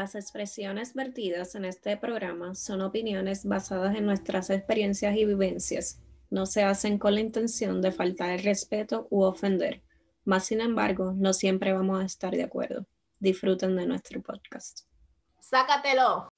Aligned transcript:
Las 0.00 0.14
expresiones 0.14 0.94
vertidas 0.94 1.54
en 1.56 1.66
este 1.66 1.94
programa 1.98 2.54
son 2.54 2.80
opiniones 2.80 3.44
basadas 3.44 3.94
en 3.94 4.06
nuestras 4.06 4.48
experiencias 4.48 5.14
y 5.14 5.26
vivencias. 5.26 6.00
No 6.30 6.46
se 6.46 6.62
hacen 6.62 6.98
con 6.98 7.12
la 7.12 7.20
intención 7.20 7.82
de 7.82 7.92
faltar 7.92 8.30
el 8.30 8.42
respeto 8.42 9.08
u 9.10 9.24
ofender. 9.24 9.82
Más 10.24 10.46
sin 10.46 10.62
embargo, 10.62 11.12
no 11.14 11.34
siempre 11.34 11.74
vamos 11.74 12.02
a 12.02 12.06
estar 12.06 12.34
de 12.34 12.44
acuerdo. 12.44 12.86
Disfruten 13.18 13.76
de 13.76 13.86
nuestro 13.86 14.22
podcast. 14.22 14.86
¡Sácatelo! 15.38 16.30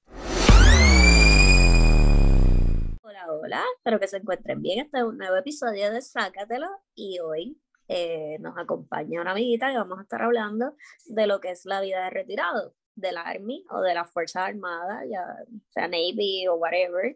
Hola, 3.01 3.31
hola, 3.31 3.63
espero 3.77 3.97
que 3.97 4.09
se 4.09 4.17
encuentren 4.17 4.61
bien. 4.61 4.79
Este 4.81 4.97
es 4.97 5.03
un 5.05 5.17
nuevo 5.17 5.37
episodio 5.37 5.89
de 5.89 6.01
Sácatelo 6.01 6.67
y 6.95 7.19
hoy 7.19 7.57
eh, 7.87 8.39
nos 8.41 8.57
acompaña 8.57 9.21
una 9.21 9.31
amiguita 9.31 9.71
y 9.71 9.77
vamos 9.77 9.99
a 9.99 10.01
estar 10.01 10.21
hablando 10.21 10.75
de 11.05 11.27
lo 11.27 11.39
que 11.39 11.51
es 11.51 11.63
la 11.63 11.79
vida 11.79 12.03
de 12.03 12.09
retirado 12.09 12.75
del 12.95 13.17
Army 13.17 13.65
o 13.69 13.81
de 13.81 13.93
las 13.93 14.11
Fuerzas 14.11 14.49
Armadas, 14.49 15.03
ya 15.09 15.25
sea 15.69 15.87
Navy 15.87 16.47
o 16.47 16.55
whatever. 16.55 17.15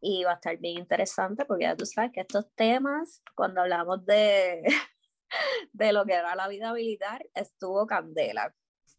Y 0.00 0.24
va 0.24 0.32
a 0.32 0.34
estar 0.34 0.56
bien 0.56 0.78
interesante 0.78 1.44
porque 1.44 1.64
ya 1.64 1.76
tú 1.76 1.84
sabes 1.84 2.10
que 2.12 2.20
estos 2.20 2.46
temas, 2.54 3.22
cuando 3.34 3.60
hablamos 3.60 4.04
de, 4.06 4.62
de 5.72 5.92
lo 5.92 6.04
que 6.06 6.14
era 6.14 6.34
la 6.34 6.48
vida 6.48 6.72
militar, 6.72 7.26
estuvo 7.34 7.86
candela. 7.86 8.54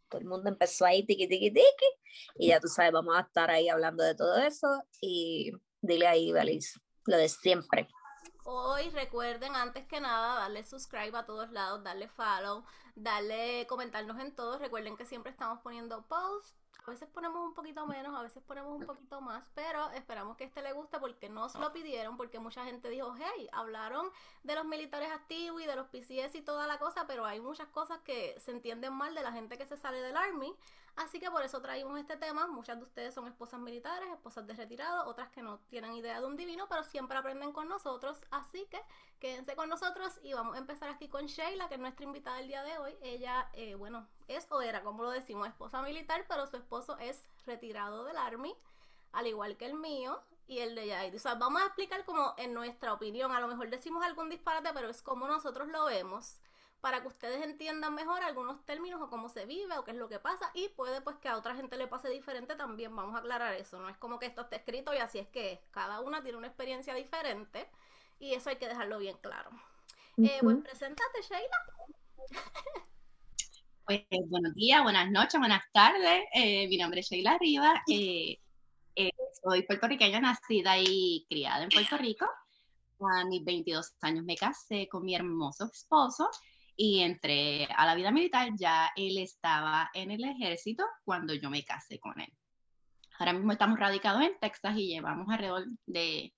Todo 0.09 0.21
el 0.21 0.27
mundo 0.27 0.49
empezó 0.49 0.85
ahí 0.85 1.05
tiki 1.05 1.27
tiki 1.27 1.51
tiki 1.51 1.85
y 2.35 2.49
ya 2.49 2.59
tú 2.59 2.67
sabes, 2.67 2.91
vamos 2.91 3.15
a 3.17 3.21
estar 3.21 3.49
ahí 3.49 3.69
hablando 3.69 4.03
de 4.03 4.13
todo 4.13 4.37
eso 4.37 4.67
y 4.99 5.51
dile 5.81 6.07
ahí, 6.07 6.31
Belis, 6.31 6.79
lo 7.05 7.17
de 7.17 7.29
siempre. 7.29 7.87
Hoy 8.43 8.89
recuerden 8.89 9.55
antes 9.55 9.85
que 9.87 10.01
nada 10.01 10.39
darle 10.39 10.63
subscribe 10.63 11.17
a 11.17 11.25
todos 11.25 11.51
lados, 11.51 11.83
darle 11.83 12.07
follow, 12.07 12.65
darle 12.95 13.65
comentarnos 13.67 14.19
en 14.19 14.35
todos. 14.35 14.59
Recuerden 14.59 14.97
que 14.97 15.05
siempre 15.05 15.31
estamos 15.31 15.59
poniendo 15.61 16.03
posts. 16.07 16.60
A 16.91 16.93
veces 16.93 17.07
ponemos 17.07 17.41
un 17.41 17.53
poquito 17.53 17.87
menos, 17.87 18.13
a 18.13 18.21
veces 18.21 18.43
ponemos 18.43 18.77
un 18.77 18.85
poquito 18.85 19.21
más, 19.21 19.45
pero 19.55 19.89
esperamos 19.91 20.35
que 20.35 20.43
este 20.43 20.61
le 20.61 20.73
guste 20.73 20.99
porque 20.99 21.29
nos 21.29 21.55
lo 21.55 21.71
pidieron, 21.71 22.17
porque 22.17 22.37
mucha 22.37 22.65
gente 22.65 22.89
dijo, 22.89 23.15
hey, 23.17 23.47
hablaron 23.53 24.11
de 24.43 24.55
los 24.55 24.65
militares 24.65 25.09
activos 25.09 25.61
y 25.61 25.65
de 25.65 25.77
los 25.77 25.87
PCS 25.87 26.35
y 26.35 26.41
toda 26.41 26.67
la 26.67 26.79
cosa, 26.79 27.07
pero 27.07 27.23
hay 27.23 27.39
muchas 27.39 27.69
cosas 27.69 27.99
que 27.99 28.37
se 28.41 28.51
entienden 28.51 28.91
mal 28.91 29.15
de 29.15 29.23
la 29.23 29.31
gente 29.31 29.57
que 29.57 29.65
se 29.65 29.77
sale 29.77 30.01
del 30.01 30.17
Army. 30.17 30.53
Así 30.97 31.21
que 31.21 31.31
por 31.31 31.41
eso 31.43 31.61
traímos 31.61 31.97
este 31.97 32.17
tema. 32.17 32.47
Muchas 32.47 32.77
de 32.77 32.83
ustedes 32.83 33.13
son 33.13 33.25
esposas 33.25 33.61
militares, 33.61 34.09
esposas 34.11 34.45
de 34.45 34.53
retirado, 34.53 35.07
otras 35.07 35.29
que 35.29 35.41
no 35.41 35.59
tienen 35.69 35.93
idea 35.93 36.19
de 36.19 36.25
un 36.25 36.35
divino, 36.35 36.67
pero 36.67 36.83
siempre 36.83 37.17
aprenden 37.17 37.53
con 37.53 37.69
nosotros. 37.69 38.21
Así 38.29 38.67
que 38.69 38.81
quédense 39.19 39.55
con 39.55 39.69
nosotros 39.69 40.19
y 40.23 40.33
vamos 40.33 40.55
a 40.55 40.59
empezar 40.59 40.89
aquí 40.89 41.07
con 41.07 41.27
Sheila, 41.27 41.69
que 41.69 41.75
es 41.75 41.79
nuestra 41.79 42.03
invitada 42.03 42.41
el 42.41 42.49
día 42.49 42.63
de 42.63 42.77
hoy. 42.77 42.97
Ella, 43.01 43.49
eh, 43.53 43.75
bueno, 43.75 44.07
es 44.35 44.47
o 44.51 44.61
era, 44.61 44.83
como 44.83 45.03
lo 45.03 45.11
decimos, 45.11 45.47
esposa 45.47 45.81
militar, 45.81 46.25
pero 46.27 46.47
su 46.47 46.57
esposo 46.57 46.97
es 46.99 47.27
retirado 47.45 48.05
del 48.05 48.17
Army, 48.17 48.55
al 49.11 49.27
igual 49.27 49.57
que 49.57 49.65
el 49.65 49.75
mío 49.75 50.21
y 50.47 50.59
el 50.59 50.75
de 50.75 50.87
Yair. 50.87 51.15
O 51.15 51.19
sea, 51.19 51.35
vamos 51.35 51.61
a 51.61 51.65
explicar 51.65 52.03
como 52.05 52.33
en 52.37 52.53
nuestra 52.53 52.93
opinión, 52.93 53.31
a 53.31 53.39
lo 53.39 53.47
mejor 53.47 53.69
decimos 53.69 54.03
algún 54.03 54.29
disparate, 54.29 54.71
pero 54.73 54.89
es 54.89 55.01
como 55.01 55.27
nosotros 55.27 55.67
lo 55.69 55.85
vemos 55.85 56.39
para 56.81 57.01
que 57.01 57.07
ustedes 57.07 57.43
entiendan 57.43 57.93
mejor 57.93 58.23
algunos 58.23 58.65
términos 58.65 58.99
o 59.01 59.09
cómo 59.09 59.29
se 59.29 59.45
vive 59.45 59.77
o 59.77 59.83
qué 59.83 59.91
es 59.91 59.97
lo 59.97 60.09
que 60.09 60.19
pasa 60.19 60.49
y 60.55 60.69
puede 60.69 60.99
pues 61.01 61.15
que 61.17 61.29
a 61.29 61.37
otra 61.37 61.55
gente 61.55 61.77
le 61.77 61.87
pase 61.87 62.09
diferente 62.09 62.55
también, 62.55 62.95
vamos 62.95 63.15
a 63.15 63.19
aclarar 63.19 63.53
eso, 63.53 63.79
no 63.79 63.87
es 63.87 63.97
como 63.97 64.17
que 64.17 64.25
esto 64.25 64.41
esté 64.41 64.57
escrito 64.57 64.93
y 64.93 64.97
así 64.97 65.19
es 65.19 65.27
que 65.27 65.63
cada 65.69 66.01
una 66.01 66.23
tiene 66.23 66.39
una 66.39 66.47
experiencia 66.47 66.95
diferente 66.95 67.69
y 68.19 68.33
eso 68.33 68.49
hay 68.49 68.55
que 68.57 68.67
dejarlo 68.67 68.97
bien 68.97 69.17
claro. 69.17 69.51
eh, 70.17 70.39
pues 70.41 70.57
preséntate 70.57 71.21
Sheila. 71.21 71.57
Pues 73.85 74.05
buenos 74.27 74.53
días, 74.53 74.83
buenas 74.83 75.09
noches, 75.11 75.39
buenas 75.39 75.63
tardes, 75.73 76.23
eh, 76.33 76.67
mi 76.67 76.77
nombre 76.77 76.99
es 76.99 77.09
Sheila 77.09 77.37
Rivas, 77.39 77.81
eh, 77.89 78.37
eh, 78.95 79.11
soy 79.43 79.63
puertorriqueña, 79.63 80.19
nacida 80.19 80.77
y 80.77 81.25
criada 81.29 81.63
en 81.63 81.69
Puerto 81.69 81.97
Rico. 81.97 82.25
A 82.99 83.25
mis 83.25 83.43
22 83.43 83.95
años 84.01 84.23
me 84.23 84.35
casé 84.35 84.87
con 84.87 85.03
mi 85.03 85.15
hermoso 85.15 85.65
esposo 85.65 86.29
y 86.75 87.01
entré 87.01 87.65
a 87.75 87.85
la 87.85 87.95
vida 87.95 88.11
militar, 88.11 88.49
ya 88.55 88.91
él 88.95 89.17
estaba 89.17 89.89
en 89.93 90.11
el 90.11 90.23
ejército 90.23 90.85
cuando 91.03 91.33
yo 91.33 91.49
me 91.49 91.63
casé 91.63 91.99
con 91.99 92.19
él. 92.19 92.31
Ahora 93.19 93.33
mismo 93.33 93.51
estamos 93.51 93.79
radicados 93.79 94.21
en 94.21 94.37
Texas 94.39 94.77
y 94.77 94.87
llevamos 94.87 95.27
alrededor 95.29 95.65
de, 95.85 96.33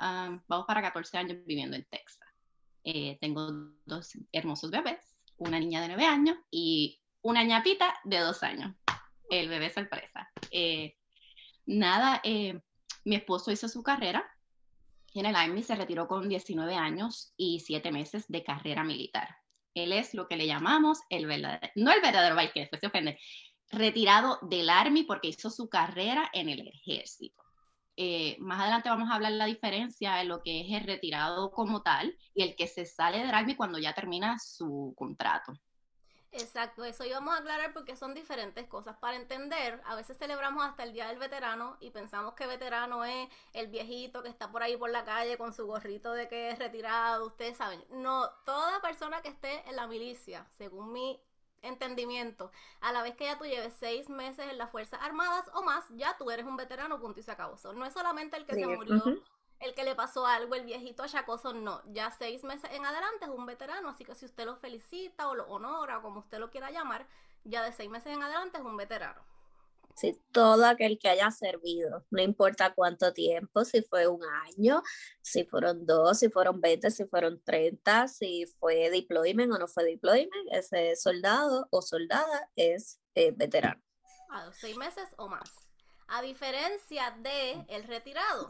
um, 0.00 0.40
vamos 0.48 0.66
para 0.66 0.82
14 0.82 1.18
años 1.18 1.38
viviendo 1.44 1.76
en 1.76 1.84
Texas. 1.90 2.28
Eh, 2.84 3.18
tengo 3.20 3.50
dos 3.84 4.12
hermosos 4.32 4.70
bebés, 4.70 5.05
una 5.38 5.58
niña 5.58 5.80
de 5.80 5.88
9 5.88 6.04
años 6.04 6.38
y 6.50 7.00
una 7.22 7.42
ñapita 7.44 7.94
de 8.04 8.18
2 8.18 8.42
años. 8.42 8.74
El 9.30 9.48
bebé 9.48 9.70
sorpresa. 9.70 10.30
Eh, 10.50 10.96
nada, 11.66 12.20
eh, 12.24 12.60
mi 13.04 13.16
esposo 13.16 13.50
hizo 13.50 13.68
su 13.68 13.82
carrera 13.82 14.24
en 15.20 15.26
el 15.26 15.36
Army, 15.36 15.62
se 15.62 15.74
retiró 15.74 16.06
con 16.08 16.28
19 16.28 16.74
años 16.74 17.32
y 17.36 17.60
7 17.60 17.90
meses 17.90 18.26
de 18.28 18.44
carrera 18.44 18.84
militar. 18.84 19.36
Él 19.74 19.92
es 19.92 20.14
lo 20.14 20.28
que 20.28 20.36
le 20.36 20.46
llamamos 20.46 21.00
el 21.10 21.26
verdadero, 21.26 21.72
no 21.74 21.92
el 21.92 22.00
verdadero 22.00 22.36
que 22.52 22.60
después 22.60 22.80
se 22.80 22.86
ofende, 22.86 23.18
retirado 23.70 24.38
del 24.42 24.68
Army 24.68 25.04
porque 25.04 25.28
hizo 25.28 25.50
su 25.50 25.68
carrera 25.68 26.30
en 26.32 26.48
el 26.48 26.68
ejército. 26.68 27.42
Eh, 27.96 28.36
más 28.40 28.60
adelante 28.60 28.90
vamos 28.90 29.10
a 29.10 29.14
hablar 29.14 29.32
la 29.32 29.46
diferencia 29.46 30.20
en 30.20 30.28
lo 30.28 30.42
que 30.42 30.60
es 30.60 30.72
el 30.72 30.86
retirado 30.86 31.50
como 31.50 31.82
tal 31.82 32.16
y 32.34 32.42
el 32.42 32.54
que 32.54 32.66
se 32.66 32.84
sale 32.84 33.18
del 33.18 33.34
Army 33.34 33.56
cuando 33.56 33.78
ya 33.78 33.94
termina 33.94 34.38
su 34.38 34.94
contrato. 34.96 35.54
Exacto, 36.32 36.84
eso 36.84 37.02
íbamos 37.04 37.34
a 37.34 37.38
aclarar 37.38 37.72
porque 37.72 37.96
son 37.96 38.12
diferentes 38.12 38.66
cosas. 38.66 38.96
Para 38.98 39.16
entender, 39.16 39.80
a 39.86 39.94
veces 39.94 40.18
celebramos 40.18 40.66
hasta 40.66 40.82
el 40.82 40.92
Día 40.92 41.08
del 41.08 41.18
Veterano 41.18 41.78
y 41.80 41.90
pensamos 41.90 42.34
que 42.34 42.46
veterano 42.46 43.06
es 43.06 43.28
el 43.54 43.68
viejito 43.68 44.22
que 44.22 44.28
está 44.28 44.52
por 44.52 44.62
ahí 44.62 44.76
por 44.76 44.90
la 44.90 45.04
calle 45.04 45.38
con 45.38 45.54
su 45.54 45.66
gorrito 45.66 46.12
de 46.12 46.28
que 46.28 46.50
es 46.50 46.58
retirado, 46.58 47.26
ustedes 47.26 47.56
saben. 47.56 47.82
No, 47.90 48.28
toda 48.44 48.82
persona 48.82 49.22
que 49.22 49.28
esté 49.28 49.66
en 49.66 49.76
la 49.76 49.86
milicia, 49.86 50.46
según 50.52 50.92
mi 50.92 51.18
entendimiento, 51.66 52.50
a 52.80 52.92
la 52.92 53.02
vez 53.02 53.16
que 53.16 53.24
ya 53.24 53.38
tú 53.38 53.44
lleves 53.44 53.74
seis 53.74 54.08
meses 54.08 54.46
en 54.50 54.58
las 54.58 54.70
Fuerzas 54.70 55.00
Armadas 55.02 55.44
o 55.54 55.62
más, 55.62 55.84
ya 55.90 56.16
tú 56.18 56.30
eres 56.30 56.46
un 56.46 56.56
veterano, 56.56 57.00
punto 57.00 57.20
y 57.20 57.22
se 57.22 57.32
acabó. 57.32 57.56
no 57.74 57.84
es 57.84 57.92
solamente 57.92 58.36
el 58.36 58.46
que 58.46 58.54
se 58.54 58.66
murió 58.66 59.02
el 59.60 59.74
que 59.74 59.84
le 59.84 59.94
pasó 59.94 60.26
algo, 60.26 60.54
el 60.54 60.64
viejito 60.64 61.02
achacoso, 61.02 61.52
no. 61.52 61.82
Ya 61.86 62.10
seis 62.10 62.44
meses 62.44 62.70
en 62.72 62.84
adelante 62.84 63.24
es 63.24 63.30
un 63.30 63.46
veterano, 63.46 63.88
así 63.88 64.04
que 64.04 64.14
si 64.14 64.26
usted 64.26 64.44
lo 64.44 64.56
felicita 64.56 65.28
o 65.28 65.34
lo 65.34 65.46
honora, 65.46 65.98
o 65.98 66.02
como 66.02 66.20
usted 66.20 66.38
lo 66.38 66.50
quiera 66.50 66.70
llamar, 66.70 67.06
ya 67.44 67.62
de 67.62 67.72
seis 67.72 67.88
meses 67.88 68.12
en 68.12 68.22
adelante 68.22 68.58
es 68.58 68.64
un 68.64 68.76
veterano. 68.76 69.22
Sí, 69.96 70.20
todo 70.30 70.66
aquel 70.66 70.98
que 70.98 71.08
haya 71.08 71.30
servido, 71.30 72.04
no 72.10 72.20
importa 72.20 72.74
cuánto 72.74 73.14
tiempo, 73.14 73.64
si 73.64 73.80
fue 73.80 74.06
un 74.06 74.22
año, 74.24 74.82
si 75.22 75.44
fueron 75.44 75.86
dos, 75.86 76.18
si 76.18 76.28
fueron 76.28 76.60
20, 76.60 76.90
si 76.90 77.06
fueron 77.06 77.42
30, 77.42 78.06
si 78.08 78.44
fue 78.58 78.90
deployment 78.90 79.50
o 79.54 79.58
no 79.58 79.66
fue 79.66 79.84
deployment, 79.84 80.52
ese 80.52 80.96
soldado 80.96 81.66
o 81.70 81.80
soldada 81.80 82.50
es 82.56 83.00
eh, 83.14 83.32
veterano. 83.34 83.82
A 84.28 84.52
seis 84.52 84.76
meses 84.76 85.14
o 85.16 85.28
más. 85.28 85.50
A 86.08 86.20
diferencia 86.20 87.16
de 87.22 87.64
el 87.68 87.84
retirado. 87.84 88.46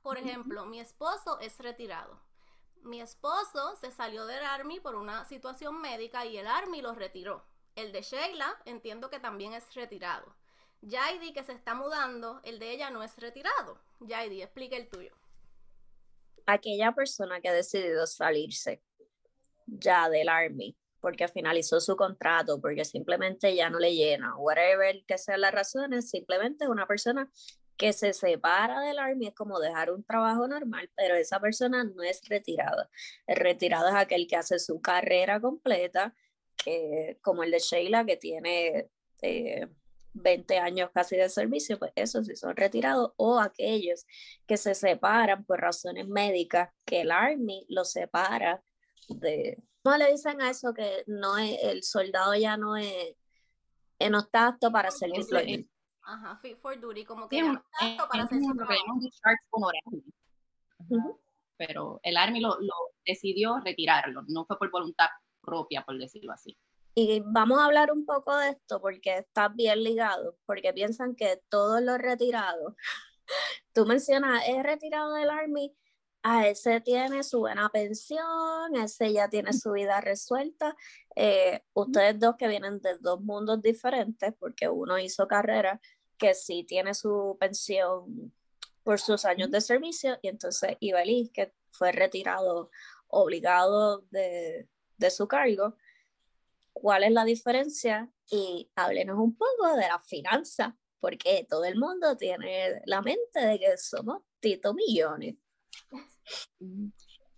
Por 0.00 0.16
ejemplo, 0.16 0.64
mi 0.64 0.78
esposo 0.78 1.40
es 1.40 1.58
retirado. 1.58 2.20
Mi 2.82 3.00
esposo 3.00 3.74
se 3.80 3.90
salió 3.90 4.26
del 4.26 4.44
Army 4.44 4.78
por 4.78 4.94
una 4.94 5.24
situación 5.24 5.80
médica 5.80 6.24
y 6.24 6.36
el 6.36 6.46
Army 6.46 6.82
lo 6.82 6.94
retiró. 6.94 7.44
El 7.74 7.90
de 7.90 8.02
Sheila 8.02 8.56
entiendo 8.64 9.10
que 9.10 9.18
también 9.18 9.54
es 9.54 9.74
retirado. 9.74 10.36
Jaidi 10.88 11.32
que 11.32 11.42
se 11.44 11.52
está 11.52 11.74
mudando, 11.74 12.40
el 12.44 12.58
de 12.58 12.72
ella 12.72 12.90
no 12.90 13.02
es 13.02 13.16
retirado. 13.18 13.78
Jaidi, 14.06 14.42
explique 14.42 14.76
el 14.76 14.88
tuyo. 14.88 15.12
Aquella 16.46 16.92
persona 16.92 17.40
que 17.40 17.48
ha 17.48 17.54
decidido 17.54 18.06
salirse 18.06 18.82
ya 19.66 20.08
del 20.08 20.28
Army 20.28 20.76
porque 21.00 21.28
finalizó 21.28 21.80
su 21.80 21.96
contrato, 21.96 22.60
porque 22.62 22.84
simplemente 22.86 23.54
ya 23.54 23.68
no 23.68 23.78
le 23.78 23.94
llena, 23.94 24.38
whatever 24.38 25.04
que 25.06 25.18
sean 25.18 25.42
las 25.42 25.52
razones, 25.52 26.08
simplemente 26.08 26.66
una 26.66 26.86
persona 26.86 27.30
que 27.76 27.92
se 27.92 28.14
separa 28.14 28.80
del 28.80 28.98
Army 28.98 29.26
es 29.26 29.34
como 29.34 29.60
dejar 29.60 29.90
un 29.90 30.02
trabajo 30.02 30.48
normal, 30.48 30.90
pero 30.96 31.14
esa 31.14 31.40
persona 31.40 31.84
no 31.84 32.02
es 32.02 32.26
retirada. 32.26 32.88
El 33.26 33.36
retirado 33.36 33.88
es 33.88 33.94
aquel 33.94 34.26
que 34.26 34.36
hace 34.36 34.58
su 34.58 34.80
carrera 34.80 35.40
completa, 35.40 36.14
que, 36.56 37.18
como 37.20 37.42
el 37.42 37.50
de 37.50 37.58
Sheila, 37.58 38.06
que 38.06 38.16
tiene 38.16 38.88
20 40.14 40.54
eh, 40.54 40.58
años 40.58 40.90
casi 40.94 41.16
de 41.16 41.28
servicio, 41.28 41.78
pues 41.78 41.92
eso 41.94 42.22
sí 42.24 42.34
son 42.36 42.56
retirados, 42.56 43.12
o 43.16 43.38
aquellos 43.38 44.06
que 44.46 44.56
se 44.56 44.74
separan 44.74 45.44
por 45.44 45.60
razones 45.60 46.08
médicas, 46.08 46.70
que 46.84 47.02
el 47.02 47.10
Army 47.10 47.66
los 47.68 47.92
separa 47.92 48.62
de, 49.08 49.62
¿Cómo 49.84 49.98
le 49.98 50.10
dicen 50.12 50.40
a 50.40 50.48
eso 50.48 50.72
que 50.72 51.04
no 51.06 51.36
es, 51.36 51.58
el 51.62 51.82
soldado 51.82 52.34
ya 52.34 52.56
no 52.56 52.74
es, 52.74 53.14
no 54.10 54.18
está 54.20 54.46
apto 54.46 54.72
para 54.72 54.90
ser 54.90 55.10
deployment? 55.10 55.68
Ajá, 56.00 56.38
fit 56.38 56.56
for 56.56 56.80
duty, 56.80 57.04
como 57.04 57.28
que 57.28 57.42
no 57.42 57.52
está 57.52 57.92
apto 57.92 58.08
para 58.08 58.24
hacer 58.24 58.40
su 58.40 58.54
Pero 61.58 62.00
el 62.02 62.16
Army 62.16 62.40
lo, 62.40 62.58
lo, 62.60 62.72
decidió 63.04 63.60
retirarlo, 63.60 64.22
no 64.26 64.46
fue 64.46 64.58
por 64.58 64.70
voluntad 64.70 65.08
propia, 65.42 65.84
por 65.84 65.98
decirlo 65.98 66.32
así. 66.32 66.56
Y 66.94 67.22
vamos 67.26 67.58
a 67.58 67.64
hablar 67.64 67.90
un 67.90 68.06
poco 68.06 68.36
de 68.36 68.50
esto 68.50 68.80
porque 68.80 69.18
está 69.18 69.48
bien 69.48 69.82
ligado, 69.82 70.36
porque 70.46 70.72
piensan 70.72 71.16
que 71.16 71.42
todos 71.48 71.82
los 71.82 71.98
retirados, 71.98 72.74
tú 73.72 73.84
mencionas, 73.84 74.44
es 74.46 74.62
retirado 74.62 75.14
del 75.14 75.30
Army, 75.30 75.74
a 76.22 76.48
ese 76.48 76.80
tiene 76.80 77.22
su 77.22 77.40
buena 77.40 77.68
pensión, 77.68 78.76
ese 78.76 79.12
ya 79.12 79.28
tiene 79.28 79.52
su 79.52 79.72
vida 79.72 80.00
resuelta. 80.00 80.74
Eh, 81.16 81.62
ustedes 81.74 82.18
dos 82.18 82.36
que 82.38 82.48
vienen 82.48 82.80
de 82.80 82.96
dos 82.98 83.20
mundos 83.20 83.60
diferentes, 83.60 84.32
porque 84.38 84.68
uno 84.68 84.98
hizo 84.98 85.28
carrera, 85.28 85.80
que 86.16 86.34
sí 86.34 86.64
tiene 86.64 86.94
su 86.94 87.36
pensión 87.38 88.32
por 88.84 89.00
sus 89.00 89.24
años 89.24 89.50
de 89.50 89.60
servicio, 89.60 90.18
y 90.22 90.28
entonces 90.28 90.76
Ibeliz, 90.80 91.30
que 91.32 91.52
fue 91.72 91.92
retirado 91.92 92.70
obligado 93.08 94.02
de, 94.10 94.68
de 94.96 95.10
su 95.10 95.28
cargo, 95.28 95.76
cuál 96.74 97.04
es 97.04 97.12
la 97.12 97.24
diferencia 97.24 98.10
y 98.30 98.70
háblenos 98.74 99.18
un 99.18 99.34
poco 99.36 99.74
de 99.76 99.88
la 99.88 100.00
finanza, 100.00 100.76
porque 101.00 101.46
todo 101.48 101.64
el 101.64 101.78
mundo 101.78 102.16
tiene 102.16 102.82
la 102.84 103.00
mente 103.00 103.40
de 103.40 103.58
que 103.58 103.78
somos 103.78 104.22
Tito 104.40 104.74
Millones. 104.74 105.36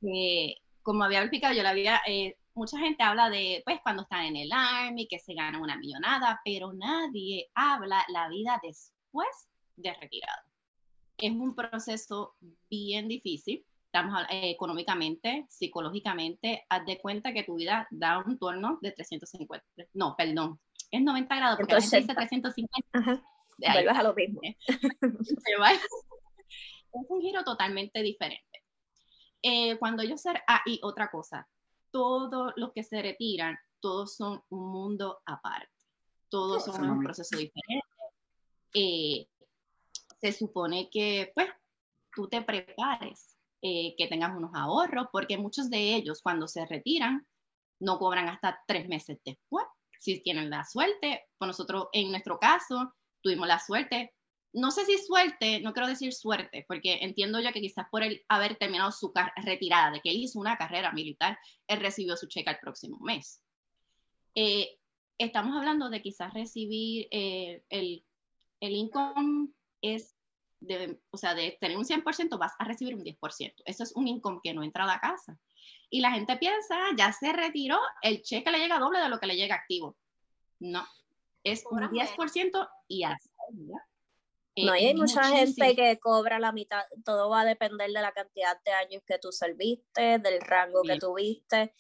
Eh, 0.02 0.56
como 0.82 1.04
había 1.04 1.20
explicado, 1.20 1.54
yo 1.54 1.62
la 1.62 1.70
había, 1.70 2.00
eh, 2.06 2.38
mucha 2.54 2.78
gente 2.78 3.02
habla 3.02 3.28
de, 3.28 3.62
pues, 3.64 3.80
cuando 3.82 4.02
están 4.02 4.24
en 4.24 4.36
el 4.36 4.50
Army, 4.52 5.06
que 5.08 5.18
se 5.18 5.34
ganan 5.34 5.62
una 5.62 5.76
millonada, 5.76 6.40
pero 6.44 6.72
nadie 6.72 7.50
habla 7.54 8.04
la 8.08 8.28
vida 8.28 8.60
después 8.62 9.48
de 9.76 9.92
retirado. 9.94 10.42
Es 11.18 11.32
un 11.32 11.54
proceso 11.54 12.36
bien 12.68 13.08
difícil 13.08 13.64
estamos 13.86 14.22
eh, 14.30 14.50
económicamente, 14.50 15.46
psicológicamente, 15.48 16.66
haz 16.68 16.84
de 16.84 16.98
cuenta 16.98 17.32
que 17.32 17.44
tu 17.44 17.54
vida 17.54 17.86
da 17.90 18.18
un 18.18 18.38
torno 18.38 18.78
de 18.82 18.92
350, 18.92 19.64
no, 19.94 20.14
perdón, 20.16 20.60
es 20.90 21.02
90 21.02 21.36
grados, 21.36 21.56
porque 21.56 21.72
Entonces, 21.72 22.02
dice 22.02 22.14
350. 22.14 22.76
Ajá. 22.92 23.22
Vuelves 23.58 23.96
a 23.96 24.02
lo 24.02 24.14
mismo. 24.14 24.40
es 26.92 27.06
un 27.08 27.20
giro 27.20 27.42
totalmente 27.42 28.02
diferente. 28.02 28.64
Eh, 29.42 29.78
cuando 29.78 30.02
yo 30.02 30.16
ser, 30.16 30.42
ah, 30.46 30.60
y 30.66 30.80
otra 30.82 31.10
cosa, 31.10 31.48
todos 31.90 32.52
los 32.56 32.72
que 32.72 32.82
se 32.82 33.00
retiran, 33.00 33.58
todos 33.80 34.16
son 34.16 34.42
un 34.50 34.70
mundo 34.70 35.20
aparte, 35.24 35.70
todos 36.28 36.64
son 36.64 36.90
un 36.90 37.02
proceso 37.02 37.36
diferente. 37.36 37.86
Eh, 38.74 39.28
se 40.20 40.32
supone 40.32 40.90
que, 40.90 41.32
pues, 41.34 41.48
tú 42.14 42.28
te 42.28 42.42
prepares 42.42 43.35
eh, 43.62 43.94
que 43.96 44.06
tengas 44.06 44.36
unos 44.36 44.50
ahorros, 44.54 45.06
porque 45.12 45.38
muchos 45.38 45.70
de 45.70 45.94
ellos 45.94 46.20
cuando 46.22 46.48
se 46.48 46.64
retiran 46.66 47.26
no 47.80 47.98
cobran 47.98 48.28
hasta 48.28 48.62
tres 48.66 48.88
meses 48.88 49.18
después. 49.24 49.66
Si 49.98 50.22
tienen 50.22 50.50
la 50.50 50.64
suerte, 50.64 51.24
pues 51.38 51.46
nosotros 51.46 51.88
en 51.92 52.10
nuestro 52.10 52.38
caso 52.38 52.92
tuvimos 53.22 53.48
la 53.48 53.58
suerte, 53.58 54.12
no 54.56 54.70
sé 54.70 54.86
si 54.86 54.96
suerte, 54.98 55.60
no 55.60 55.74
quiero 55.74 55.88
decir 55.88 56.14
suerte, 56.14 56.64
porque 56.66 56.98
entiendo 57.02 57.40
yo 57.40 57.52
que 57.52 57.60
quizás 57.60 57.86
por 57.90 58.02
él 58.02 58.24
haber 58.28 58.56
terminado 58.56 58.90
su 58.90 59.12
retirada, 59.44 59.90
de 59.90 60.00
que 60.00 60.10
él 60.10 60.16
hizo 60.16 60.38
una 60.38 60.56
carrera 60.56 60.92
militar, 60.92 61.38
él 61.66 61.80
recibió 61.80 62.16
su 62.16 62.26
cheque 62.26 62.50
el 62.50 62.58
próximo 62.58 62.98
mes. 63.00 63.42
Eh, 64.34 64.78
estamos 65.18 65.54
hablando 65.56 65.90
de 65.90 66.00
quizás 66.00 66.32
recibir 66.32 67.06
eh, 67.10 67.64
el, 67.68 68.04
el 68.60 68.72
income 68.72 69.48
es 69.82 70.15
o 71.10 71.16
sea, 71.16 71.34
de 71.34 71.56
tener 71.60 71.76
un 71.76 71.84
100%, 71.84 72.38
vas 72.38 72.52
a 72.58 72.64
recibir 72.64 72.94
un 72.94 73.04
10%. 73.04 73.54
Eso 73.64 73.82
es 73.82 73.94
un 73.94 74.08
income 74.08 74.40
que 74.42 74.54
no 74.54 74.62
entra 74.62 74.84
a 74.84 74.86
la 74.86 75.00
casa. 75.00 75.38
Y 75.90 76.00
la 76.00 76.10
gente 76.10 76.36
piensa, 76.36 76.76
ya 76.96 77.12
se 77.12 77.32
retiró, 77.32 77.78
el 78.02 78.22
cheque 78.22 78.50
le 78.50 78.58
llega 78.58 78.78
doble 78.78 79.00
de 79.00 79.08
lo 79.08 79.18
que 79.18 79.26
le 79.26 79.36
llega 79.36 79.54
activo. 79.54 79.96
No, 80.58 80.86
es 81.44 81.64
un 81.70 81.80
10% 81.80 82.68
y 82.88 83.04
así. 83.04 83.30
No, 84.64 84.72
hay 84.72 84.94
mucha 84.94 85.22
gente 85.24 85.76
que 85.76 85.98
cobra 85.98 86.38
la 86.38 86.50
mitad, 86.50 86.82
todo 87.04 87.28
va 87.28 87.42
a 87.42 87.44
depender 87.44 87.90
de 87.90 88.00
la 88.00 88.12
cantidad 88.12 88.58
de 88.64 88.72
años 88.72 89.02
que 89.06 89.18
tú 89.18 89.30
serviste, 89.30 90.18
del 90.18 90.40
rango 90.40 90.82
que 90.82 90.98
tuviste 90.98 91.74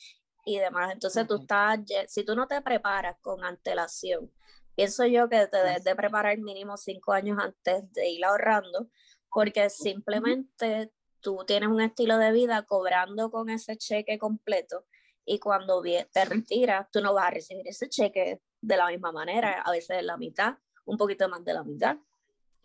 y 0.44 0.58
demás. 0.58 0.92
Entonces 0.92 1.26
tú 1.26 1.36
estás, 1.40 1.80
si 2.06 2.24
tú 2.24 2.36
no 2.36 2.46
te 2.46 2.60
preparas 2.60 3.16
con 3.22 3.42
antelación 3.44 4.30
pienso 4.76 5.06
yo 5.06 5.28
que 5.28 5.48
te 5.48 5.56
debes 5.56 5.82
de 5.82 5.96
preparar 5.96 6.38
mínimo 6.38 6.76
cinco 6.76 7.12
años 7.12 7.38
antes 7.40 7.92
de 7.92 8.08
ir 8.10 8.24
ahorrando, 8.24 8.88
porque 9.30 9.68
simplemente 9.70 10.92
tú 11.20 11.44
tienes 11.46 11.68
un 11.68 11.80
estilo 11.80 12.18
de 12.18 12.30
vida 12.30 12.62
cobrando 12.62 13.30
con 13.30 13.50
ese 13.50 13.76
cheque 13.76 14.18
completo 14.18 14.84
y 15.24 15.40
cuando 15.40 15.82
te 15.82 16.24
retiras, 16.24 16.88
tú 16.92 17.00
no 17.00 17.12
vas 17.12 17.26
a 17.26 17.30
recibir 17.30 17.66
ese 17.66 17.88
cheque 17.88 18.40
de 18.60 18.76
la 18.76 18.86
misma 18.86 19.10
manera, 19.10 19.60
a 19.60 19.72
veces 19.72 20.02
la 20.04 20.16
mitad, 20.16 20.54
un 20.84 20.96
poquito 20.96 21.28
más 21.28 21.44
de 21.44 21.52
la 21.52 21.64
mitad. 21.64 21.96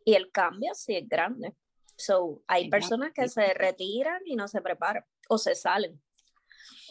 Y 0.06 0.14
el 0.14 0.32
cambio 0.32 0.74
sí 0.76 0.96
es 0.96 1.10
grande. 1.10 1.56
So, 1.96 2.44
hay 2.48 2.70
personas 2.70 3.14
que 3.14 3.28
se 3.28 3.54
retiran 3.56 4.22
y 4.26 4.36
no 4.36 4.48
se 4.48 4.62
preparan 4.62 5.06
o 5.28 5.40
se 5.40 5.56
salen. 5.56 6.00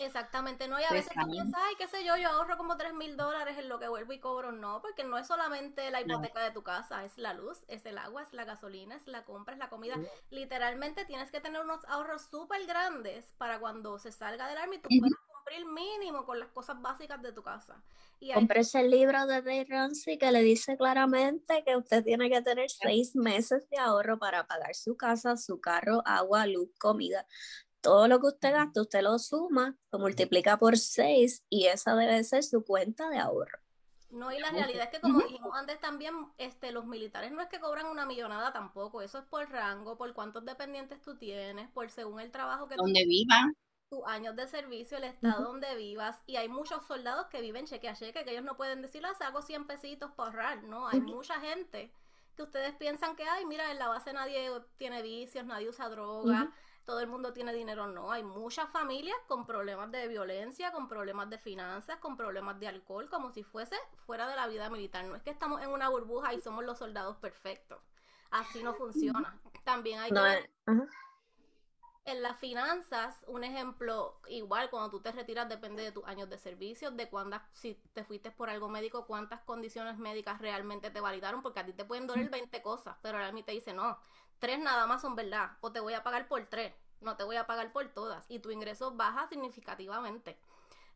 Exactamente, 0.00 0.66
no, 0.66 0.80
y 0.80 0.84
a 0.84 0.90
veces 0.90 1.12
tú 1.14 1.30
piensas, 1.30 1.60
ay, 1.62 1.74
qué 1.76 1.86
sé 1.86 2.04
yo, 2.04 2.16
yo 2.16 2.28
ahorro 2.30 2.56
como 2.56 2.76
3 2.76 2.94
mil 2.94 3.16
dólares 3.16 3.58
en 3.58 3.68
lo 3.68 3.78
que 3.78 3.88
vuelvo 3.88 4.12
y 4.12 4.18
cobro, 4.18 4.52
no, 4.52 4.80
porque 4.80 5.04
no 5.04 5.18
es 5.18 5.26
solamente 5.26 5.90
la 5.90 6.00
hipoteca 6.00 6.40
de 6.40 6.50
tu 6.52 6.62
casa, 6.62 7.04
es 7.04 7.18
la 7.18 7.34
luz, 7.34 7.64
es 7.68 7.84
el 7.84 7.98
agua, 7.98 8.22
es 8.22 8.32
la 8.32 8.44
gasolina, 8.44 8.96
es 8.96 9.06
la 9.06 9.24
compra, 9.24 9.54
es 9.54 9.58
la 9.58 9.68
comida. 9.68 9.96
Literalmente 10.30 11.04
tienes 11.04 11.30
que 11.30 11.40
tener 11.40 11.60
unos 11.60 11.84
ahorros 11.86 12.22
súper 12.30 12.66
grandes 12.66 13.32
para 13.36 13.60
cuando 13.60 13.98
se 13.98 14.12
salga 14.12 14.48
del 14.48 14.58
army 14.58 14.78
tú 14.78 14.88
puedas 14.88 15.12
cumplir 15.34 15.66
mínimo 15.66 16.24
con 16.24 16.38
las 16.38 16.48
cosas 16.48 16.80
básicas 16.80 17.20
de 17.22 17.32
tu 17.32 17.42
casa. 17.42 17.82
Y 18.20 18.32
el 18.32 18.90
libro 18.90 19.26
de 19.26 19.40
Dave 19.40 19.66
Ramsey 19.68 20.18
que 20.18 20.30
le 20.30 20.42
dice 20.42 20.76
claramente 20.76 21.62
que 21.64 21.76
usted 21.76 22.04
tiene 22.04 22.28
que 22.28 22.42
tener 22.42 22.70
seis 22.70 23.16
meses 23.16 23.68
de 23.70 23.78
ahorro 23.78 24.18
para 24.18 24.46
pagar 24.46 24.74
su 24.74 24.94
casa, 24.96 25.38
su 25.38 25.58
carro, 25.60 26.02
agua, 26.04 26.46
luz, 26.46 26.70
comida 26.78 27.26
todo 27.80 28.08
lo 28.08 28.20
que 28.20 28.28
usted 28.28 28.52
gasta, 28.52 28.80
usted 28.80 29.02
lo 29.02 29.18
suma, 29.18 29.76
lo 29.92 29.98
multiplica 29.98 30.58
por 30.58 30.76
6 30.76 31.44
y 31.48 31.66
esa 31.66 31.94
debe 31.94 32.22
ser 32.24 32.42
su 32.42 32.64
cuenta 32.64 33.08
de 33.08 33.18
ahorro. 33.18 33.58
No, 34.10 34.32
y 34.32 34.38
la 34.40 34.50
realidad 34.50 34.84
es 34.84 34.90
que 34.90 35.00
como 35.00 35.20
dijimos 35.20 35.52
antes 35.54 35.80
también, 35.80 36.14
este, 36.36 36.72
los 36.72 36.84
militares 36.84 37.30
no 37.30 37.40
es 37.40 37.48
que 37.48 37.60
cobran 37.60 37.86
una 37.86 38.06
millonada 38.06 38.52
tampoco, 38.52 39.02
eso 39.02 39.18
es 39.18 39.24
por 39.24 39.48
rango, 39.50 39.96
por 39.96 40.12
cuántos 40.14 40.44
dependientes 40.44 41.00
tú 41.00 41.16
tienes, 41.16 41.70
por 41.70 41.90
según 41.90 42.20
el 42.20 42.32
trabajo 42.32 42.66
que 42.66 42.74
donde 42.74 43.04
vivan, 43.06 43.54
tus 43.88 44.04
años 44.06 44.34
de 44.34 44.48
servicio, 44.48 44.98
el 44.98 45.04
estado 45.04 45.44
donde 45.44 45.76
vivas, 45.76 46.22
y 46.26 46.36
hay 46.36 46.48
muchos 46.48 46.84
soldados 46.86 47.26
que 47.26 47.40
viven 47.40 47.66
cheque 47.66 47.88
a 47.88 47.94
cheque, 47.94 48.24
que 48.24 48.32
ellos 48.32 48.44
no 48.44 48.56
pueden 48.56 48.82
decir, 48.82 49.04
ah, 49.06 49.12
hago 49.24 49.42
100 49.42 49.66
pesitos 49.68 50.10
para 50.12 50.30
ahorrar, 50.30 50.64
no, 50.64 50.88
hay 50.88 51.00
mucha 51.00 51.40
gente 51.40 51.92
que 52.36 52.42
ustedes 52.42 52.74
piensan 52.76 53.14
que, 53.14 53.24
ay, 53.24 53.44
mira, 53.46 53.70
en 53.70 53.78
la 53.78 53.88
base 53.88 54.12
nadie 54.12 54.50
tiene 54.76 55.02
vicios, 55.02 55.44
nadie 55.44 55.68
usa 55.68 55.88
droga, 55.88 56.52
todo 56.84 57.00
el 57.00 57.06
mundo 57.06 57.32
tiene 57.32 57.52
dinero, 57.52 57.86
no. 57.86 58.10
Hay 58.12 58.22
muchas 58.22 58.68
familias 58.70 59.16
con 59.26 59.46
problemas 59.46 59.90
de 59.90 60.08
violencia, 60.08 60.72
con 60.72 60.88
problemas 60.88 61.30
de 61.30 61.38
finanzas, 61.38 61.98
con 61.98 62.16
problemas 62.16 62.58
de 62.58 62.68
alcohol, 62.68 63.08
como 63.08 63.30
si 63.30 63.42
fuese 63.42 63.76
fuera 64.06 64.28
de 64.28 64.36
la 64.36 64.46
vida 64.46 64.68
militar. 64.70 65.04
No 65.04 65.16
es 65.16 65.22
que 65.22 65.30
estamos 65.30 65.62
en 65.62 65.70
una 65.70 65.88
burbuja 65.88 66.34
y 66.34 66.40
somos 66.40 66.64
los 66.64 66.78
soldados 66.78 67.16
perfectos. 67.18 67.78
Así 68.30 68.62
no 68.62 68.74
funciona. 68.74 69.40
También 69.64 70.00
hay 70.00 70.10
que 70.10 70.48
en 72.04 72.22
las 72.22 72.38
finanzas, 72.38 73.24
un 73.28 73.44
ejemplo, 73.44 74.18
igual 74.28 74.70
cuando 74.70 74.90
tú 74.90 75.00
te 75.00 75.12
retiras 75.12 75.48
depende 75.48 75.82
de 75.82 75.92
tus 75.92 76.04
años 76.04 76.28
de 76.30 76.38
servicio, 76.38 76.90
de 76.90 77.08
cuántas, 77.08 77.42
si 77.52 77.74
te 77.92 78.04
fuiste 78.04 78.30
por 78.30 78.48
algo 78.48 78.68
médico, 78.68 79.06
cuántas 79.06 79.40
condiciones 79.42 79.98
médicas 79.98 80.40
realmente 80.40 80.90
te 80.90 81.00
validaron, 81.00 81.42
porque 81.42 81.60
a 81.60 81.66
ti 81.66 81.72
te 81.72 81.84
pueden 81.84 82.06
doler 82.06 82.30
20 82.30 82.62
cosas, 82.62 82.96
pero 83.02 83.18
a 83.18 83.32
mí 83.32 83.42
te 83.42 83.52
dice, 83.52 83.72
no, 83.72 83.98
tres 84.40 84.58
nada 84.58 84.86
más 84.86 85.02
son 85.02 85.14
verdad, 85.14 85.52
o 85.60 85.70
te 85.70 85.80
voy 85.80 85.94
a 85.94 86.02
pagar 86.02 86.26
por 86.26 86.44
tres, 86.46 86.74
no 87.00 87.16
te 87.16 87.24
voy 87.24 87.36
a 87.36 87.46
pagar 87.46 87.72
por 87.72 87.86
todas, 87.88 88.26
y 88.28 88.40
tu 88.40 88.50
ingreso 88.50 88.92
baja 88.92 89.28
significativamente. 89.28 90.38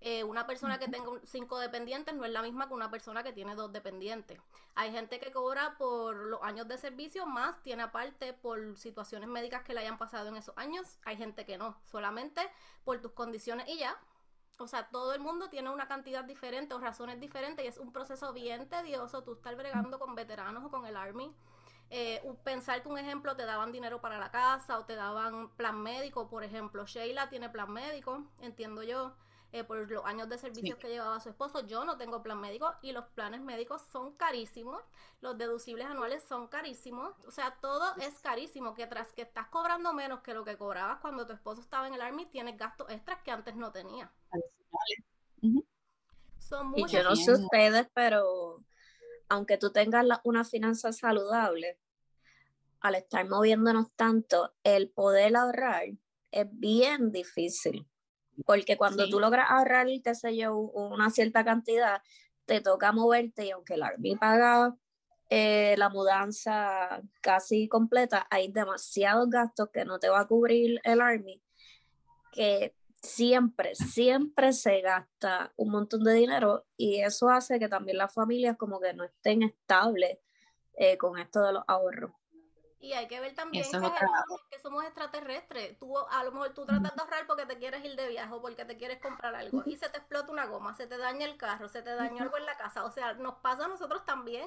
Eh, 0.06 0.22
una 0.22 0.46
persona 0.46 0.78
que 0.78 0.86
tenga 0.86 1.08
cinco 1.24 1.58
dependientes 1.58 2.14
no 2.14 2.26
es 2.26 2.30
la 2.30 2.42
misma 2.42 2.68
que 2.68 2.74
una 2.74 2.90
persona 2.90 3.22
que 3.22 3.32
tiene 3.32 3.54
dos 3.54 3.72
dependientes. 3.72 4.38
Hay 4.74 4.92
gente 4.92 5.18
que 5.18 5.32
cobra 5.32 5.78
por 5.78 6.14
los 6.14 6.42
años 6.42 6.68
de 6.68 6.76
servicio 6.76 7.24
más, 7.24 7.62
tiene 7.62 7.84
aparte 7.84 8.34
por 8.34 8.76
situaciones 8.76 9.30
médicas 9.30 9.62
que 9.62 9.72
le 9.72 9.80
hayan 9.80 9.96
pasado 9.96 10.28
en 10.28 10.36
esos 10.36 10.54
años. 10.58 10.98
Hay 11.04 11.16
gente 11.16 11.46
que 11.46 11.56
no, 11.56 11.80
solamente 11.84 12.42
por 12.84 13.00
tus 13.00 13.12
condiciones 13.12 13.66
y 13.66 13.78
ya. 13.78 13.96
O 14.58 14.68
sea, 14.68 14.88
todo 14.88 15.14
el 15.14 15.20
mundo 15.20 15.48
tiene 15.48 15.70
una 15.70 15.88
cantidad 15.88 16.22
diferente 16.22 16.74
o 16.74 16.80
razones 16.80 17.18
diferentes 17.18 17.64
y 17.64 17.68
es 17.68 17.78
un 17.78 17.90
proceso 17.90 18.34
bien 18.34 18.68
tedioso 18.68 19.24
tú 19.24 19.32
estar 19.32 19.56
bregando 19.56 19.98
con 19.98 20.14
veteranos 20.14 20.64
o 20.64 20.70
con 20.70 20.84
el 20.84 20.96
Army 20.96 21.34
eh, 21.90 22.22
pensar 22.42 22.82
que 22.82 22.88
un 22.88 22.98
ejemplo 22.98 23.36
te 23.36 23.44
daban 23.44 23.72
dinero 23.72 24.00
para 24.00 24.18
la 24.18 24.30
casa 24.30 24.78
o 24.78 24.84
te 24.84 24.94
daban 24.94 25.50
plan 25.56 25.80
médico, 25.80 26.28
por 26.28 26.44
ejemplo, 26.44 26.86
Sheila 26.86 27.28
tiene 27.28 27.48
plan 27.48 27.72
médico, 27.72 28.24
entiendo 28.40 28.82
yo, 28.82 29.14
eh, 29.54 29.62
por 29.62 29.88
los 29.88 30.04
años 30.04 30.28
de 30.28 30.36
servicio 30.36 30.76
que 30.80 30.88
llevaba 30.88 31.20
su 31.20 31.28
esposo, 31.28 31.64
yo 31.64 31.84
no 31.84 31.96
tengo 31.96 32.24
plan 32.24 32.40
médico 32.40 32.74
y 32.82 32.90
los 32.90 33.04
planes 33.10 33.40
médicos 33.40 33.82
son 33.92 34.12
carísimos, 34.16 34.82
los 35.20 35.38
deducibles 35.38 35.86
anuales 35.86 36.24
son 36.24 36.48
carísimos, 36.48 37.14
o 37.24 37.30
sea, 37.30 37.56
todo 37.60 37.94
es 38.00 38.18
carísimo, 38.18 38.74
que 38.74 38.88
tras 38.88 39.12
que 39.12 39.22
estás 39.22 39.46
cobrando 39.46 39.92
menos 39.92 40.22
que 40.22 40.34
lo 40.34 40.44
que 40.44 40.56
cobrabas 40.56 40.98
cuando 40.98 41.24
tu 41.24 41.32
esposo 41.32 41.60
estaba 41.60 41.86
en 41.86 41.94
el 41.94 42.00
Army, 42.00 42.26
tienes 42.26 42.56
gastos 42.58 42.90
extras 42.90 43.22
que 43.22 43.30
antes 43.30 43.54
no 43.54 43.70
tenía. 43.70 44.10
y 46.74 46.86
yo 46.88 47.02
no 47.04 47.14
sé 47.14 47.32
ustedes, 47.32 47.86
pero 47.94 48.43
aunque 49.28 49.56
tú 49.58 49.72
tengas 49.72 50.06
una 50.24 50.44
finanza 50.44 50.92
saludable, 50.92 51.78
al 52.80 52.96
estar 52.96 53.26
moviéndonos 53.28 53.90
tanto, 53.96 54.54
el 54.62 54.90
poder 54.90 55.36
ahorrar 55.36 55.84
es 56.30 56.46
bien 56.50 57.12
difícil. 57.12 57.86
Porque 58.44 58.76
cuando 58.76 59.08
tú 59.08 59.20
logras 59.20 59.46
ahorrar, 59.48 59.86
qué 60.02 60.14
sé 60.14 60.36
yo, 60.36 60.56
una 60.56 61.08
cierta 61.10 61.44
cantidad, 61.44 62.02
te 62.46 62.60
toca 62.60 62.92
moverte 62.92 63.46
y 63.46 63.50
aunque 63.52 63.74
el 63.74 63.82
Army 63.82 64.16
paga 64.16 64.76
eh, 65.30 65.74
la 65.78 65.88
mudanza 65.88 67.00
casi 67.20 67.68
completa, 67.68 68.26
hay 68.30 68.52
demasiados 68.52 69.30
gastos 69.30 69.70
que 69.72 69.84
no 69.84 69.98
te 69.98 70.08
va 70.08 70.20
a 70.20 70.26
cubrir 70.26 70.80
el 70.84 71.00
Army, 71.00 71.40
que 72.32 72.74
siempre, 73.04 73.74
siempre 73.74 74.52
se 74.52 74.80
gasta 74.80 75.52
un 75.56 75.70
montón 75.70 76.02
de 76.04 76.14
dinero 76.14 76.66
y 76.76 77.00
eso 77.00 77.28
hace 77.28 77.58
que 77.58 77.68
también 77.68 77.98
las 77.98 78.12
familias 78.12 78.56
como 78.56 78.80
que 78.80 78.94
no 78.94 79.04
estén 79.04 79.42
estables 79.42 80.18
eh, 80.74 80.98
con 80.98 81.18
esto 81.18 81.42
de 81.42 81.52
los 81.52 81.64
ahorros. 81.68 82.12
Y 82.80 82.92
hay 82.92 83.08
que 83.08 83.18
ver 83.18 83.34
también 83.34 83.64
que, 83.64 83.70
que, 84.50 84.58
somos 84.58 84.84
extraterrestres. 84.84 85.78
Tú, 85.78 85.96
a 85.96 86.22
lo 86.22 86.32
mejor 86.32 86.52
tú 86.52 86.66
tratas 86.66 86.94
de 86.94 87.00
ahorrar 87.00 87.26
porque 87.26 87.46
te 87.46 87.56
quieres 87.56 87.82
ir 87.82 87.96
de 87.96 88.08
viaje 88.08 88.30
o 88.30 88.42
porque 88.42 88.66
te 88.66 88.76
quieres 88.76 89.00
comprar 89.00 89.34
algo 89.34 89.62
y 89.64 89.76
se 89.76 89.88
te 89.88 89.96
explota 89.96 90.30
una 90.30 90.44
goma, 90.44 90.74
se 90.74 90.86
te 90.86 90.98
daña 90.98 91.24
el 91.24 91.38
carro, 91.38 91.66
se 91.70 91.80
te 91.80 91.94
dañó 91.94 92.24
algo 92.24 92.36
en 92.36 92.44
la 92.44 92.58
casa. 92.58 92.84
O 92.84 92.90
sea, 92.90 93.14
nos 93.14 93.36
pasa 93.36 93.64
a 93.64 93.68
nosotros 93.68 94.04
también. 94.04 94.46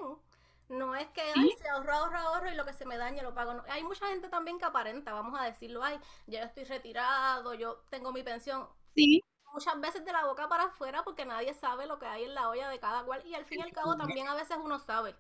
No 0.70 0.96
es 0.96 1.08
que 1.10 1.22
ay, 1.22 1.50
se 1.62 1.70
ahorro, 1.70 1.94
ahorro, 1.94 2.18
ahorro 2.18 2.52
y 2.52 2.56
lo 2.56 2.66
que 2.66 2.74
se 2.74 2.86
me 2.86 2.98
dañe 2.98 3.22
lo 3.22 3.34
pago. 3.34 3.54
No. 3.54 3.64
Hay 3.70 3.84
mucha 3.84 4.08
gente 4.08 4.28
también 4.28 4.60
que 4.60 4.66
aparenta, 4.66 5.14
vamos 5.14 5.40
a 5.40 5.46
decirlo, 5.46 5.84
ay, 5.84 5.98
ya 6.26 6.44
estoy 6.44 6.66
retirado, 6.66 7.54
yo 7.54 7.84
tengo 7.90 8.12
mi 8.12 8.24
pensión. 8.24 8.68
Sí. 8.94 9.24
Muchas 9.54 9.80
veces 9.80 10.04
de 10.04 10.12
la 10.12 10.26
boca 10.26 10.50
para 10.50 10.66
afuera 10.66 11.04
porque 11.04 11.26
nadie 11.26 11.54
sabe 11.54 11.88
lo 11.88 11.98
que 12.00 12.06
hay 12.06 12.26
en 12.26 12.36
la 12.36 12.50
olla 12.50 12.70
de 12.70 12.80
cada 12.80 13.04
cual 13.06 13.26
y 13.26 13.34
al 13.34 13.46
fin 13.46 13.60
y 13.60 13.64
al 13.64 13.72
cabo 13.72 13.96
también 13.96 14.28
a 14.28 14.36
veces 14.36 14.58
uno 14.62 14.78
sabe. 14.80 15.16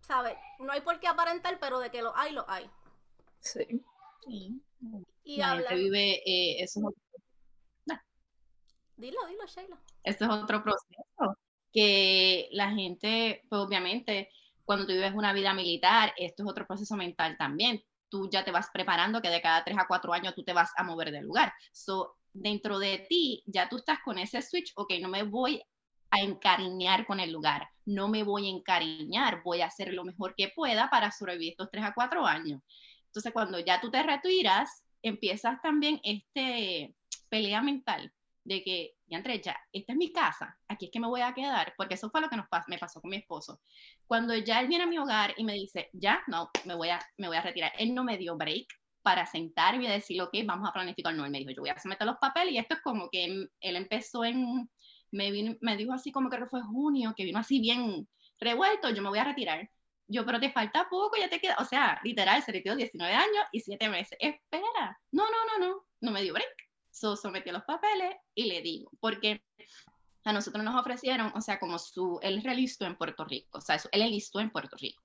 ¿Sabe? 0.00 0.38
No 0.58 0.72
hay 0.72 0.80
por 0.80 0.98
qué 0.98 1.08
aparentar, 1.08 1.58
pero 1.60 1.78
de 1.78 1.90
que 1.90 2.00
lo 2.00 2.16
hay, 2.16 2.32
lo 2.32 2.48
hay. 2.48 2.70
Sí. 3.40 3.84
sí. 4.26 4.62
Y 5.24 5.36
la 5.36 5.56
gente 5.56 5.74
vive, 5.74 6.22
eh, 6.24 6.62
eso 6.62 6.80
Dilo, 9.00 9.26
dilo, 9.26 9.46
Sheila. 9.46 9.78
Esto 10.04 10.24
es 10.26 10.30
otro 10.30 10.62
proceso 10.62 11.38
que 11.72 12.48
la 12.52 12.70
gente, 12.70 13.42
pues 13.48 13.62
obviamente, 13.62 14.30
cuando 14.70 14.86
tú 14.86 14.92
vives 14.92 15.12
una 15.14 15.32
vida 15.32 15.52
militar, 15.52 16.14
esto 16.16 16.44
es 16.44 16.48
otro 16.48 16.64
proceso 16.64 16.94
mental 16.94 17.36
también. 17.36 17.82
Tú 18.08 18.30
ya 18.30 18.44
te 18.44 18.52
vas 18.52 18.68
preparando 18.72 19.20
que 19.20 19.28
de 19.28 19.42
cada 19.42 19.64
tres 19.64 19.76
a 19.76 19.88
cuatro 19.88 20.12
años 20.12 20.32
tú 20.36 20.44
te 20.44 20.52
vas 20.52 20.70
a 20.76 20.84
mover 20.84 21.10
del 21.10 21.24
lugar. 21.24 21.52
So, 21.72 22.14
dentro 22.32 22.78
de 22.78 23.04
ti, 23.08 23.42
ya 23.46 23.68
tú 23.68 23.78
estás 23.78 23.98
con 24.04 24.16
ese 24.16 24.40
switch, 24.40 24.70
ok, 24.76 24.92
no 25.00 25.08
me 25.08 25.24
voy 25.24 25.60
a 26.12 26.20
encariñar 26.20 27.04
con 27.04 27.18
el 27.18 27.32
lugar, 27.32 27.68
no 27.84 28.06
me 28.06 28.22
voy 28.22 28.46
a 28.46 28.50
encariñar, 28.50 29.42
voy 29.42 29.60
a 29.62 29.66
hacer 29.66 29.92
lo 29.92 30.04
mejor 30.04 30.36
que 30.36 30.52
pueda 30.54 30.88
para 30.88 31.10
sobrevivir 31.10 31.50
estos 31.50 31.68
tres 31.72 31.82
a 31.82 31.92
cuatro 31.92 32.24
años. 32.24 32.62
Entonces, 33.06 33.32
cuando 33.32 33.58
ya 33.58 33.80
tú 33.80 33.90
te 33.90 34.00
retiras, 34.04 34.84
empiezas 35.02 35.60
también 35.62 36.00
este 36.04 36.94
pelea 37.28 37.60
mental 37.60 38.12
de 38.44 38.62
que, 38.62 38.94
entre 39.16 39.40
ya, 39.40 39.56
esta 39.72 39.92
es 39.92 39.98
mi 39.98 40.12
casa, 40.12 40.58
aquí 40.68 40.86
es 40.86 40.90
que 40.90 41.00
me 41.00 41.06
voy 41.06 41.20
a 41.20 41.34
quedar, 41.34 41.74
porque 41.76 41.94
eso 41.94 42.10
fue 42.10 42.20
lo 42.20 42.28
que 42.28 42.36
nos 42.36 42.46
me 42.68 42.78
pasó 42.78 43.00
con 43.00 43.10
mi 43.10 43.16
esposo. 43.16 43.60
Cuando 44.06 44.34
ya 44.36 44.60
él 44.60 44.68
viene 44.68 44.84
a 44.84 44.86
mi 44.86 44.98
hogar 44.98 45.34
y 45.36 45.44
me 45.44 45.54
dice, 45.54 45.90
ya, 45.92 46.22
no, 46.26 46.50
me 46.64 46.74
voy 46.74 46.88
a, 46.90 47.00
me 47.18 47.28
voy 47.28 47.36
a 47.36 47.42
retirar, 47.42 47.72
él 47.78 47.94
no 47.94 48.04
me 48.04 48.18
dio 48.18 48.36
break 48.36 48.66
para 49.02 49.26
sentarme 49.26 49.84
y 49.84 49.88
decir, 49.88 50.20
ok, 50.20 50.34
vamos 50.44 50.68
a 50.68 50.72
planificar, 50.72 51.14
no, 51.14 51.24
él 51.24 51.30
me 51.30 51.38
dijo, 51.38 51.50
yo 51.50 51.62
voy 51.62 51.70
a 51.70 51.78
someter 51.78 52.06
los 52.06 52.18
papeles 52.18 52.54
y 52.54 52.58
esto 52.58 52.74
es 52.74 52.80
como 52.82 53.08
que 53.10 53.24
él 53.24 53.76
empezó 53.76 54.24
en, 54.24 54.68
me, 55.12 55.30
vino, 55.30 55.56
me 55.60 55.76
dijo 55.76 55.92
así 55.92 56.12
como 56.12 56.30
que 56.30 56.46
fue 56.46 56.62
junio, 56.62 57.14
que 57.16 57.24
vino 57.24 57.38
así 57.38 57.60
bien 57.60 58.08
revuelto, 58.38 58.90
yo 58.90 59.02
me 59.02 59.08
voy 59.08 59.18
a 59.18 59.24
retirar. 59.24 59.68
Yo, 60.08 60.26
pero 60.26 60.40
te 60.40 60.50
falta 60.50 60.88
poco, 60.90 61.16
ya 61.18 61.28
te 61.28 61.40
queda, 61.40 61.56
o 61.60 61.64
sea, 61.64 62.00
literal, 62.02 62.42
se 62.42 62.52
retiró 62.52 62.74
19 62.74 63.14
años 63.14 63.44
y 63.52 63.60
7 63.60 63.88
meses. 63.88 64.18
Espera, 64.20 64.98
no, 65.12 65.24
no, 65.24 65.58
no, 65.58 65.66
no, 65.66 65.86
no 66.00 66.10
me 66.10 66.22
dio 66.22 66.32
break 66.34 66.69
So, 67.00 67.16
sometió 67.16 67.50
los 67.50 67.62
papeles 67.62 68.14
y 68.34 68.44
le 68.44 68.60
digo, 68.60 68.90
porque 69.00 69.42
a 70.24 70.34
nosotros 70.34 70.62
nos 70.62 70.78
ofrecieron, 70.78 71.32
o 71.34 71.40
sea, 71.40 71.58
como 71.58 71.78
su, 71.78 72.20
él 72.22 72.42
relistó 72.44 72.84
en 72.84 72.94
Puerto 72.94 73.24
Rico, 73.24 73.56
o 73.56 73.60
sea, 73.62 73.80
él 73.92 74.10
listó 74.10 74.38
en 74.38 74.50
Puerto 74.50 74.76
Rico. 74.76 75.02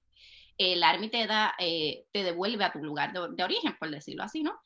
El 0.58 0.84
Army 0.84 1.10
te 1.10 1.26
da, 1.26 1.56
eh, 1.58 2.06
te 2.12 2.24
devuelve 2.24 2.66
a 2.66 2.74
tu 2.74 2.80
lugar 2.80 3.14
de, 3.14 3.44
origen, 3.44 3.78
por 3.80 3.90
decirlo 3.90 4.24
así, 4.24 4.44
¿no? 4.44 4.60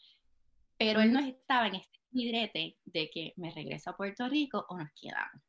Pero 0.76 1.02
él 1.02 1.14
no 1.14 1.20
estaba 1.20 1.68
en 1.68 1.76
este 1.76 2.00
librete 2.14 2.78
de 2.86 3.12
que 3.12 3.34
me 3.38 3.52
regreso 3.52 3.92
a 3.92 3.98
Puerto 3.98 4.28
Rico 4.28 4.66
o 4.68 4.80
nos 4.80 4.90
quedamos. 5.00 5.44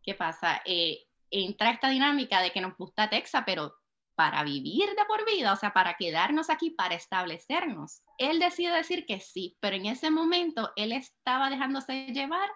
¿Qué 0.00 0.14
pasa? 0.14 0.62
Eh, 0.64 1.08
entra 1.28 1.72
esta 1.72 1.88
dinámica 1.88 2.40
de 2.40 2.52
que 2.52 2.60
nos 2.60 2.76
gusta 2.76 3.10
Texas, 3.10 3.42
pero 3.44 3.74
para 4.14 4.44
vivir 4.44 4.88
de 4.90 5.04
por 5.06 5.24
vida, 5.26 5.52
o 5.52 5.56
sea, 5.56 5.72
para 5.72 5.94
quedarnos 5.94 6.50
aquí, 6.50 6.70
para 6.70 6.94
establecernos. 6.94 8.02
Él 8.18 8.38
decide 8.38 8.70
decir 8.70 9.06
que 9.06 9.20
sí, 9.20 9.56
pero 9.60 9.76
en 9.76 9.86
ese 9.86 10.10
momento 10.10 10.70
él 10.76 10.92
estaba 10.92 11.50
dejándose 11.50 12.06
llevar 12.06 12.48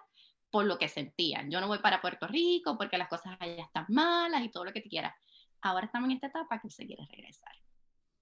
por 0.50 0.64
lo 0.64 0.78
que 0.78 0.88
sentía. 0.88 1.44
Yo 1.48 1.60
no 1.60 1.68
voy 1.68 1.78
para 1.78 2.00
Puerto 2.00 2.26
Rico 2.26 2.76
porque 2.78 2.98
las 2.98 3.08
cosas 3.08 3.36
allá 3.40 3.62
están 3.62 3.86
malas 3.88 4.42
y 4.42 4.50
todo 4.50 4.64
lo 4.64 4.72
que 4.72 4.80
te 4.80 4.88
quieras. 4.88 5.14
Ahora 5.60 5.86
estamos 5.86 6.08
en 6.08 6.16
esta 6.16 6.28
etapa 6.28 6.60
que 6.60 6.70
se 6.70 6.86
quiere 6.86 7.04
regresar. 7.10 7.52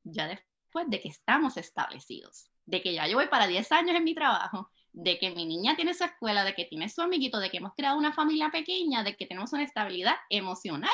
Ya 0.02 0.26
después 0.26 0.88
de 0.88 1.00
que 1.00 1.09
estamos 1.09 1.57
establecidos, 1.57 2.50
de 2.64 2.83
que 2.83 2.95
ya 2.95 3.07
yo 3.07 3.16
voy 3.16 3.28
para 3.28 3.47
10 3.47 3.71
años 3.73 3.97
en 3.97 4.05
mi 4.05 4.14
trabajo, 4.14 4.71
de 4.93 5.19
que 5.19 5.31
mi 5.31 5.45
niña 5.45 5.76
tiene 5.76 5.93
su 5.93 6.05
escuela, 6.05 6.43
de 6.43 6.55
que 6.55 6.64
tiene 6.64 6.88
su 6.88 7.02
amiguito, 7.02 7.38
de 7.38 7.50
que 7.50 7.59
hemos 7.59 7.75
creado 7.75 7.99
una 7.99 8.12
familia 8.12 8.50
pequeña, 8.50 9.05
de 9.05 9.14
que 9.14 9.26
tenemos 9.26 9.52
una 9.52 9.62
estabilidad 9.62 10.16
emocional 10.31 10.90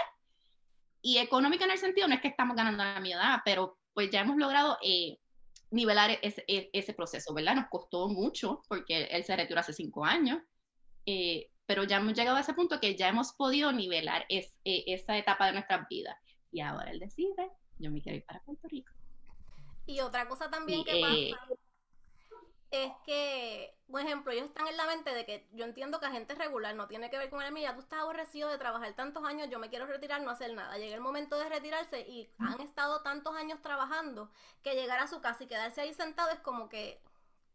y 1.03 1.19
económica 1.19 1.65
en 1.65 1.73
el 1.73 1.79
sentido, 1.79 2.07
no 2.07 2.15
es 2.15 2.21
que 2.21 2.29
estamos 2.29 2.57
ganando 2.57 2.83
a 2.83 3.01
mi 3.01 3.13
edad, 3.13 3.41
pero 3.45 3.77
pues 3.93 4.11
ya 4.11 4.21
hemos 4.21 4.37
logrado 4.37 4.79
eh, 4.83 5.19
nivelar 5.71 6.19
ese, 6.23 6.45
e, 6.47 6.71
ese, 6.73 6.95
proceso, 6.95 7.35
¿verdad? 7.35 7.57
Nos 7.57 7.69
costó 7.69 8.09
mucho 8.09 8.63
porque 8.69 9.05
él 9.05 9.25
se 9.25 9.37
retiró 9.37 9.61
hace 9.61 9.73
cinco 9.73 10.05
años, 10.05 10.41
eh, 11.05 11.51
pero 11.67 11.85
ya 11.85 11.97
hemos 11.97 12.15
llegado 12.15 12.37
a 12.37 12.41
ese 12.41 12.55
punto 12.55 12.81
que 12.81 12.97
ya 12.97 13.09
hemos 13.09 13.33
podido 13.33 13.73
nivelar 13.73 14.25
es, 14.29 14.55
e, 14.65 14.85
esa 14.87 15.19
etapa 15.19 15.47
de 15.47 15.55
nuestras 15.55 15.89
vidas. 15.89 16.17
Y 16.53 16.61
ahora 16.61 16.91
él 16.91 17.01
decide, 17.01 17.51
yo 17.79 17.91
me 17.91 18.01
quiero 18.01 18.19
ir 18.19 18.25
para 18.25 18.41
Puerto 18.41 18.69
Rico. 18.69 18.93
Y 19.87 20.01
otra 20.01 20.29
cosa 20.29 20.49
también 20.49 20.85
que 20.85 21.01
eh, 21.01 21.31
pasa 21.33 21.53
es 22.73 22.93
que, 23.05 23.77
por 23.91 24.01
ejemplo, 24.01 24.33
ellos 24.33 24.47
están 24.47 24.67
en 24.67 24.77
la 24.77 24.87
mente 24.87 25.15
de 25.15 25.27
que 25.27 25.47
yo 25.53 25.65
entiendo 25.65 26.01
que 26.01 26.07
a 26.07 26.11
gente 26.11 26.35
regular 26.35 26.75
no 26.75 26.89
tiene 26.89 27.11
que 27.11 27.19
ver 27.19 27.29
con 27.29 27.43
el 27.43 27.53
mío, 27.53 27.71
tú 27.75 27.81
estás 27.81 28.01
aborrecido 28.01 28.49
de 28.49 28.59
trabajar 28.59 28.95
tantos 28.95 29.25
años, 29.25 29.51
yo 29.51 29.59
me 29.59 29.69
quiero 29.69 29.87
retirar, 29.87 30.23
no 30.23 30.31
hacer 30.31 30.55
nada. 30.55 30.79
Llega 30.79 30.95
el 30.95 31.01
momento 31.01 31.39
de 31.39 31.49
retirarse 31.49 32.01
y 32.01 32.31
han 32.39 32.61
estado 32.61 33.03
tantos 33.03 33.37
años 33.37 33.61
trabajando 33.61 34.31
que 34.63 34.75
llegar 34.75 34.99
a 35.01 35.07
su 35.07 35.21
casa 35.21 35.45
y 35.45 35.49
quedarse 35.49 35.83
ahí 35.83 35.93
sentado 35.93 36.31
es 36.31 36.41
como 36.41 36.69
que, 36.69 37.03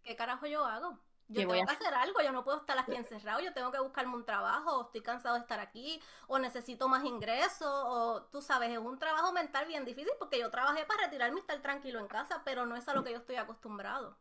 ¿qué 0.04 0.16
carajo 0.16 0.46
yo 0.46 0.66
hago? 0.66 1.00
Yo 1.30 1.42
tengo 1.42 1.54
que 1.66 1.72
hacer 1.74 1.94
algo, 1.94 2.22
yo 2.22 2.32
no 2.32 2.46
puedo 2.46 2.60
estar 2.60 2.78
aquí 2.78 2.96
encerrado, 2.96 3.42
yo 3.42 3.54
tengo 3.54 3.70
que 3.70 3.80
buscarme 3.80 4.16
un 4.16 4.24
trabajo, 4.24 4.78
o 4.78 4.86
estoy 4.86 5.02
cansado 5.02 5.36
de 5.36 5.42
estar 5.42 5.60
aquí, 5.60 6.02
o 6.28 6.40
necesito 6.40 6.88
más 6.88 7.04
ingresos, 7.04 7.68
o 7.68 8.24
tú 8.32 8.42
sabes, 8.42 8.70
es 8.72 8.78
un 8.78 8.98
trabajo 8.98 9.34
mental 9.34 9.66
bien 9.66 9.84
difícil 9.84 10.14
porque 10.20 10.40
yo 10.40 10.50
trabajé 10.50 10.86
para 10.86 11.04
retirarme 11.04 11.40
y 11.40 11.42
estar 11.42 11.62
tranquilo 11.62 12.00
en 12.00 12.08
casa, 12.08 12.44
pero 12.46 12.66
no 12.66 12.78
es 12.78 12.88
a 12.88 12.94
lo 12.94 13.04
que 13.04 13.12
yo 13.12 13.18
estoy 13.18 13.36
acostumbrado. 13.36 14.18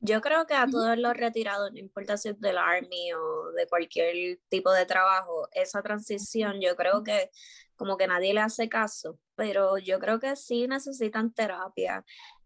Yo 0.00 0.20
creo 0.20 0.46
que 0.46 0.54
a 0.54 0.66
todos 0.66 0.96
los 0.96 1.14
retirados, 1.14 1.72
no 1.72 1.78
importa 1.78 2.16
si 2.16 2.28
es 2.28 2.40
del 2.40 2.56
Army 2.56 3.12
o 3.14 3.50
de 3.52 3.66
cualquier 3.66 4.38
tipo 4.48 4.72
de 4.72 4.86
trabajo, 4.86 5.48
esa 5.52 5.82
transición 5.82 6.60
yo 6.60 6.76
creo 6.76 7.02
que 7.02 7.30
como 7.74 7.96
que 7.96 8.06
nadie 8.06 8.32
le 8.32 8.40
hace 8.40 8.68
caso, 8.68 9.18
pero 9.34 9.76
yo 9.78 9.98
creo 9.98 10.20
que 10.20 10.36
sí 10.36 10.68
necesitan 10.68 11.32
terapia, 11.32 12.04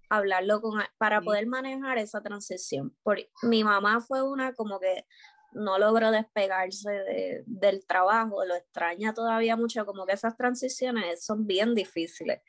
hablarlo 0.09 0.61
con, 0.61 0.83
para 0.99 1.21
poder 1.21 1.47
manejar 1.47 1.99
esa 1.99 2.23
transición. 2.23 2.97
Por, 3.03 3.19
mi 3.43 3.65
mamá 3.65 4.01
fue 4.01 4.23
una 4.23 4.55
como 4.55 4.81
que 4.81 5.07
no 5.53 5.79
logró 5.79 6.11
despegarse 6.11 6.91
de, 6.91 7.45
del 7.47 7.87
trabajo, 7.87 8.45
lo 8.47 8.55
extraña 8.55 9.13
todavía 9.13 9.57
mucho, 9.57 9.85
como 9.85 10.07
que 10.07 10.13
esas 10.15 10.37
transiciones 10.37 11.25
son 11.25 11.47
bien 11.47 11.75
difíciles 11.75 12.41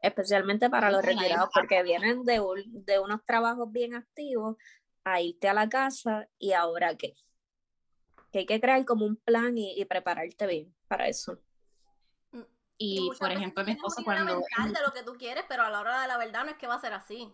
especialmente 0.00 0.70
para 0.70 0.90
los 0.90 1.04
retirados, 1.04 1.50
porque 1.54 1.82
vienen 1.82 2.24
de, 2.24 2.42
de 2.66 2.98
unos 2.98 3.24
trabajos 3.24 3.70
bien 3.70 3.94
activos 3.94 4.56
a 5.04 5.20
irte 5.20 5.48
a 5.48 5.54
la 5.54 5.68
casa 5.68 6.28
y 6.38 6.52
ahora 6.52 6.96
qué. 6.96 7.14
Que 8.32 8.40
hay 8.40 8.46
que 8.46 8.60
crear 8.60 8.84
como 8.84 9.04
un 9.04 9.16
plan 9.16 9.56
y, 9.56 9.84
prepararte 9.84 10.46
bien 10.46 10.74
para 10.88 11.08
eso. 11.08 11.38
Mm, 12.32 12.42
y, 12.78 13.10
por 13.18 13.32
ejemplo, 13.32 13.64
mi 13.64 13.72
esposo 13.72 14.02
cuando... 14.04 14.36
de 14.36 14.82
lo 14.86 14.92
que 14.92 15.02
tú 15.02 15.16
quieres, 15.18 15.44
pero 15.48 15.64
a 15.64 15.70
la 15.70 15.80
hora 15.80 16.02
de 16.02 16.08
la 16.08 16.18
verdad 16.18 16.44
no 16.44 16.50
es 16.50 16.56
que 16.56 16.66
va 16.66 16.74
a 16.74 16.80
ser 16.80 16.92
así. 16.92 17.32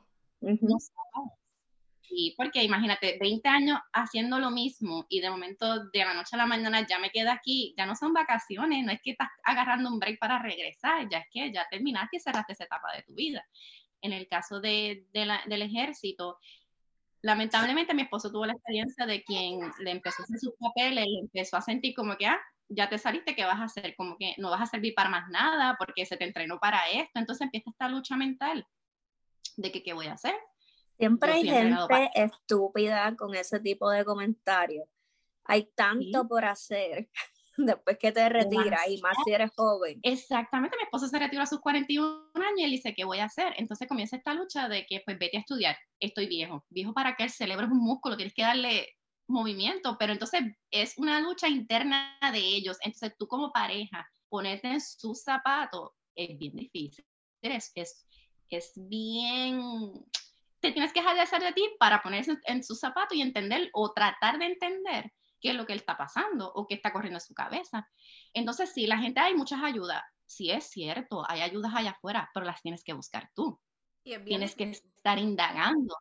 Y 2.08 2.34
porque 2.36 2.62
imagínate, 2.62 3.18
20 3.20 3.48
años 3.48 3.78
haciendo 3.92 4.38
lo 4.38 4.50
mismo 4.50 5.06
y 5.08 5.20
de 5.20 5.30
momento 5.30 5.84
de 5.90 6.04
la 6.04 6.14
noche 6.14 6.30
a 6.32 6.38
la 6.38 6.46
mañana 6.46 6.86
ya 6.86 6.98
me 6.98 7.10
queda 7.10 7.32
aquí, 7.32 7.74
ya 7.76 7.86
no 7.86 7.94
son 7.96 8.12
vacaciones, 8.12 8.84
no 8.84 8.92
es 8.92 9.00
que 9.02 9.12
estás 9.12 9.28
agarrando 9.44 9.90
un 9.90 9.98
break 9.98 10.18
para 10.18 10.40
regresar, 10.40 11.08
ya 11.10 11.18
es 11.18 11.26
que 11.30 11.52
ya 11.52 11.66
terminaste 11.70 12.16
y 12.16 12.20
cerraste 12.20 12.52
esa 12.52 12.64
etapa 12.64 12.92
de 12.94 13.02
tu 13.02 13.14
vida. 13.14 13.44
En 14.00 14.12
el 14.12 14.28
caso 14.28 14.60
de, 14.60 15.06
del 15.12 15.62
ejército, 15.62 16.38
lamentablemente 17.22 17.94
mi 17.94 18.02
esposo 18.02 18.30
tuvo 18.30 18.46
la 18.46 18.52
experiencia 18.52 19.04
de 19.06 19.24
quien 19.24 19.58
le 19.80 19.90
empezó 19.90 20.22
a 20.22 20.24
hacer 20.24 20.38
sus 20.38 20.54
papeles, 20.58 21.04
le 21.06 21.20
empezó 21.20 21.56
a 21.56 21.62
sentir 21.62 21.94
como 21.94 22.16
que, 22.16 22.26
ah, 22.26 22.40
ya 22.68 22.88
te 22.88 22.98
saliste, 22.98 23.34
¿qué 23.34 23.44
vas 23.44 23.60
a 23.60 23.64
hacer? 23.64 23.94
Como 23.96 24.16
que 24.16 24.34
no 24.38 24.50
vas 24.50 24.62
a 24.62 24.66
servir 24.66 24.94
para 24.94 25.08
más 25.08 25.28
nada 25.30 25.76
porque 25.78 26.06
se 26.06 26.16
te 26.16 26.24
entrenó 26.24 26.58
para 26.58 26.88
esto. 26.90 27.18
Entonces 27.18 27.44
empieza 27.44 27.70
esta 27.70 27.88
lucha 27.88 28.16
mental 28.16 28.66
de 29.56 29.72
que 29.72 29.82
qué 29.82 29.92
voy 29.92 30.06
a 30.06 30.14
hacer. 30.14 30.34
Siempre 30.98 31.32
hay 31.32 31.48
gente 31.48 32.10
estúpida 32.14 33.14
con 33.16 33.34
ese 33.34 33.60
tipo 33.60 33.90
de 33.90 34.04
comentarios. 34.04 34.88
Hay 35.44 35.70
tanto 35.74 36.26
por 36.26 36.44
hacer. 36.44 37.08
Después 37.56 37.96
que 37.98 38.12
te 38.12 38.28
retiras 38.28 38.86
y 38.88 39.00
más 39.00 39.16
si 39.24 39.32
eres 39.32 39.50
joven. 39.56 39.98
Exactamente, 40.02 40.76
mi 40.76 40.84
esposo 40.84 41.08
se 41.08 41.18
retiró 41.18 41.42
a 41.42 41.46
sus 41.46 41.60
41 41.60 42.30
años 42.34 42.58
y 42.58 42.64
él 42.64 42.70
dice, 42.70 42.94
¿qué 42.94 43.04
voy 43.04 43.18
a 43.18 43.24
hacer? 43.24 43.54
Entonces 43.56 43.88
comienza 43.88 44.16
esta 44.16 44.34
lucha 44.34 44.68
de 44.68 44.84
que 44.86 45.00
pues 45.04 45.18
vete 45.18 45.38
a 45.38 45.40
estudiar, 45.40 45.76
estoy 45.98 46.26
viejo, 46.26 46.66
viejo 46.68 46.92
para 46.92 47.16
que 47.16 47.24
el 47.24 47.30
cerebro 47.30 47.64
es 47.64 47.72
un 47.72 47.78
músculo, 47.78 48.16
tienes 48.16 48.34
que 48.34 48.42
darle 48.42 48.88
movimiento, 49.26 49.96
pero 49.98 50.12
entonces 50.12 50.42
es 50.70 50.98
una 50.98 51.20
lucha 51.20 51.48
interna 51.48 52.18
de 52.30 52.38
ellos, 52.38 52.76
entonces 52.82 53.14
tú 53.18 53.26
como 53.26 53.52
pareja, 53.52 54.06
ponerte 54.28 54.68
en 54.68 54.80
sus 54.80 55.22
zapatos 55.22 55.92
es 56.14 56.38
bien 56.38 56.56
difícil, 56.56 57.06
es, 57.42 57.72
es, 57.74 58.06
es 58.50 58.72
bien, 58.74 59.62
te 60.60 60.72
tienes 60.72 60.92
que 60.92 61.00
dejar 61.00 61.16
de 61.16 61.22
hacer 61.22 61.42
de 61.42 61.52
ti 61.52 61.68
para 61.78 62.02
ponerse 62.02 62.36
en 62.44 62.62
sus 62.64 62.80
zapatos 62.80 63.16
y 63.16 63.22
entender 63.22 63.70
o 63.72 63.92
tratar 63.92 64.38
de 64.38 64.46
entender 64.46 65.12
qué 65.40 65.50
es 65.50 65.54
lo 65.54 65.66
que 65.66 65.72
él 65.72 65.78
está 65.78 65.96
pasando 65.96 66.50
o 66.52 66.66
qué 66.66 66.74
está 66.74 66.92
corriendo 66.92 67.18
en 67.18 67.26
su 67.26 67.34
cabeza. 67.34 67.88
Entonces, 68.32 68.72
sí, 68.72 68.86
la 68.86 68.98
gente 68.98 69.20
hay 69.20 69.34
muchas 69.34 69.62
ayudas. 69.62 70.02
Sí 70.24 70.50
es 70.50 70.70
cierto, 70.70 71.24
hay 71.28 71.40
ayudas 71.40 71.72
allá 71.74 71.90
afuera, 71.90 72.30
pero 72.34 72.46
las 72.46 72.60
tienes 72.62 72.82
que 72.82 72.94
buscar 72.94 73.30
tú. 73.34 73.60
tienes 74.24 74.54
que 74.54 74.70
estar 74.70 75.18
indagando. 75.18 75.94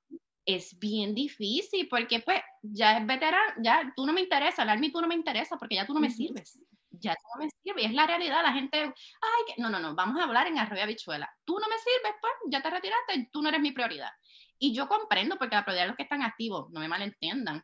Es 0.46 0.78
bien 0.78 1.16
difícil 1.16 1.88
porque 1.90 2.20
pues 2.20 2.42
ya 2.62 2.98
es 2.98 3.06
veterano, 3.06 3.54
ya 3.62 3.92
tú 3.96 4.06
no 4.06 4.14
me 4.14 4.22
interesa, 4.22 4.62
el 4.62 4.70
Army 4.70 4.92
tú 4.92 5.02
no 5.02 5.08
me 5.08 5.16
interesa 5.16 5.58
porque 5.58 5.76
ya 5.76 5.86
tú 5.86 5.94
no 5.94 6.00
me 6.00 6.10
sirves. 6.10 6.60
Ya 6.92 7.14
tú 7.14 7.28
no 7.34 7.44
me 7.44 7.50
sirves. 7.50 7.84
Y 7.84 7.88
es 7.88 7.94
la 7.94 8.08
realidad, 8.08 8.44
la 8.44 8.54
gente, 8.54 8.78
ay, 8.78 9.44
que... 9.48 9.62
no, 9.62 9.70
no, 9.70 9.80
no, 9.80 9.96
vamos 9.96 10.20
a 10.20 10.24
hablar 10.24 10.48
en 10.48 10.60
arroyo 10.60 10.86
bichuela. 10.88 11.30
Tú 11.44 11.54
no 11.60 11.68
me 11.68 11.78
sirves, 11.78 12.16
pues 12.22 12.34
ya 12.48 12.62
te 12.62 12.70
retiraste, 12.70 13.30
tú 13.32 13.42
no 13.42 13.50
eres 13.50 13.62
mi 13.62 13.72
prioridad. 13.72 14.12
Y 14.58 14.74
yo 14.74 14.88
comprendo 14.88 15.38
porque 15.38 15.56
la 15.56 15.64
prioridad 15.64 15.86
es 15.86 15.90
los 15.90 15.98
que 15.98 16.04
están 16.04 16.22
activos, 16.22 16.70
no 16.72 16.80
me 16.80 16.88
malentiendan. 16.88 17.64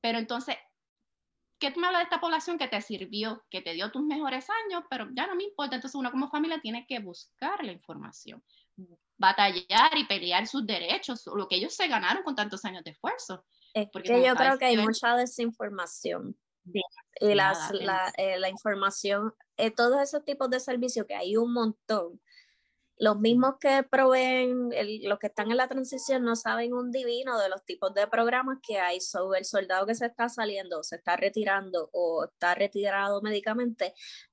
Pero 0.00 0.18
entonces 0.18 0.56
¿qué 1.58 1.70
tú 1.70 1.80
me 1.80 1.86
hablas 1.86 2.00
de 2.00 2.04
esta 2.04 2.20
población 2.20 2.58
que 2.58 2.68
te 2.68 2.80
sirvió, 2.80 3.44
que 3.50 3.62
te 3.62 3.72
dio 3.72 3.90
tus 3.90 4.02
mejores 4.02 4.46
años, 4.64 4.84
pero 4.90 5.08
ya 5.12 5.26
no 5.26 5.34
me 5.34 5.44
importa? 5.44 5.76
Entonces 5.76 5.94
uno 5.94 6.10
como 6.10 6.28
familia 6.28 6.60
tiene 6.60 6.86
que 6.86 6.98
buscar 7.00 7.64
la 7.64 7.72
información, 7.72 8.42
batallar 9.16 9.96
y 9.96 10.06
pelear 10.06 10.46
sus 10.46 10.66
derechos, 10.66 11.26
lo 11.34 11.48
que 11.48 11.56
ellos 11.56 11.74
se 11.74 11.88
ganaron 11.88 12.22
con 12.22 12.34
tantos 12.34 12.64
años 12.64 12.84
de 12.84 12.90
esfuerzo. 12.90 13.44
Es 13.72 13.88
porque 13.92 14.22
yo 14.24 14.34
creo 14.34 14.58
que 14.58 14.66
hay 14.66 14.76
mucha 14.76 15.16
desinformación. 15.16 16.36
y 17.20 17.34
las, 17.34 17.70
la, 17.72 18.12
eh, 18.16 18.38
la, 18.38 18.48
información, 18.48 19.32
eh, 19.56 19.70
todos 19.70 20.02
esos 20.02 20.24
tipos 20.24 20.50
de 20.50 20.58
servicios 20.58 21.06
que 21.06 21.14
hay 21.14 21.36
un 21.36 21.52
montón, 21.52 22.20
los 22.98 23.18
mismos 23.18 23.56
que 23.60 23.82
proveen, 23.82 24.70
los 25.02 25.18
que 25.18 25.26
están 25.26 25.50
en 25.50 25.58
la 25.58 25.68
transición 25.68 26.24
no 26.24 26.34
saben 26.34 26.72
un 26.72 26.90
divino 26.90 27.38
de 27.38 27.48
los 27.48 27.64
tipos 27.64 27.92
de 27.92 28.06
programas 28.06 28.58
que 28.66 28.78
hay 28.78 29.00
sobre 29.00 29.40
el 29.40 29.44
soldado 29.44 29.86
que 29.86 29.94
se 29.94 30.06
está 30.06 30.28
saliendo, 30.28 30.82
se 30.82 30.96
está 30.96 31.16
retirando 31.16 31.90
o 31.92 32.24
está 32.24 32.54
retirado 32.54 33.20
médicamente. 33.20 33.92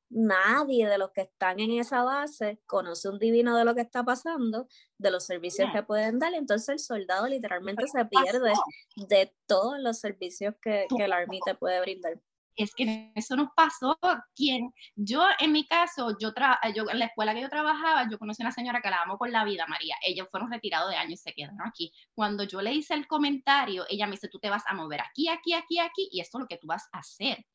Nadie 0.10 0.88
de 0.88 0.98
los 0.98 1.12
que 1.12 1.22
están 1.22 1.60
en 1.60 1.72
esa 1.72 2.04
base 2.04 2.62
conoce 2.68 3.10
un 3.10 3.20
divino 3.20 3.58
de 3.58 3.66
lo 3.66 3.74
que 3.74 3.82
está 3.82 4.04
pasando, 4.04 4.68
de 4.98 5.12
los 5.12 5.26
servicios 5.26 5.70
que 5.74 5.84
pueden 5.84 6.20
dar. 6.20 6.34
Entonces 6.34 6.70
el 6.70 6.80
soldado 6.80 7.28
literalmente 7.28 7.86
se 7.88 8.06
pierde 8.06 8.54
de 8.96 9.36
todos 9.48 9.80
los 9.80 10.00
servicios 10.00 10.56
que, 10.62 10.86
que 10.96 11.04
el 11.04 11.12
Army 11.12 11.40
te 11.46 11.56
puede 11.56 11.82
brindar 11.82 12.22
es 12.56 12.74
que 12.76 13.12
eso 13.16 13.36
nos 13.36 13.50
pasó. 13.56 13.98
Quien, 14.36 14.74
yo 14.96 15.26
en 15.40 15.52
mi 15.52 15.66
caso, 15.66 16.18
yo, 16.20 16.34
yo 16.76 16.90
en 16.90 17.00
la 17.00 17.06
escuela 17.06 17.34
que 17.34 17.42
yo 17.42 17.50
trabajaba, 17.50 18.10
yo 18.10 18.20
conocí 18.20 18.42
a 18.42 18.46
una 18.46 18.52
señora 18.52 18.82
que 18.82 18.90
la 18.90 19.02
amo 19.02 19.18
con 19.18 19.32
la 19.32 19.44
vida, 19.44 19.66
María. 19.68 19.96
Ellos 20.06 20.28
fueron 20.30 20.52
retirados 20.52 20.90
de 20.90 20.98
años 20.98 21.14
y 21.14 21.18
se 21.18 21.34
quedaron 21.34 21.62
aquí. 21.66 21.92
Cuando 22.14 22.44
yo 22.44 22.62
le 22.62 22.74
hice 22.74 22.94
el 22.94 23.08
comentario, 23.08 23.86
ella 23.90 24.06
me 24.06 24.14
dice, 24.14 24.30
tú 24.30 24.40
te 24.40 24.50
vas 24.50 24.64
a 24.68 24.74
mover 24.74 25.02
aquí, 25.02 25.28
aquí, 25.30 25.54
aquí, 25.54 25.80
aquí, 25.80 26.10
y 26.12 26.20
esto 26.20 26.38
es 26.38 26.42
lo 26.42 26.48
que 26.48 26.58
tú 26.58 26.68
vas 26.68 26.88
a 26.92 27.00
hacer. 27.00 27.46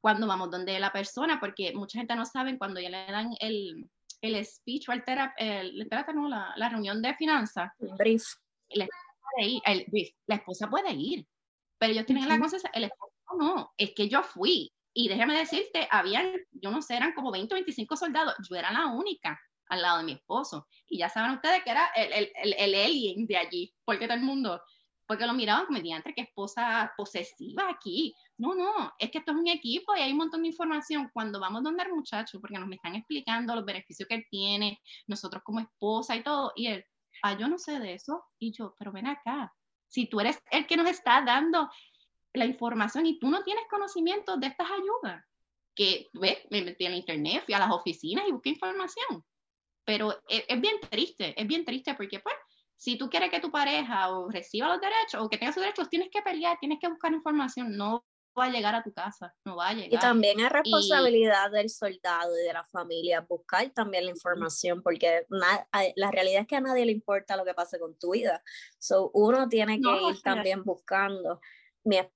Cuando 0.00 0.26
vamos 0.26 0.50
donde 0.50 0.78
la 0.78 0.92
persona, 0.92 1.40
porque 1.40 1.72
mucha 1.74 1.98
gente 1.98 2.14
no 2.14 2.24
sabe, 2.24 2.56
cuando 2.58 2.80
ya 2.80 2.90
le 2.90 3.06
dan 3.10 3.30
el, 3.40 3.88
el 4.20 4.44
speech 4.44 4.88
o 4.88 4.92
el, 4.92 5.02
el, 5.38 5.88
no, 6.14 6.28
la, 6.28 6.52
la, 6.56 6.68
reunión 6.68 7.02
de 7.02 7.14
finanzas, 7.14 7.72
brief. 7.98 8.24
La, 8.70 8.86
el 9.38 9.84
brief, 9.88 10.14
la 10.26 10.36
esposa 10.36 10.68
puede 10.68 10.92
ir, 10.92 11.26
pero 11.78 11.92
ellos 11.92 12.06
tienen 12.06 12.28
la 12.28 12.38
conciencia, 12.38 12.70
el 12.72 12.84
esposo 12.84 13.15
no, 13.38 13.72
es 13.76 13.92
que 13.94 14.08
yo 14.08 14.22
fui. 14.22 14.72
Y 14.94 15.08
déjame 15.08 15.36
decirte, 15.36 15.86
habían, 15.90 16.32
yo 16.52 16.70
no 16.70 16.80
sé, 16.80 16.96
eran 16.96 17.12
como 17.12 17.30
20 17.30 17.54
o 17.54 17.56
25 17.56 17.96
soldados. 17.96 18.34
Yo 18.48 18.56
era 18.56 18.72
la 18.72 18.86
única 18.86 19.38
al 19.68 19.82
lado 19.82 19.98
de 19.98 20.04
mi 20.04 20.12
esposo. 20.12 20.68
Y 20.88 20.98
ya 20.98 21.08
saben 21.08 21.32
ustedes 21.32 21.62
que 21.64 21.70
era 21.70 21.86
el, 21.94 22.12
el, 22.12 22.32
el, 22.42 22.54
el 22.58 22.74
alien 22.74 23.26
de 23.26 23.36
allí, 23.36 23.74
porque 23.84 24.06
todo 24.06 24.16
el 24.16 24.22
mundo, 24.22 24.62
porque 25.06 25.26
lo 25.26 25.34
miraban 25.34 25.66
como 25.66 25.78
mediante 25.78 26.14
que 26.14 26.22
esposa 26.22 26.92
posesiva 26.96 27.68
aquí. 27.68 28.14
No, 28.38 28.54
no, 28.54 28.92
es 28.98 29.10
que 29.10 29.18
esto 29.18 29.32
es 29.32 29.38
un 29.38 29.48
equipo 29.48 29.94
y 29.96 30.00
hay 30.00 30.12
un 30.12 30.18
montón 30.18 30.42
de 30.42 30.48
información. 30.48 31.10
Cuando 31.12 31.40
vamos 31.40 31.62
donde 31.62 31.84
el 31.84 31.92
muchacho, 31.92 32.40
porque 32.40 32.58
nos 32.58 32.70
están 32.70 32.94
explicando 32.94 33.54
los 33.54 33.64
beneficios 33.64 34.08
que 34.08 34.16
él 34.16 34.26
tiene, 34.30 34.80
nosotros 35.06 35.42
como 35.44 35.60
esposa 35.60 36.16
y 36.16 36.22
todo, 36.22 36.52
y 36.56 36.68
él, 36.68 36.84
ah, 37.22 37.36
yo 37.36 37.48
no 37.48 37.58
sé 37.58 37.78
de 37.78 37.94
eso. 37.94 38.24
Y 38.38 38.52
yo, 38.52 38.74
pero 38.78 38.92
ven 38.92 39.06
acá, 39.06 39.52
si 39.88 40.06
tú 40.06 40.20
eres 40.20 40.42
el 40.50 40.66
que 40.66 40.76
nos 40.76 40.88
está 40.88 41.22
dando 41.22 41.70
la 42.36 42.46
información 42.46 43.06
y 43.06 43.18
tú 43.18 43.28
no 43.30 43.42
tienes 43.42 43.64
conocimiento 43.68 44.36
de 44.36 44.48
estas 44.48 44.68
ayudas. 44.70 45.24
Que, 45.74 46.08
ves, 46.14 46.38
me 46.50 46.62
metí 46.62 46.86
en 46.86 46.94
internet, 46.94 47.42
fui 47.44 47.54
a 47.54 47.58
las 47.58 47.70
oficinas 47.70 48.26
y 48.26 48.32
busqué 48.32 48.50
información. 48.50 49.24
Pero 49.84 50.12
es, 50.28 50.44
es, 50.48 50.60
bien 50.60 50.80
triste, 50.80 51.40
es 51.40 51.46
bien 51.46 51.64
triste 51.64 51.94
porque, 51.94 52.20
pues, 52.20 52.34
si 52.76 52.96
tú 52.96 53.08
quieres 53.10 53.30
que 53.30 53.40
tu 53.40 53.50
pareja 53.50 54.10
o 54.10 54.30
reciba 54.30 54.68
los 54.68 54.80
derechos 54.80 55.20
o 55.20 55.28
que 55.28 55.38
tenga 55.38 55.52
sus 55.52 55.62
derechos, 55.62 55.88
tienes 55.88 56.08
que 56.10 56.22
pelear, 56.22 56.58
tienes 56.60 56.78
que 56.80 56.88
buscar 56.88 57.12
información, 57.12 57.76
no 57.76 58.04
va 58.38 58.44
a 58.44 58.50
llegar 58.50 58.74
a 58.74 58.82
tu 58.82 58.92
casa, 58.92 59.34
no 59.44 59.56
va 59.56 59.68
a 59.68 59.72
llegar. 59.72 59.94
Y 59.94 59.98
también 59.98 60.38
es 60.40 60.50
responsabilidad 60.50 61.50
del 61.50 61.70
soldado 61.70 62.38
y 62.38 62.42
de 62.42 62.52
la 62.52 62.64
familia 62.64 63.22
buscar 63.22 63.70
también 63.70 64.04
la 64.04 64.10
información, 64.10 64.82
porque 64.82 65.26
la 65.30 66.10
realidad 66.10 66.42
es 66.42 66.46
que 66.46 66.56
a 66.56 66.60
nadie 66.60 66.84
le 66.84 66.92
importa 66.92 67.36
lo 67.36 67.44
que 67.44 67.54
pase 67.54 67.78
con 67.78 67.98
tu 67.98 68.12
vida. 68.12 68.42
So, 68.78 69.10
uno 69.14 69.48
tiene 69.48 69.80
que 69.80 70.02
ir 70.10 70.20
también 70.22 70.62
buscando 70.64 71.40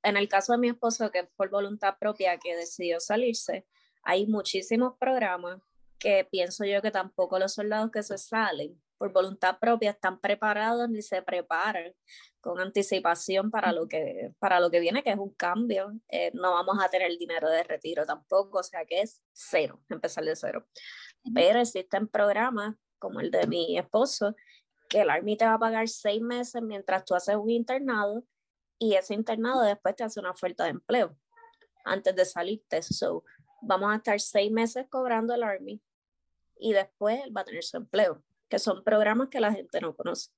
en 0.02 0.16
el 0.16 0.28
caso 0.28 0.52
de 0.52 0.58
mi 0.58 0.68
esposo, 0.68 1.10
que 1.10 1.20
es 1.20 1.28
por 1.36 1.50
voluntad 1.50 1.96
propia 1.98 2.38
que 2.38 2.56
decidió 2.56 3.00
salirse, 3.00 3.66
hay 4.02 4.26
muchísimos 4.26 4.94
programas 4.98 5.60
que 5.98 6.26
pienso 6.30 6.64
yo 6.64 6.80
que 6.82 6.90
tampoco 6.90 7.38
los 7.38 7.54
soldados 7.54 7.90
que 7.90 8.02
se 8.02 8.18
salen 8.18 8.80
por 9.00 9.12
voluntad 9.12 9.58
propia 9.58 9.92
están 9.92 10.20
preparados 10.20 10.88
ni 10.90 11.00
se 11.00 11.22
preparan 11.22 11.94
con 12.40 12.60
anticipación 12.60 13.50
para 13.50 13.72
lo 13.72 13.88
que, 13.88 14.34
para 14.38 14.60
lo 14.60 14.70
que 14.70 14.80
viene, 14.80 15.02
que 15.02 15.10
es 15.10 15.18
un 15.18 15.32
cambio. 15.34 15.92
Eh, 16.08 16.30
no 16.34 16.52
vamos 16.52 16.76
a 16.82 16.88
tener 16.90 17.16
dinero 17.16 17.48
de 17.48 17.62
retiro 17.62 18.04
tampoco, 18.04 18.58
o 18.58 18.62
sea 18.62 18.84
que 18.84 19.00
es 19.00 19.22
cero, 19.32 19.80
empezar 19.88 20.24
de 20.24 20.36
cero. 20.36 20.66
Pero 21.34 21.60
existen 21.60 22.08
programas 22.08 22.76
como 22.98 23.20
el 23.20 23.30
de 23.30 23.46
mi 23.46 23.78
esposo, 23.78 24.36
que 24.88 25.00
el 25.00 25.10
Army 25.10 25.36
te 25.36 25.46
va 25.46 25.54
a 25.54 25.58
pagar 25.58 25.88
seis 25.88 26.20
meses 26.20 26.60
mientras 26.60 27.04
tú 27.06 27.14
haces 27.14 27.36
un 27.36 27.48
internado 27.48 28.24
y 28.80 28.94
ese 28.94 29.14
internado 29.14 29.60
después 29.60 29.94
te 29.94 30.02
hace 30.02 30.18
una 30.18 30.30
oferta 30.30 30.64
de 30.64 30.70
empleo 30.70 31.14
antes 31.84 32.16
de 32.16 32.24
salirte. 32.24 32.82
So, 32.82 33.22
vamos 33.60 33.92
a 33.92 33.96
estar 33.96 34.18
seis 34.18 34.50
meses 34.50 34.86
cobrando 34.88 35.34
el 35.34 35.42
Army 35.42 35.80
y 36.58 36.72
después 36.72 37.20
él 37.22 37.36
va 37.36 37.42
a 37.42 37.44
tener 37.44 37.62
su 37.62 37.76
empleo, 37.76 38.22
que 38.48 38.58
son 38.58 38.82
programas 38.82 39.28
que 39.28 39.38
la 39.38 39.52
gente 39.52 39.80
no 39.82 39.94
conoce. 39.94 40.30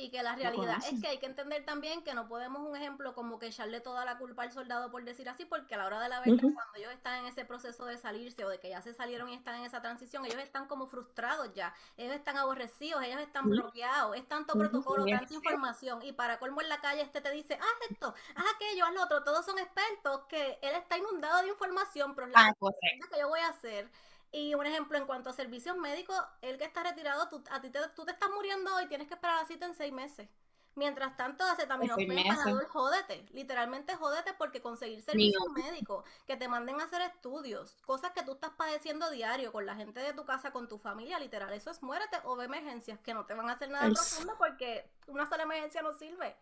Y 0.00 0.10
que 0.10 0.22
la 0.22 0.36
realidad 0.36 0.78
es 0.88 1.00
que 1.00 1.08
hay 1.08 1.18
que 1.18 1.26
entender 1.26 1.64
también 1.64 2.04
que 2.04 2.14
no 2.14 2.28
podemos 2.28 2.62
un 2.62 2.76
ejemplo 2.76 3.16
como 3.16 3.40
que 3.40 3.48
echarle 3.48 3.80
toda 3.80 4.04
la 4.04 4.16
culpa 4.16 4.44
al 4.44 4.52
soldado 4.52 4.92
por 4.92 5.02
decir 5.02 5.28
así, 5.28 5.44
porque 5.44 5.74
a 5.74 5.78
la 5.78 5.86
hora 5.86 6.00
de 6.00 6.08
la 6.08 6.20
verdad, 6.20 6.38
cuando 6.40 6.74
ellos 6.76 6.92
están 6.92 7.18
en 7.18 7.26
ese 7.26 7.44
proceso 7.44 7.84
de 7.84 7.98
salirse 7.98 8.44
o 8.44 8.48
de 8.48 8.60
que 8.60 8.68
ya 8.68 8.80
se 8.80 8.94
salieron 8.94 9.28
y 9.28 9.34
están 9.34 9.56
en 9.56 9.64
esa 9.64 9.82
transición, 9.82 10.24
ellos 10.24 10.40
están 10.40 10.68
como 10.68 10.86
frustrados 10.86 11.52
ya, 11.52 11.74
ellos 11.96 12.14
están 12.14 12.36
aborrecidos, 12.36 13.02
ellos 13.02 13.20
están 13.20 13.50
bloqueados, 13.50 14.16
es 14.16 14.28
tanto 14.28 14.54
protocolo, 14.54 15.04
tanta 15.04 15.34
información, 15.34 16.00
y 16.02 16.12
para 16.12 16.38
colmo 16.38 16.60
en 16.60 16.68
la 16.68 16.80
calle 16.80 17.02
este 17.02 17.20
te 17.20 17.32
dice, 17.32 17.54
haz 17.54 17.90
esto, 17.90 18.14
haz 18.36 18.44
aquello, 18.54 18.84
haz 18.84 18.94
lo 18.94 19.02
otro, 19.02 19.24
todos 19.24 19.44
son 19.44 19.58
expertos, 19.58 20.20
que 20.28 20.60
él 20.62 20.76
está 20.76 20.96
inundado 20.96 21.42
de 21.42 21.48
información, 21.48 22.14
pero 22.14 22.28
la 22.28 22.34
ah, 22.36 22.54
cosa 22.56 22.78
que 23.10 23.18
yo 23.18 23.28
voy 23.28 23.40
a 23.40 23.48
hacer 23.48 23.90
y 24.30 24.54
un 24.54 24.66
ejemplo 24.66 24.98
en 24.98 25.06
cuanto 25.06 25.30
a 25.30 25.32
servicios 25.32 25.76
médicos, 25.76 26.16
el 26.42 26.58
que 26.58 26.64
está 26.64 26.82
retirado, 26.82 27.28
tú, 27.28 27.42
a 27.50 27.60
ti 27.60 27.70
te, 27.70 27.80
tú 27.94 28.04
te 28.04 28.12
estás 28.12 28.30
muriendo 28.30 28.80
y 28.82 28.86
tienes 28.86 29.08
que 29.08 29.14
esperar 29.14 29.40
la 29.40 29.46
cita 29.46 29.66
en 29.66 29.74
seis 29.74 29.92
meses. 29.92 30.28
Mientras 30.74 31.16
tanto, 31.16 31.42
acetaminofén, 31.42 32.28
panadol, 32.28 32.64
jódete. 32.66 33.26
Literalmente 33.32 33.96
jódete 33.96 34.32
porque 34.34 34.62
conseguir 34.62 35.02
servicios 35.02 35.50
médicos, 35.50 36.04
que 36.24 36.36
te 36.36 36.46
manden 36.46 36.80
a 36.80 36.84
hacer 36.84 37.02
estudios, 37.02 37.74
cosas 37.84 38.12
que 38.12 38.22
tú 38.22 38.32
estás 38.32 38.50
padeciendo 38.50 39.10
diario 39.10 39.50
con 39.50 39.66
la 39.66 39.74
gente 39.74 39.98
de 39.98 40.12
tu 40.12 40.24
casa, 40.24 40.52
con 40.52 40.68
tu 40.68 40.78
familia, 40.78 41.18
literal. 41.18 41.52
Eso 41.52 41.72
es 41.72 41.82
muérete 41.82 42.18
o 42.22 42.36
de 42.36 42.44
emergencias, 42.44 43.00
que 43.00 43.12
no 43.12 43.26
te 43.26 43.34
van 43.34 43.50
a 43.50 43.54
hacer 43.54 43.70
nada 43.70 43.86
profundo 43.88 44.34
porque 44.38 44.88
una 45.08 45.28
sola 45.28 45.42
emergencia 45.42 45.82
no 45.82 45.92
sirve. 45.92 46.36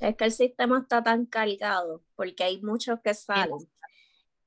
Es 0.00 0.16
que 0.16 0.24
el 0.24 0.32
sistema 0.32 0.80
está 0.80 1.02
tan 1.02 1.24
cargado 1.24 2.02
porque 2.14 2.44
hay 2.44 2.60
muchos 2.60 3.00
que 3.00 3.14
salen 3.14 3.70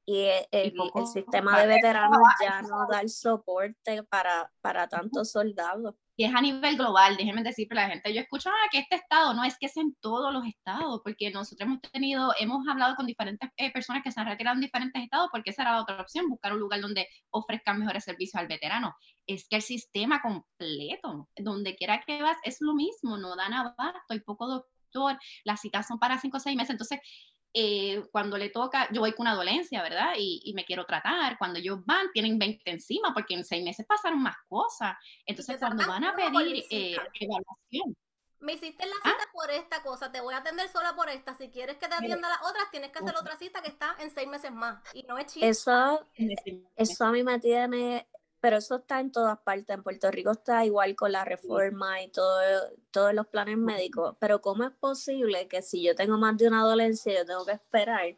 y 0.06 0.26
el, 0.52 0.74
sistema 1.12 1.60
de 1.60 1.68
veteranos 1.68 2.20
ya 2.42 2.62
no 2.62 2.88
da 2.90 3.02
el 3.02 3.10
soporte 3.10 4.04
para, 4.04 4.52
para 4.62 4.88
tantos 4.88 5.32
soldados. 5.32 5.96
Y 6.18 6.26
es 6.26 6.36
a 6.36 6.42
nivel 6.42 6.76
global, 6.76 7.18
déjenme 7.18 7.42
decirle 7.42 7.80
a 7.80 7.84
la 7.84 7.90
gente, 7.90 8.14
yo 8.14 8.22
escucho 8.22 8.50
ah, 8.50 8.70
que 8.72 8.80
este 8.80 8.96
estado, 8.96 9.34
no 9.34 9.44
es 9.44 9.58
que 9.58 9.66
es 9.68 9.78
en 9.78 9.96
todos 10.02 10.32
los 10.32 10.46
estados, 10.46 11.02
porque 11.04 11.32
nosotros 11.32 11.68
hemos 11.68 11.82
tenido, 11.82 12.34
hemos 12.40 12.68
hablado 12.68 12.96
con 12.96 13.08
diferentes 13.08 13.50
eh, 13.58 13.72
personas 13.72 14.04
que 14.04 14.12
se 14.12 14.20
han 14.20 14.28
retirado 14.28 14.56
en 14.56 14.62
diferentes 14.62 15.02
estados, 15.02 15.30
porque 15.32 15.52
esa 15.52 15.64
era 15.64 15.74
la 15.74 15.82
otra 15.82 16.02
opción, 16.02 16.30
buscar 16.30 16.54
un 16.54 16.60
lugar 16.60 16.82
donde 16.82 17.08
ofrezcan 17.32 17.80
mejores 17.80 18.04
servicios 18.04 18.36
al 18.36 18.48
veterano. 18.48 18.94
Es 19.26 19.48
que 19.48 19.56
el 19.56 19.62
sistema 19.62 20.22
completo, 20.22 21.30
donde 21.38 21.76
quiera 21.76 22.02
que 22.06 22.22
vas, 22.22 22.38
es 22.44 22.58
lo 22.60 22.74
mismo, 22.74 23.18
no 23.18 23.36
dan 23.36 23.54
abasto, 23.54 24.02
hay 24.10 24.20
poco 24.20 24.48
doctor, 24.48 25.18
las 25.44 25.62
citas 25.62 25.88
son 25.88 25.98
para 25.98 26.20
cinco 26.20 26.38
o 26.38 26.40
seis 26.40 26.56
meses, 26.56 26.72
entonces 26.72 27.00
eh, 27.54 28.04
cuando 28.12 28.38
le 28.38 28.50
toca, 28.50 28.88
yo 28.92 29.02
voy 29.02 29.14
con 29.14 29.28
una 29.28 29.36
dolencia, 29.36 29.82
¿verdad? 29.82 30.14
Y, 30.18 30.52
me 30.56 30.66
quiero 30.66 30.86
tratar. 30.86 31.38
Cuando 31.38 31.60
ellos 31.60 31.80
van, 31.86 32.12
tienen 32.12 32.40
20 32.40 32.70
encima, 32.70 33.14
porque 33.14 33.34
en 33.34 33.44
seis 33.44 33.64
meses 33.64 33.86
pasaron 33.86 34.22
más 34.22 34.36
cosas. 34.48 34.96
Entonces, 35.26 35.58
cuando 35.60 35.88
van 35.88 36.04
a 36.04 36.16
pedir 36.16 36.64
eh, 36.70 36.98
evaluación. 37.20 37.96
Me 38.40 38.54
hiciste 38.54 38.84
la 38.88 38.96
cita 38.96 39.24
¿Ah? 39.24 39.30
por 39.32 39.52
esta 39.52 39.84
cosa, 39.84 40.12
te 40.12 40.20
voy 40.20 40.34
a 40.34 40.38
atender 40.38 40.68
sola 40.68 40.96
por 40.96 41.10
esta. 41.10 41.36
Si 41.36 41.50
quieres 41.52 41.78
que 41.78 41.88
te 41.88 41.94
atienda 41.94 42.28
las 42.28 42.42
otras, 42.42 42.72
tienes 42.72 42.92
que 42.92 42.98
hacer 42.98 43.16
otra 43.16 43.38
cita 43.38 43.62
que 43.62 43.70
está 43.70 43.96
en 44.00 44.10
seis 44.10 44.28
meses 44.28 44.52
más. 44.52 44.82
Y 44.96 45.04
no 45.04 45.20
es 45.20 45.28
chiste. 45.28 45.48
Eso, 45.48 46.08
eso 46.76 47.06
a 47.06 47.12
mí 47.12 47.24
me 47.24 47.40
tiene 47.40 48.08
pero 48.42 48.58
eso 48.58 48.78
está 48.78 49.00
en 49.00 49.12
todas 49.12 49.40
partes. 49.40 49.70
En 49.70 49.84
Puerto 49.84 50.10
Rico 50.10 50.32
está 50.32 50.66
igual 50.66 50.96
con 50.96 51.12
la 51.12 51.24
reforma 51.24 52.02
y 52.02 52.10
todo, 52.10 52.42
todos 52.90 53.14
los 53.14 53.28
planes 53.28 53.58
médicos. 53.58 54.16
Pero 54.20 54.42
¿cómo 54.42 54.64
es 54.64 54.72
posible 54.72 55.48
que 55.48 55.62
si 55.62 55.84
yo 55.84 55.96
tengo 55.96 56.18
más 56.18 56.36
de 56.38 56.48
una 56.48 56.64
dolencia, 56.64 57.14
yo 57.14 57.26
tengo 57.26 57.46
que 57.46 57.54
esperar 57.54 58.16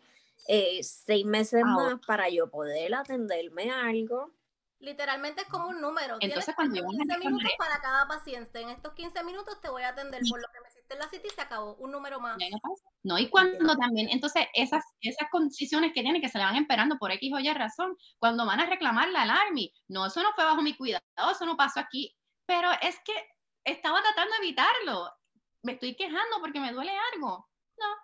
eh, 0.47 0.81
seis 0.81 1.25
meses 1.25 1.63
más 1.65 1.99
para 2.07 2.29
yo 2.29 2.49
poder 2.49 2.95
atenderme 2.95 3.69
a 3.69 3.87
algo? 3.87 4.31
Literalmente 4.83 5.43
es 5.43 5.47
como 5.47 5.69
un 5.69 5.79
número. 5.79 6.17
Entonces, 6.19 6.53
cuando 6.55 6.75
15 6.85 7.17
minutos 7.17 7.51
para 7.57 7.79
cada 7.79 8.05
paciente. 8.05 8.59
En 8.59 8.69
estos 8.69 8.91
15 8.93 9.23
minutos 9.23 9.61
te 9.61 9.69
voy 9.69 9.83
a 9.83 9.89
atender 9.89 10.21
por 10.29 10.41
lo 10.41 10.47
que 10.53 10.59
me 10.59 10.67
hiciste 10.67 10.93
en 10.93 10.99
la 10.99 11.07
cita 11.07 11.25
y 11.25 11.29
se 11.29 11.41
acabó. 11.41 11.75
Un 11.75 11.91
número 11.91 12.19
más. 12.19 12.37
No, 13.01 13.17
y 13.17 13.29
cuando 13.29 13.77
también, 13.77 14.09
entonces, 14.09 14.45
esas, 14.53 14.83
esas 14.99 15.29
condiciones 15.31 15.93
que 15.93 16.01
tienen 16.01 16.21
que 16.21 16.27
se 16.27 16.37
le 16.37 16.43
van 16.43 16.57
esperando 16.57 16.97
por 16.97 17.13
X 17.13 17.31
o 17.33 17.39
Y 17.39 17.49
razón, 17.53 17.95
cuando 18.19 18.45
van 18.45 18.59
a 18.59 18.65
reclamar 18.65 19.07
la 19.07 19.21
alarma, 19.21 19.61
no, 19.87 20.05
eso 20.05 20.21
no 20.21 20.33
fue 20.33 20.43
bajo 20.43 20.61
mi 20.61 20.75
cuidado, 20.75 21.01
eso 21.31 21.45
no 21.45 21.55
pasó 21.55 21.79
aquí. 21.79 22.13
Pero 22.45 22.69
es 22.81 22.99
que 23.05 23.13
estaba 23.63 24.01
tratando 24.01 24.33
de 24.33 24.45
evitarlo. 24.45 25.09
Me 25.61 25.73
estoy 25.73 25.95
quejando 25.95 26.41
porque 26.41 26.59
me 26.59 26.73
duele 26.73 26.91
algo. 27.13 27.47
No, 27.77 27.95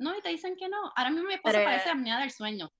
no, 0.00 0.18
y 0.18 0.20
te 0.20 0.28
dicen 0.28 0.54
que 0.56 0.68
no. 0.68 0.92
Ahora 0.96 1.08
mismo 1.08 1.28
mi 1.28 1.34
esposa 1.34 1.64
parece 1.64 1.88
apnea 1.88 2.18
del 2.18 2.30
sueño 2.30 2.70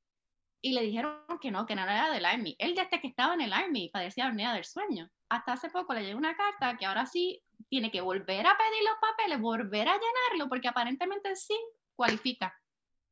y 0.64 0.72
le 0.72 0.80
dijeron 0.80 1.18
que 1.42 1.50
no, 1.50 1.66
que 1.66 1.74
no 1.74 1.82
era 1.82 2.10
del 2.10 2.24
Army. 2.24 2.56
Él 2.58 2.74
desde 2.74 2.98
que 2.98 3.06
estaba 3.06 3.34
en 3.34 3.42
el 3.42 3.52
Army 3.52 3.90
padecía 3.90 4.28
apnea 4.28 4.54
del 4.54 4.64
sueño. 4.64 5.10
Hasta 5.28 5.52
hace 5.52 5.68
poco 5.68 5.92
le 5.92 6.02
llegó 6.02 6.16
una 6.16 6.34
carta 6.34 6.78
que 6.78 6.86
ahora 6.86 7.04
sí 7.04 7.42
tiene 7.68 7.90
que 7.90 8.00
volver 8.00 8.46
a 8.46 8.56
pedir 8.56 8.82
los 8.82 8.96
papeles, 8.98 9.40
volver 9.42 9.86
a 9.86 9.92
llenarlo, 9.92 10.48
porque 10.48 10.68
aparentemente 10.68 11.36
sí 11.36 11.54
cualifica. 11.94 12.58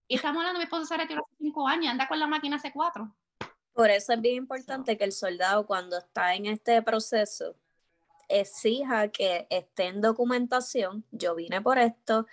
Y 0.09 0.15
estamos 0.15 0.38
hablando, 0.38 0.61
mi 0.61 0.65
esposo 0.65 0.87
se 0.87 0.97
retiró 0.97 1.21
hace 1.21 1.37
cinco 1.37 1.69
años, 1.69 1.91
anda 1.91 2.09
con 2.09 2.19
la 2.19 2.27
máquina 2.27 2.57
hace 2.57 2.73
cuatro. 2.73 3.15
Por 3.75 3.91
eso 3.91 4.15
es 4.15 4.21
bien 4.23 4.37
importante 4.37 4.97
que 4.97 5.05
el 5.05 5.12
soldado 5.12 5.67
cuando 5.67 5.99
está 5.99 6.35
en 6.35 6.47
este 6.47 6.81
proceso 6.81 7.55
exija 8.29 9.09
que 9.09 9.47
esté 9.51 9.88
en 9.88 10.01
documentación, 10.01 11.05
yo 11.11 11.35
vine 11.35 11.61
por 11.61 11.77
esto, 11.77 12.25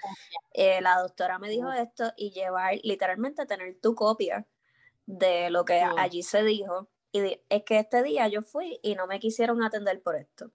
eh, 0.54 0.80
la 0.80 0.98
doctora 1.00 1.40
me 1.40 1.50
dijo 1.50 1.70
esto 1.74 2.14
y 2.16 2.32
llevar, 2.32 2.76
literalmente 2.84 3.46
tener 3.46 3.82
tu 3.82 3.96
copia 3.96 4.48
de 5.10 5.50
lo 5.50 5.66
que 5.66 5.82
allí 5.82 6.22
se 6.22 6.44
dijo. 6.44 6.88
Y 7.12 7.42
es 7.50 7.64
que 7.64 7.80
este 7.80 8.04
día 8.04 8.28
yo 8.28 8.44
fui 8.44 8.80
y 8.84 8.94
no 8.94 9.08
me 9.08 9.20
quisieron 9.20 9.64
atender 9.64 10.02
por 10.02 10.16
esto. 10.16 10.52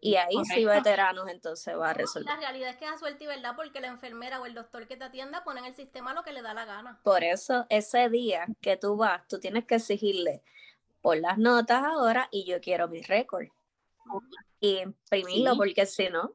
Y 0.00 0.16
ahí 0.16 0.34
sí 0.52 0.64
veteranos 0.64 1.28
entonces 1.28 1.78
va 1.78 1.90
a 1.90 1.92
resolver. 1.92 2.34
La 2.34 2.40
realidad 2.40 2.70
es 2.70 2.76
que 2.76 2.86
es 2.86 2.90
a 2.90 2.98
suerte 2.98 3.24
y 3.24 3.26
verdad 3.26 3.52
porque 3.54 3.80
la 3.80 3.88
enfermera 3.88 4.40
o 4.40 4.46
el 4.46 4.54
doctor 4.54 4.88
que 4.88 4.96
te 4.96 5.04
atienda 5.04 5.44
pone 5.44 5.60
en 5.60 5.66
el 5.66 5.74
sistema 5.74 6.14
lo 6.14 6.24
que 6.24 6.32
le 6.32 6.42
da 6.42 6.54
la 6.54 6.64
gana. 6.64 6.98
Por 7.04 7.22
eso 7.22 7.66
ese 7.68 8.08
día 8.08 8.46
que 8.60 8.76
tú 8.76 8.96
vas, 8.96 9.28
tú 9.28 9.38
tienes 9.38 9.64
que 9.64 9.76
exigirle 9.76 10.42
por 11.02 11.18
las 11.18 11.38
notas 11.38 11.84
ahora 11.84 12.28
y 12.32 12.44
yo 12.46 12.60
quiero 12.60 12.88
mi 12.88 13.02
récord. 13.02 13.46
Y 14.58 14.78
imprimirlo 14.78 15.56
porque 15.56 15.86
si 15.86 16.08
no. 16.08 16.34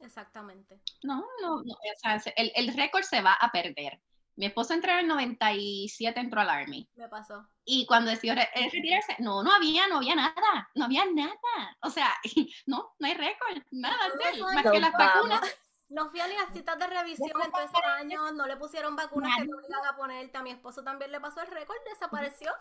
Exactamente. 0.00 0.80
No, 1.02 1.26
no, 1.42 1.62
no. 1.62 1.74
O 1.74 1.98
sea, 2.00 2.22
el, 2.36 2.52
el 2.54 2.74
récord 2.74 3.02
se 3.02 3.20
va 3.20 3.34
a 3.34 3.50
perder. 3.50 4.00
Mi 4.38 4.46
esposo 4.46 4.72
entró 4.72 4.92
en 4.92 5.00
el 5.00 5.08
97, 5.08 6.20
entró 6.20 6.40
al 6.40 6.48
Army. 6.48 6.88
Me 6.94 7.08
pasó. 7.08 7.44
Y 7.64 7.86
cuando 7.86 8.12
decidió 8.12 8.36
retirarse, 8.36 9.16
no, 9.18 9.42
no 9.42 9.52
había, 9.52 9.88
no 9.88 9.96
había 9.96 10.14
nada, 10.14 10.70
no 10.76 10.84
había 10.84 11.04
nada. 11.06 11.76
O 11.82 11.90
sea, 11.90 12.14
no, 12.66 12.94
no 13.00 13.06
hay 13.08 13.14
récord, 13.14 13.64
nada 13.72 13.96
más 14.54 14.72
que 14.72 14.78
las 14.78 14.92
vacunas. 14.92 15.40
No 15.88 16.08
fui 16.10 16.20
a 16.20 16.28
las 16.28 16.52
citas 16.52 16.78
de 16.78 16.86
revisión 16.86 17.32
en 17.44 17.50
todo 17.50 17.62
ese 17.62 17.84
año, 17.84 18.30
no 18.30 18.46
le 18.46 18.56
pusieron 18.56 18.94
vacunas 18.94 19.38
que 19.38 19.46
no 19.46 19.56
iban 19.60 19.84
a 19.84 19.96
ponerte. 19.96 20.38
A 20.38 20.42
mi 20.42 20.52
esposo 20.52 20.84
también 20.84 21.10
le 21.10 21.18
pasó 21.18 21.40
el 21.40 21.48
récord, 21.48 21.78
desapareció. 21.90 22.52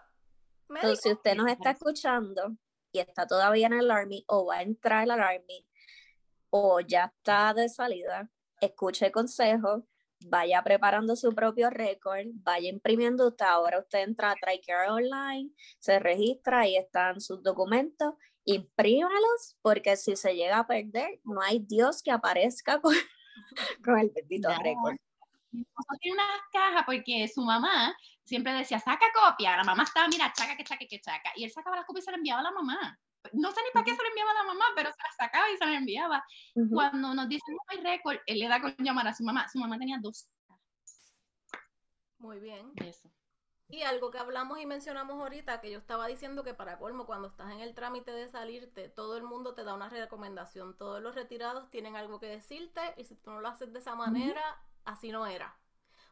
Entonces, 0.69 1.01
si 1.03 1.11
usted 1.11 1.35
nos 1.35 1.47
está 1.47 1.71
escuchando 1.71 2.53
y 2.91 2.99
está 3.01 3.27
todavía 3.27 3.67
en 3.67 3.73
el 3.73 3.91
Army 3.91 4.25
o 4.27 4.47
va 4.47 4.55
a 4.55 4.61
entrar 4.63 5.03
al 5.03 5.21
Army 5.21 5.63
o 6.49 6.79
ya 6.79 7.13
está 7.15 7.53
de 7.53 7.69
salida, 7.69 8.27
escuche 8.61 9.11
consejo 9.11 9.85
vaya 10.21 10.63
preparando 10.63 11.15
su 11.15 11.33
propio 11.33 11.69
récord, 11.69 12.27
vaya 12.43 12.69
imprimiendo 12.69 13.27
usted. 13.27 13.45
Ahora 13.45 13.79
usted 13.79 13.99
entra 13.99 14.31
a 14.31 14.35
TriCare 14.35 14.89
Online, 14.89 15.51
se 15.79 15.99
registra, 15.99 16.67
y 16.67 16.77
están 16.77 17.21
sus 17.21 17.43
documentos, 17.43 18.15
imprímalos, 18.45 19.57
porque 19.61 19.95
si 19.97 20.15
se 20.15 20.35
llega 20.35 20.59
a 20.59 20.67
perder, 20.67 21.19
no 21.23 21.41
hay 21.41 21.59
Dios 21.59 22.01
que 22.01 22.11
aparezca 22.11 22.79
con, 22.79 22.95
con 23.83 23.99
el 23.99 24.11
bendito 24.13 24.49
récord. 24.49 24.95
tiene 26.01 26.15
una 26.15 26.27
caja 26.51 26.85
porque 26.85 27.27
su 27.27 27.41
mamá 27.41 27.95
siempre 28.23 28.53
decía, 28.53 28.79
saca 28.79 29.05
copia. 29.13 29.57
La 29.57 29.63
mamá 29.63 29.83
estaba, 29.83 30.07
mira, 30.07 30.31
chaca, 30.33 30.55
que 30.55 30.63
chaca, 30.63 30.85
que 30.89 30.99
chaca. 30.99 31.31
Y 31.35 31.43
él 31.43 31.51
sacaba 31.51 31.75
la 31.75 31.85
copia 31.85 31.99
y 31.99 32.03
se 32.03 32.11
la 32.11 32.17
enviaba 32.17 32.41
a 32.41 32.43
la 32.43 32.51
mamá 32.51 32.99
no 33.33 33.51
sé 33.51 33.61
ni 33.63 33.71
para 33.73 33.85
qué 33.85 33.95
se 33.95 34.01
lo 34.01 34.09
enviaba 34.09 34.31
a 34.31 34.33
la 34.35 34.43
mamá, 34.43 34.65
pero 34.75 34.91
se 34.91 34.97
la 34.97 35.25
sacaba 35.25 35.49
y 35.51 35.57
se 35.57 35.65
la 35.65 35.77
enviaba. 35.77 36.23
Cuando 36.71 37.13
nos 37.13 37.27
dicen 37.27 37.55
no 37.55 37.61
hay 37.67 37.83
récord, 37.83 38.17
él 38.25 38.39
le 38.39 38.47
da 38.47 38.61
con 38.61 38.75
llamar 38.79 39.07
a 39.07 39.13
su 39.13 39.23
mamá. 39.23 39.47
Su 39.49 39.59
mamá 39.59 39.77
tenía 39.77 39.97
dos. 40.01 40.27
Muy 42.19 42.39
bien. 42.39 42.71
Eso. 42.77 43.11
Y 43.69 43.81
algo 43.81 44.11
que 44.11 44.17
hablamos 44.17 44.59
y 44.59 44.65
mencionamos 44.65 45.19
ahorita, 45.19 45.59
que 45.59 45.69
yo 45.71 45.77
estaba 45.77 46.07
diciendo 46.07 46.43
que 46.43 46.53
para 46.53 46.79
colmo, 46.79 47.05
cuando 47.05 47.27
estás 47.27 47.51
en 47.51 47.59
el 47.59 47.75
trámite 47.75 48.11
de 48.11 48.29
salirte, 48.29 48.87
todo 48.87 49.17
el 49.17 49.23
mundo 49.23 49.53
te 49.55 49.65
da 49.65 49.73
una 49.73 49.89
recomendación. 49.89 50.77
Todos 50.77 51.01
los 51.01 51.15
retirados 51.15 51.69
tienen 51.69 51.97
algo 51.97 52.19
que 52.19 52.27
decirte 52.27 52.81
y 52.95 53.03
si 53.03 53.15
tú 53.15 53.31
no 53.31 53.41
lo 53.41 53.49
haces 53.49 53.73
de 53.73 53.79
esa 53.79 53.95
manera, 53.95 54.41
así 54.85 55.11
no 55.11 55.27
era 55.27 55.57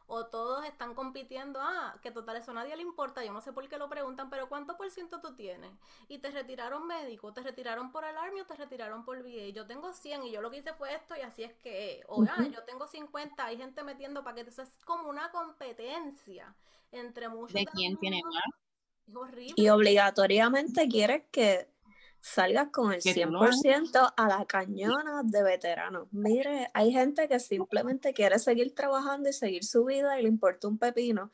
o 0.08 0.26
todos 0.26 0.64
están 0.64 0.94
compitiendo, 0.94 1.60
ah, 1.60 1.98
que 2.02 2.10
total 2.10 2.36
eso 2.36 2.52
a 2.52 2.54
nadie 2.54 2.76
le 2.76 2.82
importa, 2.82 3.24
yo 3.24 3.32
no 3.32 3.40
sé 3.40 3.52
por 3.52 3.68
qué 3.68 3.76
lo 3.76 3.88
preguntan, 3.88 4.30
pero 4.30 4.48
¿cuánto 4.48 4.76
por 4.76 4.90
ciento 4.90 5.20
tú 5.20 5.34
tienes? 5.34 5.72
Y 6.08 6.18
te 6.18 6.30
retiraron 6.30 6.86
médico, 6.86 7.32
te 7.32 7.42
retiraron 7.42 7.90
por 7.90 8.04
el 8.04 8.16
Army 8.16 8.40
o 8.40 8.46
te 8.46 8.54
retiraron 8.54 9.04
por 9.04 9.22
VA. 9.22 9.48
Yo 9.52 9.66
tengo 9.66 9.92
100 9.92 10.24
y 10.24 10.32
yo 10.32 10.40
lo 10.40 10.50
que 10.50 10.58
hice 10.58 10.74
fue 10.74 10.94
esto 10.94 11.16
y 11.16 11.22
así 11.22 11.42
es 11.42 11.54
que, 11.54 12.04
o 12.08 12.22
ah, 12.22 12.46
yo 12.52 12.62
tengo 12.64 12.86
50, 12.86 13.44
hay 13.44 13.56
gente 13.56 13.82
metiendo 13.82 14.22
paquetes, 14.22 14.58
es 14.58 14.84
como 14.84 15.08
una 15.08 15.30
competencia 15.30 16.54
entre 16.92 17.28
muchos. 17.28 17.54
¿De 17.54 17.66
quién 17.66 17.96
tiene 17.96 18.20
más? 18.24 18.44
Es 19.08 19.16
horrible. 19.16 19.54
Y 19.56 19.68
obligatoriamente 19.68 20.88
quieres 20.88 21.24
que 21.30 21.68
salgas 22.26 22.70
con 22.70 22.92
el 22.92 23.00
100% 23.00 24.14
a 24.16 24.28
la 24.28 24.44
cañona 24.46 25.22
de 25.22 25.44
veteranos. 25.44 26.08
Mire, 26.10 26.68
hay 26.74 26.92
gente 26.92 27.28
que 27.28 27.38
simplemente 27.38 28.12
quiere 28.12 28.40
seguir 28.40 28.74
trabajando 28.74 29.28
y 29.28 29.32
seguir 29.32 29.64
su 29.64 29.84
vida 29.84 30.18
y 30.18 30.24
le 30.24 30.28
importa 30.28 30.66
un 30.66 30.76
pepino. 30.76 31.30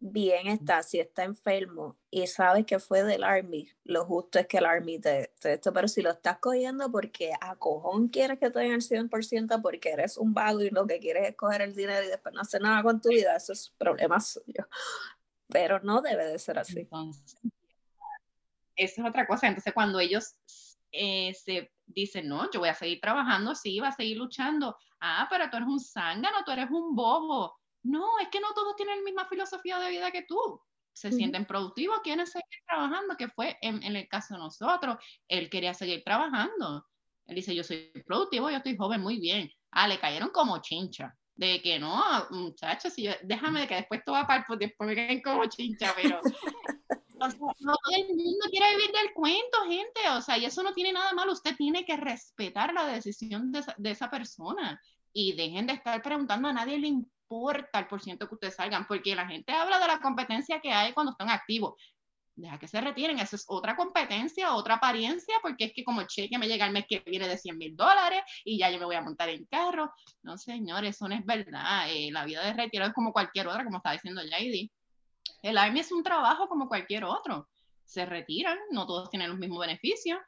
Bien 0.00 0.46
está, 0.46 0.82
si 0.82 0.98
está 0.98 1.24
enfermo 1.24 1.98
y 2.08 2.26
sabes 2.26 2.64
que 2.64 2.78
fue 2.78 3.02
del 3.02 3.22
Army, 3.22 3.68
lo 3.84 4.06
justo 4.06 4.38
es 4.38 4.46
que 4.46 4.58
el 4.58 4.64
Army 4.64 4.98
te, 4.98 5.32
esto, 5.42 5.72
pero 5.72 5.88
si 5.88 6.00
lo 6.00 6.10
estás 6.10 6.38
cogiendo 6.38 6.90
porque 6.90 7.32
a 7.40 7.56
cojón 7.56 8.08
quieres 8.08 8.38
que 8.38 8.50
te 8.50 8.60
den 8.60 8.72
el 8.72 8.80
100% 8.80 9.60
porque 9.60 9.90
eres 9.90 10.16
un 10.16 10.32
vago 10.32 10.62
y 10.62 10.70
lo 10.70 10.86
que 10.86 11.00
quieres 11.00 11.28
es 11.28 11.36
coger 11.36 11.62
el 11.62 11.74
dinero 11.74 12.06
y 12.06 12.08
después 12.08 12.32
no 12.32 12.40
hacer 12.40 12.62
nada 12.62 12.82
con 12.82 13.00
tu 13.00 13.10
vida, 13.10 13.36
eso 13.36 13.52
es 13.52 13.74
problema 13.76 14.20
suyo. 14.20 14.68
Pero 15.48 15.80
no 15.80 16.00
debe 16.00 16.24
de 16.26 16.38
ser 16.38 16.58
así 16.58 16.88
esa 18.78 19.02
es 19.02 19.08
otra 19.08 19.26
cosa. 19.26 19.48
Entonces, 19.48 19.74
cuando 19.74 20.00
ellos 20.00 20.34
eh, 20.92 21.34
se 21.34 21.70
dicen, 21.86 22.28
no, 22.28 22.50
yo 22.50 22.60
voy 22.60 22.68
a 22.68 22.74
seguir 22.74 23.00
trabajando, 23.00 23.54
sí, 23.54 23.78
va 23.80 23.88
a 23.88 23.92
seguir 23.92 24.16
luchando. 24.16 24.76
Ah, 25.00 25.26
pero 25.30 25.50
tú 25.50 25.56
eres 25.56 25.68
un 25.68 25.80
zángano, 25.80 26.44
tú 26.44 26.52
eres 26.52 26.70
un 26.70 26.94
bobo. 26.94 27.54
No, 27.82 28.18
es 28.20 28.28
que 28.28 28.40
no 28.40 28.52
todos 28.54 28.76
tienen 28.76 28.98
la 28.98 29.04
misma 29.04 29.28
filosofía 29.28 29.78
de 29.78 29.90
vida 29.90 30.10
que 30.10 30.22
tú. 30.22 30.60
Se 30.92 31.12
sienten 31.12 31.44
productivos, 31.44 32.00
quieren 32.02 32.26
seguir 32.26 32.44
trabajando, 32.66 33.16
que 33.16 33.28
fue 33.28 33.56
en, 33.62 33.84
el 33.84 34.08
caso 34.08 34.34
de 34.34 34.40
nosotros. 34.40 34.96
Él 35.28 35.48
quería 35.48 35.72
seguir 35.72 36.02
trabajando. 36.02 36.84
Él 37.26 37.36
dice, 37.36 37.54
yo 37.54 37.62
soy 37.62 37.92
productivo, 38.04 38.50
yo 38.50 38.56
estoy 38.56 38.76
joven, 38.76 39.00
muy 39.00 39.20
bien. 39.20 39.48
Ah, 39.70 39.86
le 39.86 40.00
cayeron 40.00 40.30
como 40.30 40.60
chincha. 40.60 41.16
de 41.36 41.62
que 41.62 41.78
no, 41.78 42.02
muchachos, 42.30 42.94
si 42.94 43.08
déjame 43.22 43.68
que 43.68 43.76
después 43.76 44.02
todo 44.04 44.16
va 44.16 44.26
para 44.26 44.44
pues 44.44 44.58
después 44.58 44.88
me 44.88 44.96
queden 44.96 45.22
como 45.22 45.46
chincha, 45.46 45.94
pero 45.94 46.18
no 47.18 47.74
todo 47.82 47.96
el 47.96 48.08
mundo 48.08 48.46
quiere 48.50 48.76
vivir 48.76 48.92
del 48.92 49.12
cuento, 49.14 49.58
gente, 49.66 50.00
o 50.16 50.20
sea, 50.20 50.38
y 50.38 50.44
eso 50.44 50.62
no 50.62 50.72
tiene 50.72 50.92
nada 50.92 51.12
malo, 51.12 51.32
usted 51.32 51.56
tiene 51.56 51.84
que 51.84 51.96
respetar 51.96 52.72
la 52.72 52.86
decisión 52.86 53.52
de 53.52 53.90
esa, 53.90 54.10
persona 54.10 54.80
y 55.12 55.34
dejen 55.34 55.66
de 55.66 55.74
estar 55.74 56.00
preguntando 56.02 56.48
a 56.48 56.52
nadie 56.52 56.78
le 56.78 56.88
importa 56.88 57.80
el 57.80 57.86
porciento 57.86 58.28
que 58.28 58.34
ustedes 58.34 58.56
salgan, 58.56 58.86
porque 58.86 59.14
la 59.14 59.26
gente 59.26 59.52
habla 59.52 59.78
de 59.78 59.86
la 59.86 60.00
competencia 60.00 60.60
que 60.60 60.72
hay 60.72 60.92
cuando 60.92 61.12
están 61.12 61.30
activos 61.30 61.74
deja 62.38 62.58
que 62.58 62.68
se 62.68 62.80
retiren, 62.80 63.18
eso 63.18 63.36
es 63.36 63.44
otra 63.48 63.76
competencia, 63.76 64.54
otra 64.54 64.74
apariencia, 64.74 65.34
porque 65.42 65.64
es 65.66 65.72
que 65.74 65.84
como 65.84 66.02
cheque 66.04 66.38
me 66.38 66.46
llega 66.46 66.66
el 66.66 66.72
mes 66.72 66.86
que 66.88 67.02
viene 67.04 67.28
de 67.28 67.36
100 67.36 67.58
mil 67.58 67.76
dólares 67.76 68.22
y 68.44 68.58
ya 68.58 68.70
yo 68.70 68.78
me 68.78 68.84
voy 68.84 68.96
a 68.96 69.02
montar 69.02 69.28
en 69.28 69.44
carro. 69.46 69.92
No, 70.22 70.38
señor, 70.38 70.84
eso 70.84 71.08
no 71.08 71.14
es 71.14 71.24
verdad. 71.24 71.90
Eh, 71.90 72.10
la 72.12 72.24
vida 72.24 72.44
de 72.44 72.52
retiro 72.52 72.86
es 72.86 72.92
como 72.92 73.12
cualquier 73.12 73.48
otra, 73.48 73.64
como 73.64 73.78
está 73.78 73.92
diciendo 73.92 74.22
Lady. 74.22 74.70
El 75.42 75.58
Army 75.58 75.80
es 75.80 75.92
un 75.92 76.02
trabajo 76.02 76.48
como 76.48 76.68
cualquier 76.68 77.04
otro. 77.04 77.48
Se 77.84 78.04
retiran, 78.04 78.58
no 78.70 78.86
todos 78.86 79.10
tienen 79.10 79.30
los 79.30 79.38
mismos 79.38 79.60
beneficios. 79.60 80.18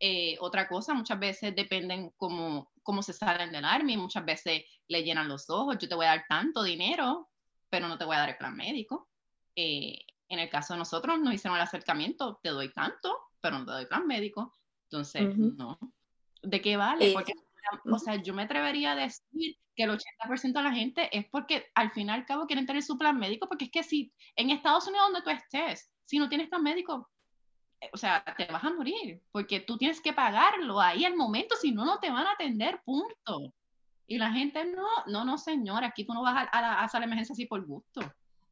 Eh, 0.00 0.36
otra 0.40 0.68
cosa, 0.68 0.94
muchas 0.94 1.18
veces 1.18 1.56
dependen 1.56 2.12
cómo, 2.16 2.70
cómo 2.82 3.02
se 3.02 3.12
salen 3.12 3.50
del 3.50 3.64
Army, 3.64 3.96
muchas 3.96 4.24
veces 4.24 4.62
le 4.86 5.02
llenan 5.02 5.28
los 5.28 5.50
ojos, 5.50 5.76
yo 5.78 5.88
te 5.88 5.94
voy 5.96 6.06
a 6.06 6.10
dar 6.10 6.24
tanto 6.28 6.62
dinero, 6.62 7.28
pero 7.68 7.88
no 7.88 7.98
te 7.98 8.04
voy 8.04 8.14
a 8.14 8.20
dar 8.20 8.28
el 8.28 8.36
plan 8.36 8.56
médico. 8.56 9.08
Eh, 9.56 10.06
en 10.28 10.38
el 10.38 10.48
caso 10.48 10.74
de 10.74 10.78
nosotros, 10.78 11.18
nos 11.18 11.34
hicieron 11.34 11.56
el 11.56 11.62
acercamiento, 11.62 12.38
te 12.42 12.50
doy 12.50 12.72
tanto, 12.72 13.18
pero 13.40 13.58
no 13.58 13.64
te 13.64 13.72
doy 13.72 13.86
plan 13.86 14.06
médico. 14.06 14.54
Entonces, 14.84 15.36
no. 15.36 15.78
¿De 16.42 16.60
qué 16.60 16.76
vale? 16.76 17.12
Porque, 17.12 17.32
o 17.90 17.98
sea, 17.98 18.16
yo 18.16 18.34
me 18.34 18.42
atrevería 18.42 18.92
a 18.92 18.96
decir 18.96 19.56
que 19.74 19.84
el 19.84 19.90
80% 19.90 20.52
de 20.52 20.62
la 20.62 20.72
gente 20.72 21.16
es 21.16 21.26
porque 21.30 21.66
al 21.74 21.90
fin 21.90 22.08
y 22.08 22.10
al 22.10 22.26
cabo 22.26 22.46
quieren 22.46 22.66
tener 22.66 22.82
su 22.82 22.98
plan 22.98 23.18
médico, 23.18 23.48
porque 23.48 23.66
es 23.66 23.70
que 23.70 23.82
si 23.82 24.12
en 24.36 24.50
Estados 24.50 24.86
Unidos 24.86 25.06
donde 25.06 25.22
tú 25.22 25.30
estés, 25.30 25.90
si 26.04 26.18
no 26.18 26.28
tienes 26.28 26.48
plan 26.48 26.62
médico, 26.62 27.08
eh, 27.80 27.90
o 27.92 27.96
sea, 27.96 28.24
te 28.36 28.46
vas 28.46 28.64
a 28.64 28.72
morir, 28.72 29.22
porque 29.30 29.60
tú 29.60 29.76
tienes 29.78 30.00
que 30.00 30.12
pagarlo 30.12 30.80
ahí 30.80 31.04
al 31.04 31.16
momento, 31.16 31.54
si 31.56 31.72
no, 31.72 31.84
no 31.84 31.98
te 32.00 32.10
van 32.10 32.26
a 32.26 32.32
atender, 32.32 32.80
punto. 32.84 33.54
Y 34.06 34.18
la 34.18 34.32
gente, 34.32 34.64
no, 34.64 34.88
no, 35.06 35.24
no, 35.24 35.38
señor, 35.38 35.84
aquí 35.84 36.04
tú 36.04 36.14
no 36.14 36.22
vas 36.22 36.48
a, 36.50 36.58
a, 36.58 36.84
a, 36.84 36.98
la 36.98 37.04
emergencia 37.04 37.34
así 37.34 37.46
por 37.46 37.64
gusto. 37.66 38.00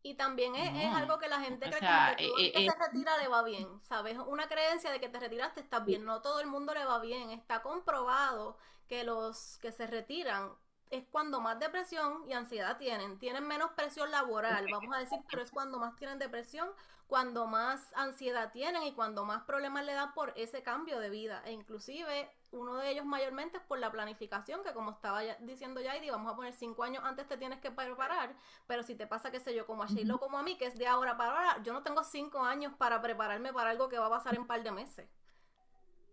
Y 0.06 0.14
también 0.14 0.54
es, 0.54 0.94
algo 0.94 1.18
que 1.18 1.26
la 1.26 1.40
gente 1.40 1.68
cree 1.68 1.80
que, 1.80 1.86
todo 2.28 2.38
el 2.38 2.52
que 2.52 2.64
eh, 2.64 2.70
se 2.70 2.78
retira 2.78 3.18
le 3.18 3.26
va 3.26 3.42
bien, 3.42 3.66
¿sabes? 3.82 4.16
Una 4.24 4.46
creencia 4.46 4.92
de 4.92 5.00
que 5.00 5.08
te 5.08 5.18
retiraste 5.18 5.60
estás 5.60 5.84
bien. 5.84 6.04
No 6.04 6.22
todo 6.22 6.38
el 6.38 6.46
mundo 6.46 6.72
le 6.74 6.84
va 6.84 7.00
bien. 7.00 7.30
Está 7.30 7.60
comprobado 7.60 8.56
que 8.86 9.02
los 9.02 9.58
que 9.58 9.72
se 9.72 9.88
retiran 9.88 10.52
es 10.90 11.04
cuando 11.10 11.40
más 11.40 11.58
depresión 11.58 12.22
y 12.28 12.32
ansiedad 12.32 12.78
tienen. 12.78 13.18
Tienen 13.18 13.46
menos 13.46 13.72
presión 13.72 14.10
laboral, 14.10 14.66
vamos 14.70 14.94
a 14.94 15.00
decir, 15.00 15.18
pero 15.30 15.42
es 15.42 15.50
cuando 15.50 15.78
más 15.78 15.96
tienen 15.96 16.18
depresión, 16.18 16.68
cuando 17.06 17.46
más 17.46 17.92
ansiedad 17.94 18.52
tienen 18.52 18.82
y 18.82 18.92
cuando 18.92 19.24
más 19.24 19.42
problemas 19.44 19.84
le 19.84 19.94
dan 19.94 20.12
por 20.14 20.32
ese 20.36 20.62
cambio 20.62 20.98
de 20.98 21.10
vida. 21.10 21.42
E 21.44 21.52
inclusive 21.52 22.30
uno 22.52 22.76
de 22.76 22.90
ellos 22.90 23.04
mayormente 23.04 23.58
es 23.58 23.62
por 23.64 23.78
la 23.78 23.90
planificación, 23.90 24.62
que 24.62 24.72
como 24.72 24.92
estaba 24.92 25.22
diciendo 25.40 25.80
Yaidi, 25.80 26.10
vamos 26.10 26.32
a 26.32 26.36
poner 26.36 26.52
cinco 26.52 26.84
años 26.84 27.02
antes 27.04 27.26
te 27.28 27.36
tienes 27.36 27.60
que 27.60 27.70
preparar, 27.70 28.34
pero 28.66 28.82
si 28.82 28.94
te 28.94 29.06
pasa, 29.06 29.30
qué 29.30 29.40
sé 29.40 29.54
yo, 29.54 29.66
como 29.66 29.82
a 29.82 29.86
Sheila 29.86 30.18
como 30.18 30.38
a 30.38 30.42
mí, 30.42 30.56
que 30.56 30.66
es 30.66 30.78
de 30.78 30.86
ahora 30.86 31.16
para 31.16 31.30
ahora, 31.30 31.62
yo 31.62 31.72
no 31.72 31.82
tengo 31.82 32.02
cinco 32.04 32.40
años 32.40 32.72
para 32.74 33.00
prepararme 33.00 33.52
para 33.52 33.70
algo 33.70 33.88
que 33.88 33.98
va 33.98 34.06
a 34.06 34.10
pasar 34.10 34.34
en 34.34 34.42
un 34.42 34.46
par 34.46 34.62
de 34.62 34.72
meses. 34.72 35.08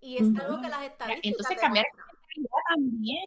Y 0.01 0.17
es 0.17 0.37
algo 0.37 0.61
que 0.61 0.67
las 0.67 0.83
estadísticas... 0.83 1.31
Entonces 1.31 1.61
cambiar 1.61 1.85
también 2.67 3.25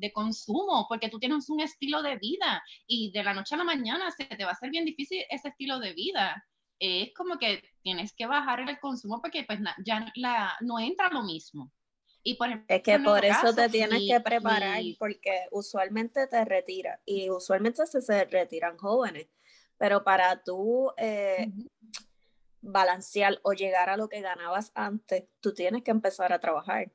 de 0.00 0.12
consumo, 0.12 0.86
porque 0.88 1.08
tú 1.08 1.18
tienes 1.18 1.48
un 1.50 1.60
estilo 1.60 2.02
de 2.02 2.16
vida 2.16 2.62
y 2.86 3.12
de 3.12 3.22
la 3.22 3.34
noche 3.34 3.54
a 3.54 3.58
la 3.58 3.64
mañana 3.64 4.10
se 4.10 4.24
te 4.24 4.44
va 4.44 4.50
a 4.50 4.54
hacer 4.54 4.70
bien 4.70 4.84
difícil 4.84 5.24
ese 5.30 5.48
estilo 5.48 5.78
de 5.78 5.92
vida. 5.92 6.44
Es 6.78 7.12
como 7.14 7.38
que 7.38 7.62
tienes 7.82 8.14
que 8.14 8.26
bajar 8.26 8.60
el 8.60 8.80
consumo 8.80 9.20
porque 9.20 9.44
pues 9.44 9.60
ya 9.84 10.10
la, 10.16 10.56
no 10.60 10.78
entra 10.78 11.10
lo 11.10 11.22
mismo. 11.22 11.70
Y 12.22 12.34
por 12.34 12.48
es 12.68 12.82
que 12.82 12.98
por 12.98 13.24
eso 13.24 13.54
te 13.54 13.68
tienes 13.68 14.02
que 14.06 14.20
preparar, 14.20 14.82
porque 14.98 15.46
usualmente 15.50 16.26
te 16.26 16.44
retiras 16.44 17.00
y 17.06 17.30
usualmente 17.30 17.86
se, 17.86 18.02
se 18.02 18.24
retiran 18.24 18.76
jóvenes, 18.76 19.28
pero 19.78 20.04
para 20.04 20.42
tú 20.42 20.92
eh, 20.98 21.50
balancear 22.60 23.38
o 23.42 23.54
llegar 23.54 23.88
a 23.88 23.96
lo 23.96 24.08
que 24.08 24.20
ganabas 24.20 24.70
antes, 24.74 25.24
tú 25.40 25.54
tienes 25.54 25.82
que 25.82 25.90
empezar 25.90 26.32
a 26.32 26.40
trabajar, 26.40 26.92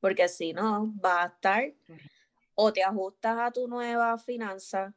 porque 0.00 0.28
si 0.28 0.52
no, 0.52 0.92
va 1.04 1.24
a 1.24 1.26
estar 1.26 1.72
o 2.64 2.72
te 2.72 2.84
ajustas 2.84 3.36
a 3.40 3.50
tu 3.50 3.66
nueva 3.66 4.16
finanza, 4.18 4.94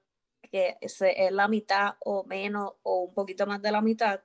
que 0.52 0.78
es 0.80 1.02
la 1.32 1.48
mitad 1.48 1.96
o 2.06 2.24
menos 2.24 2.74
o 2.84 3.06
un 3.06 3.14
poquito 3.16 3.48
más 3.48 3.60
de 3.60 3.72
la 3.72 3.82
mitad, 3.82 4.22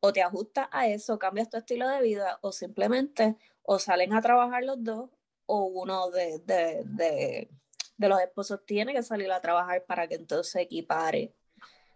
o 0.00 0.12
te 0.12 0.22
ajustas 0.22 0.68
a 0.70 0.86
eso, 0.88 1.18
cambias 1.18 1.48
tu 1.48 1.56
estilo 1.56 1.88
de 1.88 2.02
vida 2.02 2.38
o 2.42 2.52
simplemente 2.52 3.38
o 3.62 3.78
salen 3.78 4.12
a 4.12 4.20
trabajar 4.20 4.62
los 4.62 4.84
dos 4.84 5.08
o 5.46 5.64
uno 5.64 6.10
de, 6.10 6.38
de, 6.44 7.48
los 7.96 8.20
esposos 8.20 8.60
tiene 8.66 8.92
que 8.92 9.02
salir 9.02 9.32
a 9.32 9.40
trabajar 9.40 9.86
para 9.86 10.06
que 10.06 10.16
entonces 10.16 10.56
equipare 10.56 11.32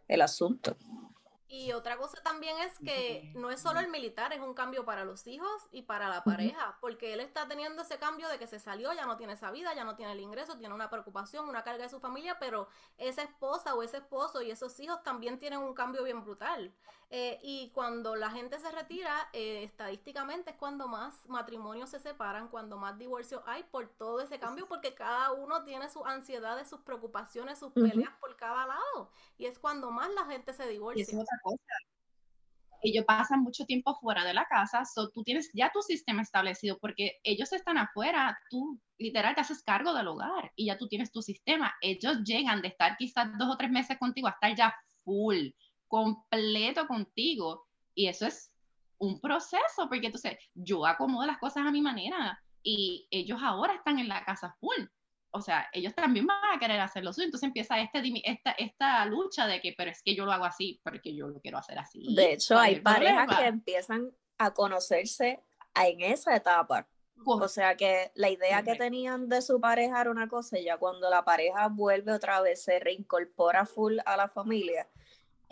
el 0.09 0.23
asunto. 0.23 0.79
Y 1.55 1.71
otra 1.73 1.99
cosa 1.99 2.19
también 2.23 2.57
es 2.61 2.79
que 2.79 3.31
no 3.35 3.51
es 3.51 3.61
solo 3.61 3.79
el 3.79 3.89
militar, 3.89 4.33
es 4.33 4.41
un 4.41 4.55
cambio 4.55 4.87
para 4.87 5.05
los 5.05 5.27
hijos 5.27 5.69
y 5.71 5.83
para 5.83 6.09
la 6.09 6.25
pareja, 6.25 6.79
porque 6.81 7.13
él 7.13 7.21
está 7.21 7.47
teniendo 7.47 7.83
ese 7.83 7.99
cambio 7.99 8.27
de 8.29 8.39
que 8.39 8.47
se 8.47 8.59
salió, 8.59 8.91
ya 8.95 9.05
no 9.05 9.19
tiene 9.19 9.35
esa 9.35 9.51
vida, 9.51 9.75
ya 9.75 9.85
no 9.85 9.95
tiene 9.95 10.13
el 10.13 10.21
ingreso, 10.21 10.57
tiene 10.57 10.75
una 10.75 10.89
preocupación, 10.89 11.47
una 11.47 11.63
carga 11.63 11.83
de 11.83 11.91
su 11.91 12.01
familia, 12.01 12.39
pero 12.39 12.69
esa 12.97 13.21
esposa 13.23 13.75
o 13.75 13.83
ese 13.83 13.99
esposo 13.99 14.41
y 14.41 14.51
esos 14.51 14.81
hijos 14.81 15.03
también 15.03 15.39
tienen 15.39 15.59
un 15.59 15.75
cambio 15.75 16.05
bien 16.05 16.25
brutal. 16.25 16.73
Eh, 17.15 17.39
y 17.43 17.69
cuando 17.75 18.17
la 18.17 18.31
gente 18.31 18.59
se 18.59 18.71
retira, 18.71 19.29
eh, 19.35 19.65
estadísticamente 19.65 20.53
es 20.53 20.57
cuando 20.57 20.89
más 20.89 21.29
matrimonios 21.29 21.91
se 21.91 22.01
separan, 22.01 22.49
cuando 22.49 22.79
más 22.79 22.99
divorcios 22.99 23.43
hay 23.45 23.65
por 23.65 23.87
todo 23.99 24.23
ese 24.23 24.39
cambio, 24.39 24.67
porque 24.67 24.95
cada 24.95 25.31
uno 25.33 25.63
tiene 25.63 25.91
sus 25.91 26.07
ansiedades, 26.07 26.71
sus 26.71 26.81
preocupaciones, 26.81 27.59
sus 27.59 27.71
peleas 27.75 28.15
por 28.19 28.35
cada 28.39 28.67
lado. 28.67 29.11
Y 29.37 29.45
es 29.45 29.59
cuando 29.59 29.91
más 29.91 30.09
la 30.15 30.25
gente 30.25 30.55
se 30.55 30.67
divorcia. 30.67 31.05
Y 31.07 31.15
otra 31.15 31.39
cosa. 31.43 31.63
Ellos 32.81 33.05
pasan 33.05 33.43
mucho 33.43 33.67
tiempo 33.67 33.95
fuera 34.01 34.25
de 34.25 34.33
la 34.33 34.47
casa, 34.47 34.87
so 34.87 35.11
tú 35.11 35.23
tienes 35.23 35.51
ya 35.53 35.71
tu 35.71 35.83
sistema 35.83 36.23
establecido, 36.23 36.79
porque 36.79 37.21
ellos 37.25 37.53
están 37.53 37.77
afuera, 37.77 38.39
tú 38.49 38.81
literal 38.97 39.35
te 39.35 39.43
haces 39.43 39.63
cargo 39.63 39.93
del 39.93 40.09
hogar 40.09 40.51
y 40.57 40.69
ya 40.69 40.79
tú 40.79 40.89
tienes 40.89 41.13
tu 41.13 41.21
sistema. 41.21 41.75
Ellos 41.83 42.23
llegan 42.25 42.63
de 42.63 42.69
estar 42.69 42.97
quizás 42.97 43.29
dos 43.37 43.51
o 43.53 43.57
tres 43.59 43.71
meses 43.71 43.99
contigo 43.99 44.29
a 44.29 44.31
estar 44.31 44.57
ya 44.57 44.75
full 45.05 45.51
completo 45.93 46.87
contigo. 46.87 47.69
Y 47.95 48.07
eso 48.07 48.27
es 48.27 48.51
un 48.97 49.21
proceso, 49.21 49.89
porque 49.91 50.07
entonces 50.07 50.39
yo 50.55 50.87
acomodo 50.87 51.27
las 51.27 51.37
cosas 51.37 51.67
a 51.67 51.71
mi 51.71 51.83
manera 51.83 52.43
y 52.63 53.07
ellos 53.11 53.41
ahora 53.43 53.75
están 53.75 53.99
en 53.99 54.09
la 54.09 54.25
casa 54.25 54.57
full. 54.59 54.87
O 55.33 55.43
sea, 55.43 55.69
ellos 55.73 55.95
también 55.95 56.27
van 56.27 56.57
a 56.57 56.59
querer 56.59 56.81
hacerlo 56.81 57.13
suyo. 57.13 57.27
Entonces 57.27 57.47
empieza 57.47 57.79
este, 57.79 58.01
esta, 58.25 58.53
esta 58.53 59.05
lucha 59.05 59.47
de 59.47 59.61
que, 59.61 59.75
pero 59.77 59.91
es 59.91 60.03
que 60.03 60.15
yo 60.15 60.25
lo 60.25 60.33
hago 60.33 60.47
así, 60.47 60.81
porque 60.83 61.15
yo 61.15 61.29
lo 61.29 61.41
quiero 61.41 61.59
hacer 61.59 61.79
así. 61.79 62.15
De 62.15 62.33
hecho, 62.33 62.59
hay 62.59 62.81
parejas 62.81 63.37
que 63.39 63.47
empiezan 63.47 64.11
a 64.39 64.55
conocerse 64.55 65.43
en 65.75 66.01
esa 66.01 66.35
etapa. 66.35 66.89
O 67.27 67.49
sea 67.49 67.77
que 67.77 68.13
la 68.15 68.31
idea 68.31 68.63
que 68.63 68.77
tenían 68.77 69.29
de 69.29 69.43
su 69.43 69.61
pareja 69.61 70.01
era 70.01 70.11
una 70.11 70.29
cosa, 70.29 70.59
y 70.59 70.65
ya 70.65 70.79
cuando 70.79 71.11
la 71.11 71.25
pareja 71.25 71.69
vuelve 71.69 72.13
otra 72.13 72.41
vez, 72.41 72.65
se 72.65 72.81
reincorpora 72.81 73.67
full 73.67 73.99
a 74.07 74.17
la 74.17 74.29
familia, 74.29 74.89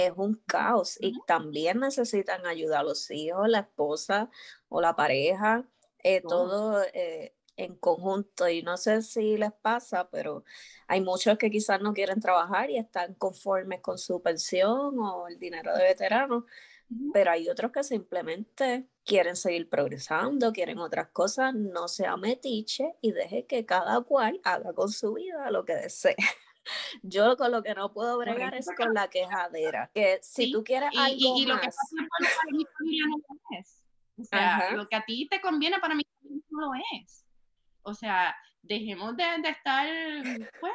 es 0.07 0.13
un 0.17 0.35
caos 0.47 0.97
y 1.01 1.21
también 1.27 1.81
necesitan 1.81 2.47
ayuda 2.47 2.81
a 2.81 2.83
los 2.83 3.11
hijos, 3.11 3.49
la 3.49 3.61
esposa 3.61 4.31
o 4.69 4.81
la 4.81 4.97
pareja, 4.97 5.65
eh, 6.03 6.23
todo 6.23 6.83
eh, 6.95 7.35
en 7.57 7.77
conjunto. 7.77 8.49
Y 8.49 8.63
no 8.63 8.77
sé 8.77 9.03
si 9.03 9.37
les 9.37 9.53
pasa, 9.53 10.09
pero 10.11 10.45
hay 10.87 11.01
muchos 11.01 11.39
que 11.39 11.51
quizás 11.51 11.81
no 11.81 11.93
quieren 11.95 12.21
trabajar 12.21 12.71
y 12.71 12.79
están 12.79 13.15
conformes 13.15 13.81
con 13.81 13.99
su 13.99 14.23
pensión 14.23 14.99
o 14.99 15.29
el 15.29 15.39
dinero 15.39 15.75
de 15.77 15.85
veterano, 15.85 16.47
pero 17.13 17.31
hay 17.31 17.49
otros 17.49 17.71
que 17.73 17.85
simplemente 17.85 18.89
quieren 19.05 19.37
seguir 19.37 19.69
progresando, 19.69 20.53
quieren 20.53 20.79
otras 20.79 21.09
cosas, 21.09 21.55
no 21.55 21.89
sea 21.89 22.17
metiche 22.17 22.97
y 23.01 23.13
deje 23.13 23.47
que 23.47 23.67
cada 23.67 24.01
cual 24.03 24.41
haga 24.45 24.73
con 24.73 24.91
su 24.91 25.15
vida 25.15 25.51
lo 25.51 25.65
que 25.65 25.75
desee. 25.75 26.17
Yo 27.03 27.37
con 27.37 27.53
lo 27.53 27.62
que 27.62 27.75
no 27.75 27.92
puedo 27.92 28.18
bregar 28.18 28.55
es 28.55 28.68
con 28.77 28.94
la 28.94 29.09
quejadera. 29.09 29.90
Que 29.94 30.18
si 30.23 30.53
tú 30.53 30.64
quieres 30.64 30.90
algo 30.96 31.37
y, 31.37 31.46
lo 31.46 31.61
que 31.61 31.66
pasa 31.66 31.96
para 32.18 32.57
mi 32.57 32.64
familia 32.79 33.05
no 33.09 33.16
lo 33.18 33.59
es. 33.59 33.83
O 34.18 34.25
sea, 34.25 34.73
lo 34.73 34.87
que 34.88 34.96
a 34.96 35.05
ti 35.05 35.27
te 35.31 35.40
conviene 35.40 35.79
para 35.79 35.94
mí 35.94 36.03
no 36.51 36.61
lo 36.61 36.73
es. 36.99 37.25
O 37.83 37.94
sea, 37.94 38.37
dejemos 38.62 39.16
de, 39.16 39.25
de 39.42 39.49
estar, 39.49 39.87
pues, 40.61 40.73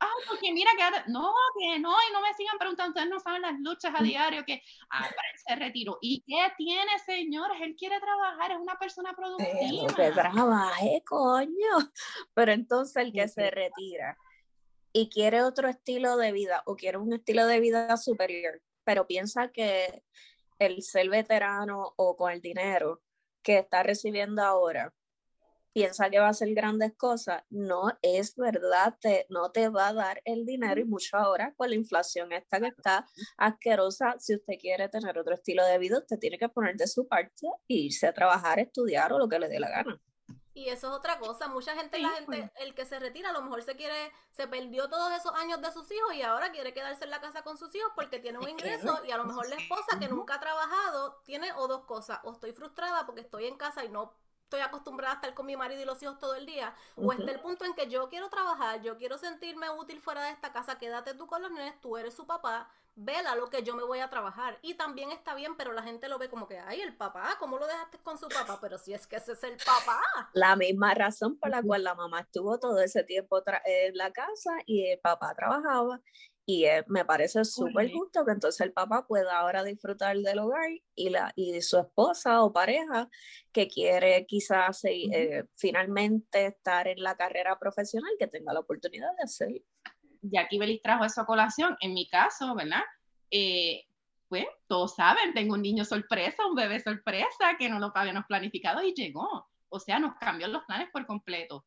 ah, 0.00 0.08
porque 0.26 0.52
mira 0.52 0.72
que 0.76 0.82
ahora, 0.82 1.04
no, 1.06 1.32
que 1.56 1.78
no, 1.78 1.92
y 1.92 2.12
no 2.12 2.20
me 2.20 2.34
sigan 2.34 2.58
preguntando, 2.58 2.90
ustedes 2.90 3.08
no 3.08 3.20
saben 3.20 3.42
las 3.42 3.58
luchas 3.60 3.94
a 3.94 4.00
mm. 4.00 4.04
diario, 4.04 4.44
que, 4.44 4.60
ah, 4.90 5.08
se 5.46 5.54
retiró. 5.54 5.98
¿Y 6.00 6.24
qué 6.26 6.52
tiene, 6.56 6.98
señores? 7.06 7.58
Él 7.60 7.76
quiere 7.78 8.00
trabajar, 8.00 8.50
es 8.50 8.58
una 8.58 8.76
persona 8.76 9.14
productiva. 9.14 9.94
que 9.94 10.10
trabaje, 10.10 11.02
coño. 11.06 11.54
Pero 12.34 12.52
entonces 12.52 12.96
el 12.96 13.12
que 13.12 13.28
se 13.28 13.50
retira 13.50 14.18
y 14.94 15.10
quiere 15.10 15.42
otro 15.42 15.68
estilo 15.68 16.16
de 16.16 16.32
vida 16.32 16.62
o 16.66 16.76
quiere 16.76 16.98
un 16.98 17.12
estilo 17.12 17.46
de 17.46 17.58
vida 17.58 17.96
superior, 17.96 18.62
pero 18.84 19.06
piensa 19.06 19.50
que 19.50 20.04
el 20.60 20.82
ser 20.82 21.10
veterano 21.10 21.92
o 21.96 22.16
con 22.16 22.30
el 22.30 22.40
dinero 22.40 23.02
que 23.42 23.58
está 23.58 23.82
recibiendo 23.82 24.40
ahora 24.42 24.94
piensa 25.72 26.08
que 26.08 26.20
va 26.20 26.28
a 26.28 26.30
hacer 26.30 26.54
grandes 26.54 26.94
cosas, 26.96 27.42
no 27.50 27.90
es 28.00 28.36
verdad, 28.36 28.94
te, 29.00 29.26
no 29.28 29.50
te 29.50 29.68
va 29.68 29.88
a 29.88 29.92
dar 29.92 30.22
el 30.24 30.46
dinero 30.46 30.80
y 30.80 30.84
mucho 30.84 31.16
ahora 31.16 31.52
con 31.56 31.68
la 31.68 31.74
inflación 31.74 32.32
esta 32.32 32.60
que 32.60 32.68
está 32.68 33.04
asquerosa, 33.36 34.14
si 34.20 34.36
usted 34.36 34.54
quiere 34.60 34.88
tener 34.88 35.18
otro 35.18 35.34
estilo 35.34 35.66
de 35.66 35.78
vida, 35.78 35.98
usted 35.98 36.20
tiene 36.20 36.38
que 36.38 36.48
poner 36.48 36.76
de 36.76 36.86
su 36.86 37.08
parte 37.08 37.48
e 37.68 37.74
irse 37.74 38.06
a 38.06 38.14
trabajar, 38.14 38.60
estudiar 38.60 39.12
o 39.12 39.18
lo 39.18 39.28
que 39.28 39.40
le 39.40 39.48
dé 39.48 39.58
la 39.58 39.70
gana. 39.70 40.00
Y 40.54 40.68
eso 40.68 40.86
es 40.88 40.94
otra 40.94 41.18
cosa, 41.18 41.48
mucha 41.48 41.74
gente, 41.74 41.98
la 41.98 42.10
gente, 42.10 42.24
pues. 42.26 42.50
el 42.56 42.74
que 42.76 42.86
se 42.86 43.00
retira, 43.00 43.30
a 43.30 43.32
lo 43.32 43.42
mejor 43.42 43.62
se 43.62 43.74
quiere, 43.74 44.12
se 44.30 44.46
perdió 44.46 44.88
todos 44.88 45.12
esos 45.12 45.34
años 45.34 45.60
de 45.60 45.72
sus 45.72 45.90
hijos 45.90 46.14
y 46.14 46.22
ahora 46.22 46.52
quiere 46.52 46.72
quedarse 46.72 47.02
en 47.04 47.10
la 47.10 47.20
casa 47.20 47.42
con 47.42 47.58
sus 47.58 47.74
hijos 47.74 47.90
porque 47.96 48.20
tiene 48.20 48.38
un 48.38 48.48
ingreso 48.48 49.04
y 49.04 49.10
a 49.10 49.16
lo 49.16 49.24
mejor 49.24 49.48
la 49.48 49.56
esposa 49.56 49.98
que 49.98 50.08
nunca 50.08 50.36
ha 50.36 50.40
trabajado 50.40 51.20
tiene 51.24 51.52
o 51.54 51.66
dos 51.66 51.84
cosas, 51.84 52.20
o 52.22 52.32
estoy 52.32 52.52
frustrada 52.52 53.04
porque 53.04 53.22
estoy 53.22 53.46
en 53.46 53.56
casa 53.56 53.84
y 53.84 53.88
no 53.88 54.14
estoy 54.44 54.60
acostumbrada 54.60 55.14
a 55.14 55.16
estar 55.16 55.34
con 55.34 55.46
mi 55.46 55.56
marido 55.56 55.82
y 55.82 55.84
los 55.84 56.00
hijos 56.02 56.18
todo 56.20 56.36
el 56.36 56.46
día, 56.46 56.74
o 56.96 57.12
está 57.12 57.32
el 57.32 57.40
punto 57.40 57.64
en 57.64 57.74
que 57.74 57.88
yo 57.88 58.08
quiero 58.08 58.28
trabajar, 58.28 58.80
yo 58.82 58.96
quiero 58.96 59.18
sentirme 59.18 59.68
útil 59.70 60.00
fuera 60.00 60.22
de 60.22 60.30
esta 60.30 60.52
casa, 60.52 60.78
quédate 60.78 61.14
tú 61.14 61.26
con 61.26 61.42
los 61.42 61.50
nenes, 61.50 61.80
tú 61.80 61.96
eres 61.96 62.14
su 62.14 62.26
papá, 62.26 62.70
vela 62.96 63.34
lo 63.34 63.50
que 63.50 63.62
yo 63.62 63.74
me 63.74 63.84
voy 63.84 64.00
a 64.00 64.10
trabajar. 64.10 64.58
Y 64.62 64.74
también 64.74 65.10
está 65.10 65.34
bien, 65.34 65.56
pero 65.56 65.72
la 65.72 65.82
gente 65.82 66.08
lo 66.08 66.18
ve 66.18 66.28
como 66.28 66.46
que, 66.46 66.58
ay, 66.58 66.80
el 66.80 66.96
papá, 66.96 67.36
¿cómo 67.38 67.58
lo 67.58 67.66
dejaste 67.66 67.98
con 67.98 68.18
su 68.18 68.28
papá? 68.28 68.58
Pero 68.60 68.78
si 68.78 68.92
es 68.92 69.06
que 69.06 69.16
ese 69.16 69.32
es 69.32 69.44
el 69.44 69.56
papá. 69.56 70.00
La 70.32 70.56
misma 70.56 70.94
razón 70.94 71.38
por 71.38 71.50
la 71.50 71.62
cual 71.62 71.84
la 71.84 71.94
mamá 71.94 72.20
estuvo 72.20 72.58
todo 72.58 72.80
ese 72.80 73.04
tiempo 73.04 73.42
en 73.64 73.96
la 73.96 74.12
casa 74.12 74.50
y 74.66 74.86
el 74.88 74.98
papá 75.00 75.34
trabajaba. 75.34 76.00
Y 76.46 76.66
eh, 76.66 76.84
me 76.88 77.06
parece 77.06 77.42
súper 77.46 77.90
justo 77.90 78.22
que 78.26 78.32
entonces 78.32 78.60
el 78.60 78.72
papá 78.72 79.06
pueda 79.06 79.38
ahora 79.38 79.64
disfrutar 79.64 80.14
del 80.18 80.38
hogar 80.40 80.68
y, 80.94 81.08
la, 81.08 81.32
y 81.36 81.62
su 81.62 81.78
esposa 81.78 82.42
o 82.42 82.52
pareja 82.52 83.08
que 83.50 83.66
quiere 83.66 84.26
quizás 84.26 84.84
eh, 84.84 85.44
finalmente 85.56 86.44
estar 86.44 86.86
en 86.86 87.02
la 87.02 87.16
carrera 87.16 87.58
profesional, 87.58 88.12
que 88.18 88.26
tenga 88.26 88.52
la 88.52 88.60
oportunidad 88.60 89.08
de 89.16 89.22
hacerlo 89.22 89.60
aquí 90.38 90.58
Belis 90.58 90.82
trajo 90.82 91.04
eso 91.04 91.20
a 91.20 91.26
colación, 91.26 91.76
en 91.80 91.94
mi 91.94 92.08
caso, 92.08 92.54
¿verdad? 92.54 92.82
Eh, 93.30 93.84
pues 94.28 94.46
todos 94.66 94.94
saben, 94.94 95.34
tengo 95.34 95.54
un 95.54 95.62
niño 95.62 95.84
sorpresa, 95.84 96.46
un 96.46 96.54
bebé 96.54 96.80
sorpresa 96.80 97.56
que 97.58 97.68
no 97.68 97.78
lo 97.78 97.92
habíamos 97.94 98.24
planificado 98.26 98.82
y 98.82 98.94
llegó. 98.94 99.48
O 99.68 99.80
sea, 99.80 99.98
nos 99.98 100.16
cambió 100.16 100.48
los 100.48 100.64
planes 100.64 100.88
por 100.92 101.06
completo. 101.06 101.64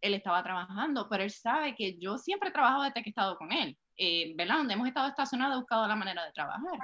Él 0.00 0.14
estaba 0.14 0.42
trabajando, 0.42 1.08
pero 1.08 1.24
él 1.24 1.30
sabe 1.30 1.74
que 1.74 1.98
yo 1.98 2.18
siempre 2.18 2.50
he 2.50 2.52
trabajado 2.52 2.82
desde 2.82 3.02
que 3.02 3.08
he 3.08 3.10
estado 3.10 3.36
con 3.36 3.52
él. 3.52 3.78
Eh, 3.96 4.34
¿Verdad? 4.36 4.58
Donde 4.58 4.74
hemos 4.74 4.88
estado 4.88 5.08
estacionados, 5.08 5.54
he 5.54 5.60
buscado 5.60 5.86
la 5.86 5.96
manera 5.96 6.24
de 6.24 6.32
trabajar. 6.32 6.78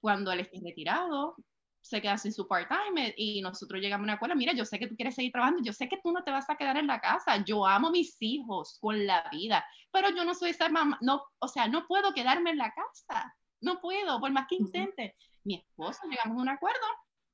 Cuando 0.00 0.32
él 0.32 0.40
esté 0.40 0.60
retirado, 0.62 1.36
se 1.80 2.00
queda 2.00 2.18
sin 2.18 2.32
su 2.32 2.46
part-time 2.46 3.14
y 3.16 3.40
nosotros 3.42 3.80
llegamos 3.80 4.04
a 4.04 4.06
una 4.06 4.12
acuerdo, 4.14 4.36
mira, 4.36 4.52
yo 4.52 4.64
sé 4.64 4.78
que 4.78 4.86
tú 4.86 4.96
quieres 4.96 5.14
seguir 5.14 5.32
trabajando, 5.32 5.62
yo 5.62 5.72
sé 5.72 5.88
que 5.88 5.98
tú 6.02 6.12
no 6.12 6.22
te 6.22 6.30
vas 6.30 6.48
a 6.50 6.56
quedar 6.56 6.76
en 6.76 6.86
la 6.86 7.00
casa, 7.00 7.42
yo 7.44 7.66
amo 7.66 7.88
a 7.88 7.92
mis 7.92 8.16
hijos 8.20 8.78
con 8.80 9.06
la 9.06 9.28
vida, 9.30 9.64
pero 9.90 10.10
yo 10.10 10.24
no 10.24 10.34
soy 10.34 10.50
esa 10.50 10.68
mamá, 10.68 10.98
no, 11.00 11.22
o 11.38 11.48
sea, 11.48 11.68
no 11.68 11.86
puedo 11.86 12.12
quedarme 12.12 12.50
en 12.50 12.58
la 12.58 12.72
casa, 12.72 13.34
no 13.60 13.80
puedo, 13.80 14.20
por 14.20 14.30
más 14.30 14.46
que 14.48 14.56
intente. 14.56 15.16
Mi 15.44 15.54
esposo, 15.56 16.00
llegamos 16.08 16.38
a 16.38 16.42
un 16.42 16.48
acuerdo, 16.48 16.86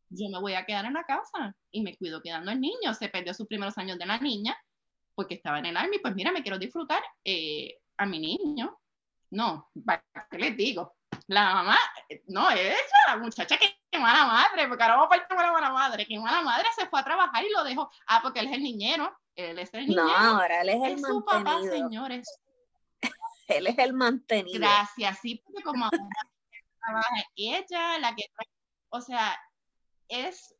yo 0.08 0.28
me 0.28 0.40
voy 0.40 0.54
a 0.54 0.64
quedar 0.64 0.84
en 0.84 0.94
la 0.94 1.04
casa 1.04 1.56
y 1.72 1.82
me 1.82 1.96
cuido 1.96 2.22
quedando 2.22 2.52
el 2.52 2.60
niño, 2.60 2.94
se 2.94 3.08
perdió 3.08 3.34
sus 3.34 3.48
primeros 3.48 3.76
años 3.78 3.98
de 3.98 4.06
la 4.06 4.18
niña 4.18 4.56
porque 5.16 5.34
estaba 5.34 5.58
en 5.58 5.66
el 5.66 5.76
army, 5.76 5.98
pues 5.98 6.14
mira, 6.14 6.30
me 6.30 6.42
quiero 6.42 6.58
disfrutar 6.58 7.02
eh, 7.24 7.78
a 7.96 8.06
mi 8.06 8.20
niño. 8.20 8.78
No, 9.30 9.70
¿qué 10.30 10.38
les 10.38 10.56
digo? 10.56 10.94
La 11.26 11.54
mamá, 11.54 11.78
no, 12.28 12.48
ella, 12.50 12.76
la 13.08 13.16
muchacha 13.16 13.56
que 13.56 13.80
qué 13.96 14.02
mala 14.02 14.26
madre, 14.26 14.68
porque 14.68 14.82
ahora 14.82 14.96
vamos 14.96 15.06
a 15.06 15.18
partir 15.18 15.36
la 15.36 15.52
mala 15.52 15.70
madre, 15.70 16.06
qué 16.06 16.18
mala 16.18 16.42
madre 16.42 16.66
se 16.76 16.86
fue 16.86 17.00
a 17.00 17.04
trabajar 17.04 17.44
y 17.44 17.50
lo 17.50 17.64
dejó. 17.64 17.90
Ah, 18.06 18.20
porque 18.22 18.40
él 18.40 18.46
es 18.46 18.52
el 18.52 18.62
niñero, 18.62 19.16
él 19.34 19.58
es 19.58 19.72
el 19.72 19.86
niñero. 19.86 20.06
No, 20.06 20.14
ahora 20.14 20.60
él 20.62 20.68
es 20.68 20.74
el 20.74 20.80
mantenido. 21.00 21.08
su 21.08 21.24
papá, 21.24 21.62
señores. 21.62 22.40
él 23.48 23.66
es 23.66 23.78
el 23.78 23.92
mantenido. 23.94 24.58
Gracias, 24.58 25.18
sí, 25.20 25.42
porque 25.44 25.62
como 25.62 25.88
trabaja 26.80 27.24
ella, 27.36 27.98
la 27.98 28.14
que, 28.14 28.24
o 28.90 29.00
sea, 29.00 29.38
es, 30.08 30.54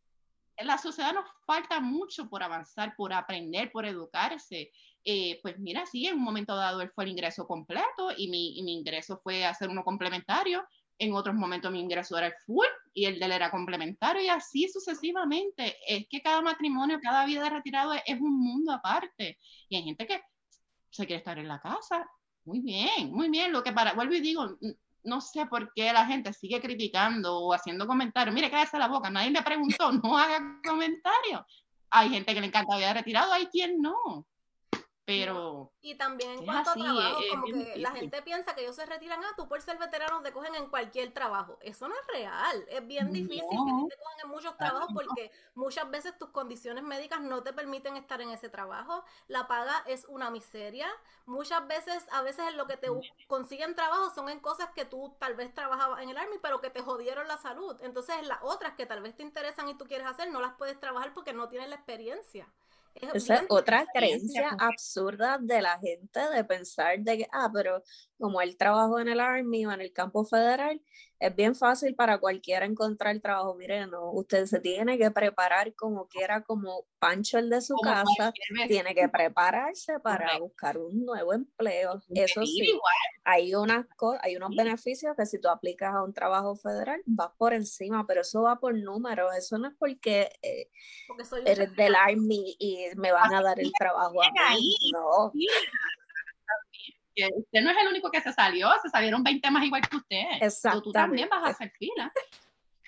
la 0.58 0.78
sociedad 0.78 1.12
nos 1.12 1.26
falta 1.46 1.80
mucho 1.80 2.28
por 2.28 2.42
avanzar, 2.42 2.94
por 2.96 3.12
aprender, 3.12 3.70
por 3.70 3.84
educarse. 3.84 4.72
Eh, 5.04 5.38
pues 5.42 5.58
mira, 5.58 5.86
sí, 5.86 6.06
en 6.06 6.16
un 6.16 6.24
momento 6.24 6.56
dado 6.56 6.80
él 6.80 6.90
fue 6.90 7.04
el 7.04 7.10
ingreso 7.10 7.46
completo 7.46 8.10
y 8.16 8.28
mi, 8.28 8.58
y 8.58 8.62
mi 8.64 8.72
ingreso 8.74 9.20
fue 9.22 9.44
hacer 9.44 9.68
uno 9.68 9.84
complementario 9.84 10.66
en 10.98 11.12
otros 11.14 11.34
momentos 11.34 11.70
mi 11.70 11.80
ingreso 11.80 12.16
era 12.16 12.28
el 12.28 12.34
full 12.46 12.66
y 12.94 13.04
el 13.04 13.18
de 13.18 13.26
él 13.26 13.32
era 13.32 13.50
complementario 13.50 14.22
y 14.22 14.28
así 14.28 14.68
sucesivamente. 14.68 15.76
Es 15.86 16.06
que 16.08 16.22
cada 16.22 16.40
matrimonio, 16.42 16.98
cada 17.02 17.26
vida 17.26 17.42
de 17.42 17.50
retirado 17.50 17.92
es, 17.92 18.20
un 18.20 18.38
mundo 18.38 18.72
aparte. 18.72 19.38
Y 19.68 19.76
hay 19.76 19.82
gente 19.82 20.06
que 20.06 20.20
se 20.90 21.06
quiere 21.06 21.18
estar 21.18 21.38
en 21.38 21.48
la 21.48 21.60
casa. 21.60 22.08
Muy 22.44 22.60
bien, 22.60 23.12
muy 23.12 23.28
bien. 23.28 23.52
Lo 23.52 23.62
que 23.62 23.72
para, 23.72 23.92
vuelvo 23.92 24.14
y 24.14 24.20
digo, 24.20 24.56
no 25.04 25.20
sé 25.20 25.46
por 25.46 25.72
qué 25.74 25.92
la 25.92 26.06
gente 26.06 26.32
sigue 26.32 26.60
criticando 26.60 27.38
o 27.38 27.52
haciendo 27.52 27.86
comentarios. 27.86 28.34
Mire, 28.34 28.50
cállese 28.50 28.78
la 28.78 28.88
boca, 28.88 29.10
nadie 29.10 29.30
le 29.30 29.42
preguntó, 29.42 29.92
no 30.04 30.16
haga 30.16 30.60
comentarios. 30.64 31.42
Hay 31.90 32.08
gente 32.10 32.34
que 32.34 32.40
le 32.40 32.46
encanta 32.46 32.76
vida 32.76 32.88
de 32.88 32.94
retirado, 32.94 33.32
hay 33.32 33.46
quien 33.46 33.80
no 33.80 34.26
pero... 35.06 35.72
Y 35.82 35.94
también 35.94 36.32
en 36.32 36.44
cuanto 36.44 36.70
a 36.70 36.74
trabajo, 36.74 37.20
como 37.30 37.44
que 37.44 37.76
la 37.76 37.92
gente 37.92 38.22
piensa 38.22 38.56
que 38.56 38.62
ellos 38.62 38.74
se 38.74 38.84
retiran, 38.84 39.22
ah, 39.22 39.34
tú 39.36 39.48
por 39.48 39.62
ser 39.62 39.78
veterano 39.78 40.20
te 40.20 40.32
cogen 40.32 40.56
en 40.56 40.68
cualquier 40.68 41.14
trabajo. 41.14 41.58
Eso 41.62 41.86
no 41.86 41.94
es 41.94 42.06
real, 42.08 42.66
es 42.68 42.84
bien 42.84 43.12
difícil 43.12 43.40
que 43.40 43.94
te 43.94 44.02
cojan 44.02 44.20
en 44.24 44.28
muchos 44.28 44.56
trabajos 44.56 44.88
porque 44.92 45.30
muchas 45.54 45.88
veces 45.90 46.18
tus 46.18 46.30
condiciones 46.30 46.82
médicas 46.82 47.20
no 47.20 47.44
te 47.44 47.52
permiten 47.52 47.96
estar 47.96 48.20
en 48.20 48.30
ese 48.30 48.48
trabajo, 48.48 49.04
la 49.28 49.46
paga 49.46 49.84
es 49.86 50.06
una 50.06 50.28
miseria, 50.32 50.88
muchas 51.24 51.64
veces, 51.68 52.04
a 52.10 52.22
veces 52.22 52.48
en 52.48 52.56
lo 52.56 52.66
que 52.66 52.76
te 52.76 52.88
consiguen 53.28 53.76
trabajo 53.76 54.10
son 54.10 54.28
en 54.28 54.40
cosas 54.40 54.70
que 54.74 54.84
tú 54.84 55.14
tal 55.20 55.36
vez 55.36 55.54
trabajabas 55.54 56.02
en 56.02 56.10
el 56.10 56.18
Army, 56.18 56.38
pero 56.42 56.60
que 56.60 56.70
te 56.70 56.82
jodieron 56.82 57.28
la 57.28 57.36
salud. 57.36 57.76
Entonces 57.80 58.26
las 58.26 58.40
otras 58.42 58.74
que 58.74 58.86
tal 58.86 59.02
vez 59.02 59.14
te 59.14 59.22
interesan 59.22 59.68
y 59.68 59.78
tú 59.78 59.84
quieres 59.86 60.08
hacer, 60.08 60.32
no 60.32 60.40
las 60.40 60.54
puedes 60.54 60.80
trabajar 60.80 61.14
porque 61.14 61.32
no 61.32 61.48
tienes 61.48 61.68
la 61.68 61.76
experiencia. 61.76 62.52
Esa 63.14 63.34
es 63.36 63.42
otra 63.48 63.86
creencia. 63.92 64.50
absurda 64.58 65.38
de 65.40 65.62
la 65.62 65.78
gente 65.78 66.20
de 66.34 66.44
pensar 66.44 66.98
de 67.00 67.18
que, 67.18 67.28
ah, 67.32 67.50
pero 67.52 67.82
como 68.18 68.40
él 68.40 68.56
trabajó 68.56 68.98
en 68.98 69.08
el 69.08 69.20
Army 69.20 69.66
o 69.66 69.72
en 69.72 69.80
el 69.80 69.92
campo 69.92 70.24
federal, 70.24 70.80
es 71.18 71.34
bien 71.34 71.54
fácil 71.54 71.94
para 71.94 72.18
cualquiera 72.18 72.66
encontrar 72.66 73.18
trabajo. 73.20 73.54
Mire, 73.54 73.86
no, 73.86 74.10
usted 74.12 74.46
se 74.46 74.60
tiene 74.60 74.98
que 74.98 75.10
preparar 75.10 75.74
como 75.74 76.06
quiera, 76.08 76.42
como 76.42 76.86
Pancho 76.98 77.38
el 77.38 77.50
de 77.50 77.60
su 77.60 77.74
casa, 77.76 78.32
tiene 78.68 78.94
que 78.94 79.08
prepararse 79.08 79.98
para 80.00 80.38
buscar 80.38 80.78
un 80.78 81.04
nuevo 81.04 81.32
empleo. 81.32 82.02
Eso 82.10 82.42
sí, 82.42 82.78
hay, 83.24 83.54
unas 83.54 83.86
hay 84.20 84.36
unos 84.36 84.54
beneficios 84.54 85.14
que 85.16 85.26
si 85.26 85.40
tú 85.40 85.48
aplicas 85.48 85.94
a 85.94 86.02
un 86.02 86.12
trabajo 86.12 86.56
federal, 86.56 87.00
vas 87.06 87.30
por 87.36 87.54
encima, 87.54 88.06
pero 88.06 88.20
eso 88.20 88.42
va 88.42 88.58
por 88.58 88.74
números, 88.74 89.34
eso 89.36 89.58
no 89.58 89.68
es 89.68 89.74
porque, 89.78 90.30
eh, 90.42 90.70
eres 91.44 91.74
del 91.76 91.94
Army 91.94 92.56
y 92.58 92.88
me 92.96 93.12
van 93.12 93.34
a 93.34 93.42
dar 93.42 93.58
el 93.58 93.72
trabajo 93.78 94.22
a 94.22 94.54
mí. 94.54 94.76
No 94.92 95.32
usted 97.24 97.60
no 97.62 97.70
es 97.70 97.76
el 97.78 97.88
único 97.88 98.10
que 98.10 98.20
se 98.20 98.32
salió, 98.32 98.70
se 98.82 98.88
salieron 98.88 99.22
20 99.22 99.50
más 99.50 99.64
igual 99.64 99.82
que 99.88 99.96
usted. 99.96 100.24
Exacto. 100.40 100.82
Tú 100.82 100.92
también 100.92 101.28
vas 101.28 101.44
a 101.44 101.48
hacer 101.48 101.70
fila. 101.78 102.12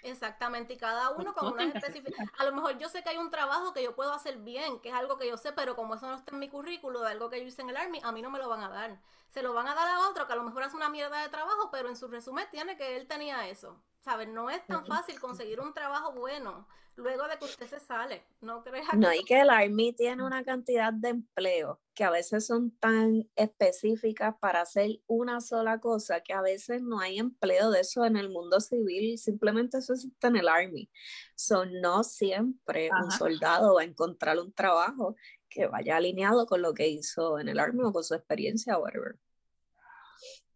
Exactamente, 0.02 0.74
y 0.74 0.76
cada 0.76 1.10
uno 1.10 1.34
con 1.34 1.52
una 1.52 1.64
específica. 1.64 2.24
A 2.38 2.44
lo 2.44 2.52
mejor 2.52 2.78
yo 2.78 2.88
sé 2.88 3.02
que 3.02 3.10
hay 3.10 3.16
un 3.16 3.30
trabajo 3.30 3.72
que 3.72 3.82
yo 3.82 3.94
puedo 3.94 4.12
hacer 4.12 4.38
bien, 4.38 4.80
que 4.80 4.90
es 4.90 4.94
algo 4.94 5.18
que 5.18 5.28
yo 5.28 5.36
sé, 5.36 5.52
pero 5.52 5.74
como 5.74 5.94
eso 5.94 6.06
no 6.06 6.14
está 6.14 6.32
en 6.32 6.38
mi 6.38 6.48
currículo 6.48 7.00
de 7.02 7.10
algo 7.10 7.30
que 7.30 7.40
yo 7.40 7.46
hice 7.46 7.62
en 7.62 7.70
el 7.70 7.76
Army, 7.76 8.00
a 8.02 8.12
mí 8.12 8.22
no 8.22 8.30
me 8.30 8.38
lo 8.38 8.48
van 8.48 8.62
a 8.62 8.68
dar. 8.68 9.00
Se 9.28 9.42
lo 9.42 9.52
van 9.52 9.68
a 9.68 9.74
dar 9.74 9.88
a 9.88 10.08
otro 10.08 10.26
que 10.26 10.32
a 10.32 10.36
lo 10.36 10.42
mejor 10.42 10.62
hace 10.62 10.76
una 10.76 10.88
mierda 10.88 11.22
de 11.22 11.28
trabajo, 11.28 11.70
pero 11.70 11.88
en 11.88 11.96
su 11.96 12.08
resumen 12.08 12.46
tiene 12.50 12.76
que 12.76 12.96
él 12.96 13.06
tenía 13.06 13.48
eso. 13.48 13.82
¿Sabes? 14.00 14.28
No 14.28 14.48
es 14.48 14.64
tan 14.66 14.86
fácil 14.86 15.20
conseguir 15.20 15.60
un 15.60 15.74
trabajo 15.74 16.12
bueno 16.12 16.66
luego 16.98 17.28
de 17.28 17.38
que 17.38 17.44
usted 17.44 17.66
se 17.66 17.80
sale. 17.80 18.24
No 18.40 18.62
creas 18.62 18.86
No, 18.94 19.12
y 19.12 19.24
que 19.24 19.40
el 19.40 19.50
Army 19.50 19.92
tiene 19.92 20.24
una 20.24 20.44
cantidad 20.44 20.92
de 20.92 21.10
empleos 21.10 21.78
que 21.94 22.04
a 22.04 22.10
veces 22.10 22.46
son 22.46 22.70
tan 22.78 23.28
específicas 23.34 24.34
para 24.38 24.60
hacer 24.60 25.00
una 25.06 25.40
sola 25.40 25.80
cosa 25.80 26.20
que 26.20 26.32
a 26.32 26.42
veces 26.42 26.82
no 26.82 27.00
hay 27.00 27.18
empleo 27.18 27.70
de 27.70 27.80
eso 27.80 28.04
en 28.04 28.16
el 28.16 28.30
mundo 28.30 28.60
civil, 28.60 29.18
simplemente 29.18 29.78
eso 29.78 29.94
existe 29.94 30.26
en 30.26 30.36
el 30.36 30.48
Army. 30.48 30.90
Son 31.34 31.80
no 31.80 32.04
siempre 32.04 32.90
un 33.02 33.10
soldado 33.10 33.74
va 33.74 33.82
a 33.82 33.84
encontrar 33.84 34.38
un 34.38 34.52
trabajo 34.52 35.16
que 35.48 35.66
vaya 35.66 35.96
alineado 35.96 36.46
con 36.46 36.62
lo 36.62 36.74
que 36.74 36.88
hizo 36.88 37.38
en 37.38 37.48
el 37.48 37.58
Army 37.58 37.82
o 37.84 37.92
con 37.92 38.04
su 38.04 38.14
experiencia 38.14 38.78
o 38.78 38.82
whatever. 38.82 39.18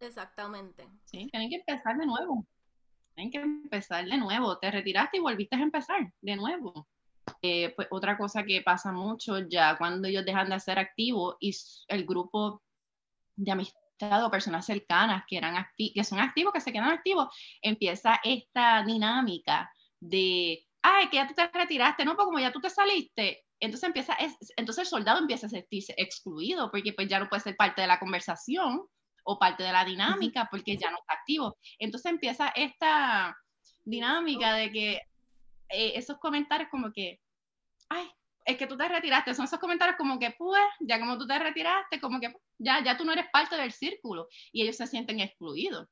Exactamente. 0.00 0.88
Sí, 1.04 1.28
tienen 1.30 1.48
que 1.50 1.56
empezar 1.56 1.96
de 1.96 2.06
nuevo. 2.06 2.46
Tienen 3.14 3.30
que 3.30 3.38
empezar 3.38 4.04
de 4.04 4.16
nuevo. 4.16 4.58
Te 4.58 4.70
retiraste 4.70 5.18
y 5.18 5.20
volviste 5.20 5.56
a 5.56 5.60
empezar 5.60 6.12
de 6.20 6.36
nuevo. 6.36 6.88
Eh, 7.40 7.72
pues 7.76 7.88
otra 7.90 8.18
cosa 8.18 8.42
que 8.42 8.62
pasa 8.62 8.92
mucho 8.92 9.38
ya 9.48 9.76
cuando 9.78 10.08
ellos 10.08 10.24
dejan 10.24 10.50
de 10.50 10.58
ser 10.58 10.78
activos 10.78 11.36
y 11.40 11.54
el 11.88 12.04
grupo 12.04 12.62
de 13.36 13.52
amistad 13.52 14.24
o 14.24 14.30
personas 14.30 14.66
cercanas 14.66 15.24
que, 15.28 15.36
eran 15.36 15.54
que 15.76 16.04
son 16.04 16.18
activos, 16.18 16.52
que 16.52 16.60
se 16.60 16.72
quedan 16.72 16.90
activos, 16.90 17.28
empieza 17.60 18.18
esta 18.24 18.82
dinámica 18.84 19.70
de, 20.00 20.66
ay, 20.82 21.08
que 21.08 21.16
ya 21.16 21.28
tú 21.28 21.34
te 21.34 21.46
retiraste, 21.46 22.04
no, 22.04 22.16
pues 22.16 22.24
como 22.24 22.40
ya 22.40 22.52
tú 22.52 22.60
te 22.60 22.70
saliste, 22.70 23.44
entonces 23.62 23.86
empieza, 23.86 24.16
entonces 24.56 24.82
el 24.82 24.86
soldado 24.88 25.20
empieza 25.20 25.46
a 25.46 25.50
sentirse 25.50 25.94
excluido 25.96 26.68
porque 26.72 26.92
pues 26.92 27.06
ya 27.06 27.20
no 27.20 27.28
puede 27.28 27.42
ser 27.42 27.56
parte 27.56 27.80
de 27.80 27.86
la 27.86 28.00
conversación 28.00 28.82
o 29.22 29.38
parte 29.38 29.62
de 29.62 29.72
la 29.72 29.84
dinámica 29.84 30.48
porque 30.50 30.76
ya 30.76 30.90
no 30.90 30.98
está 30.98 31.14
activo. 31.14 31.56
Entonces 31.78 32.10
empieza 32.10 32.48
esta 32.56 33.36
dinámica 33.84 34.54
de 34.54 34.72
que 34.72 34.94
eh, 35.68 35.92
esos 35.94 36.18
comentarios 36.18 36.70
como 36.70 36.92
que, 36.92 37.20
ay, 37.88 38.10
es 38.44 38.56
que 38.56 38.66
tú 38.66 38.76
te 38.76 38.88
retiraste, 38.88 39.32
son 39.32 39.44
esos 39.44 39.60
comentarios 39.60 39.96
como 39.96 40.18
que, 40.18 40.32
pues, 40.32 40.60
ya 40.80 40.98
como 40.98 41.16
tú 41.16 41.24
te 41.28 41.38
retiraste, 41.38 42.00
como 42.00 42.18
que 42.18 42.34
ya, 42.58 42.82
ya 42.82 42.96
tú 42.96 43.04
no 43.04 43.12
eres 43.12 43.26
parte 43.32 43.56
del 43.56 43.70
círculo 43.70 44.26
y 44.50 44.62
ellos 44.62 44.76
se 44.76 44.88
sienten 44.88 45.20
excluidos. 45.20 45.88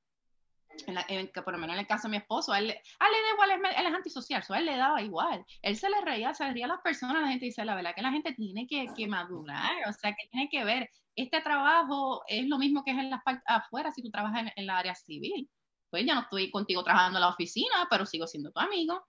En 0.86 1.28
que 1.28 1.42
por 1.42 1.52
lo 1.52 1.58
menos 1.58 1.74
en 1.74 1.80
el 1.80 1.86
caso 1.86 2.08
de 2.08 2.12
mi 2.12 2.16
esposo, 2.16 2.52
a 2.52 2.58
él, 2.58 2.68
le 2.68 2.74
da 2.74 3.32
igual, 3.32 3.50
él 3.50 3.86
es 3.86 3.94
antisocial, 3.94 4.42
a 4.48 4.58
él 4.58 4.66
le 4.66 4.76
daba 4.76 5.02
igual. 5.02 5.44
Él 5.62 5.76
se 5.76 5.90
le 5.90 6.00
reía, 6.00 6.32
se 6.34 6.44
le 6.44 6.52
reía 6.52 6.66
a 6.66 6.68
las 6.68 6.80
personas, 6.80 7.22
la 7.22 7.28
gente 7.28 7.46
dice, 7.46 7.64
la 7.64 7.74
verdad 7.74 7.94
que 7.94 8.02
la 8.02 8.12
gente 8.12 8.32
tiene 8.34 8.66
que, 8.66 8.86
que 8.96 9.06
madurar, 9.06 9.88
o 9.88 9.92
sea, 9.92 10.12
que 10.12 10.28
tiene 10.30 10.48
que 10.48 10.64
ver, 10.64 10.90
este 11.16 11.40
trabajo 11.42 12.22
es 12.28 12.46
lo 12.46 12.58
mismo 12.58 12.82
que 12.84 12.92
es 12.92 12.98
en 12.98 13.10
la 13.10 13.22
afuera 13.46 13.92
si 13.92 14.02
tú 14.02 14.10
trabajas 14.10 14.42
en, 14.42 14.52
en 14.56 14.66
la 14.66 14.78
área 14.78 14.94
civil. 14.94 15.50
Pues 15.90 16.06
ya 16.06 16.14
no 16.14 16.20
estoy 16.22 16.50
contigo 16.50 16.84
trabajando 16.84 17.18
en 17.18 17.22
la 17.22 17.30
oficina, 17.30 17.88
pero 17.90 18.06
sigo 18.06 18.26
siendo 18.26 18.52
tu 18.52 18.60
amigo 18.60 19.04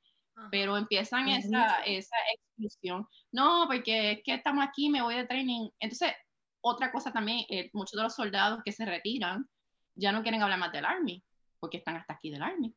pero 0.50 0.78
empiezan 0.78 1.30
esa, 1.30 1.82
esa 1.84 2.16
exclusión. 2.34 3.08
No, 3.32 3.66
porque 3.68 4.14
es 4.14 4.24
que 4.24 4.34
estamos 4.34 4.66
aquí, 4.66 4.90
me 4.90 5.02
voy 5.02 5.16
de 5.16 5.28
training. 5.28 5.70
Entonces, 5.80 6.14
otra 6.62 6.92
cosa 6.92 7.12
también, 7.12 7.46
eh, 7.50 7.70
muchos 7.74 7.98
de 7.98 8.04
los 8.04 8.16
soldados 8.16 8.62
que 8.64 8.72
se 8.72 8.86
retiran 8.86 9.48
ya 9.96 10.12
no 10.12 10.22
quieren 10.22 10.42
hablar 10.42 10.60
más 10.60 10.72
del 10.72 10.86
Army, 10.86 11.24
porque 11.62 11.78
están 11.78 11.96
hasta 11.96 12.16
aquí 12.16 12.30
del 12.30 12.42
Army. 12.42 12.76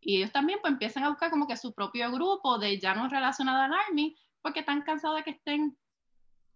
Y 0.00 0.18
ellos 0.18 0.32
también 0.32 0.58
pues 0.60 0.72
empiezan 0.72 1.04
a 1.04 1.08
buscar 1.08 1.30
como 1.30 1.46
que 1.46 1.56
su 1.56 1.72
propio 1.72 2.12
grupo 2.12 2.58
de 2.58 2.78
ya 2.78 2.94
no 2.94 3.08
relacionado 3.08 3.62
al 3.62 3.72
Army, 3.72 4.14
porque 4.42 4.60
están 4.60 4.82
cansados 4.82 5.16
de 5.16 5.24
que 5.24 5.30
estén 5.30 5.78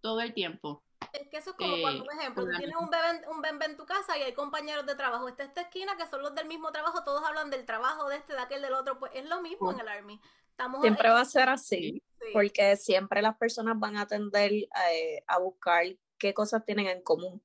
todo 0.01 0.21
el 0.21 0.33
tiempo. 0.33 0.83
Es 1.13 1.27
que 1.29 1.37
eso 1.37 1.51
es 1.51 1.55
como 1.57 1.81
cuando, 1.81 2.05
por 2.05 2.13
ejemplo, 2.13 2.45
tú 2.45 2.51
tienes 2.57 2.75
un 2.75 2.89
bebé, 2.89 3.27
un 3.29 3.41
bebé 3.41 3.65
en 3.65 3.77
tu 3.77 3.85
casa 3.85 4.17
y 4.17 4.21
hay 4.21 4.33
compañeros 4.33 4.85
de 4.85 4.95
trabajo. 4.95 5.27
Está 5.27 5.43
esta 5.43 5.61
esquina 5.61 5.95
que 5.97 6.07
son 6.07 6.21
los 6.21 6.33
del 6.35 6.47
mismo 6.47 6.71
trabajo, 6.71 7.03
todos 7.03 7.23
hablan 7.23 7.49
del 7.49 7.65
trabajo 7.65 8.09
de 8.09 8.17
este, 8.17 8.33
de 8.33 8.39
aquel, 8.39 8.61
del 8.61 8.73
otro. 8.73 8.99
Pues 8.99 9.11
es 9.15 9.27
lo 9.27 9.41
mismo 9.41 9.71
en 9.71 9.79
el 9.79 9.87
Army. 9.87 10.19
Estamos 10.49 10.81
siempre 10.81 11.09
va 11.09 11.21
a 11.21 11.25
ser 11.25 11.49
así, 11.49 12.01
porque 12.31 12.75
siempre 12.77 13.21
las 13.21 13.37
personas 13.37 13.77
van 13.77 13.97
a 13.97 14.07
tender 14.07 14.51
eh, 14.51 15.23
a 15.27 15.39
buscar 15.39 15.85
qué 16.23 16.33
cosas 16.33 16.63
tienen 16.65 16.87
en 16.87 17.03
común. 17.03 17.43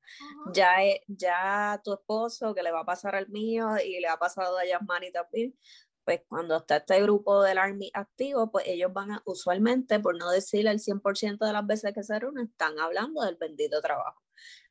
ya, 0.54 0.76
ya 1.08 1.80
tu 1.84 1.94
esposo, 1.94 2.54
que 2.54 2.62
le 2.62 2.70
va 2.70 2.80
a 2.80 2.84
pasar 2.84 3.16
al 3.16 3.28
mío 3.28 3.76
y 3.84 4.00
le 4.00 4.06
ha 4.08 4.16
pasado 4.18 4.56
a 4.56 4.64
Yasmani 4.64 5.10
también, 5.10 5.58
pues 6.04 6.22
cuando 6.28 6.56
está 6.56 6.76
este 6.76 7.02
grupo 7.02 7.42
del 7.42 7.58
Army 7.58 7.90
activo, 7.92 8.50
pues 8.52 8.66
ellos 8.68 8.92
van 8.92 9.10
a, 9.10 9.22
usualmente, 9.26 9.98
por 10.00 10.16
no 10.16 10.30
decir 10.30 10.66
el 10.68 10.78
100% 10.78 11.44
de 11.44 11.52
las 11.52 11.66
veces 11.66 11.92
que 11.92 12.04
se 12.04 12.18
reúnen, 12.18 12.46
están 12.46 12.78
hablando 12.78 13.22
del 13.22 13.36
bendito 13.36 13.80
trabajo. 13.82 14.22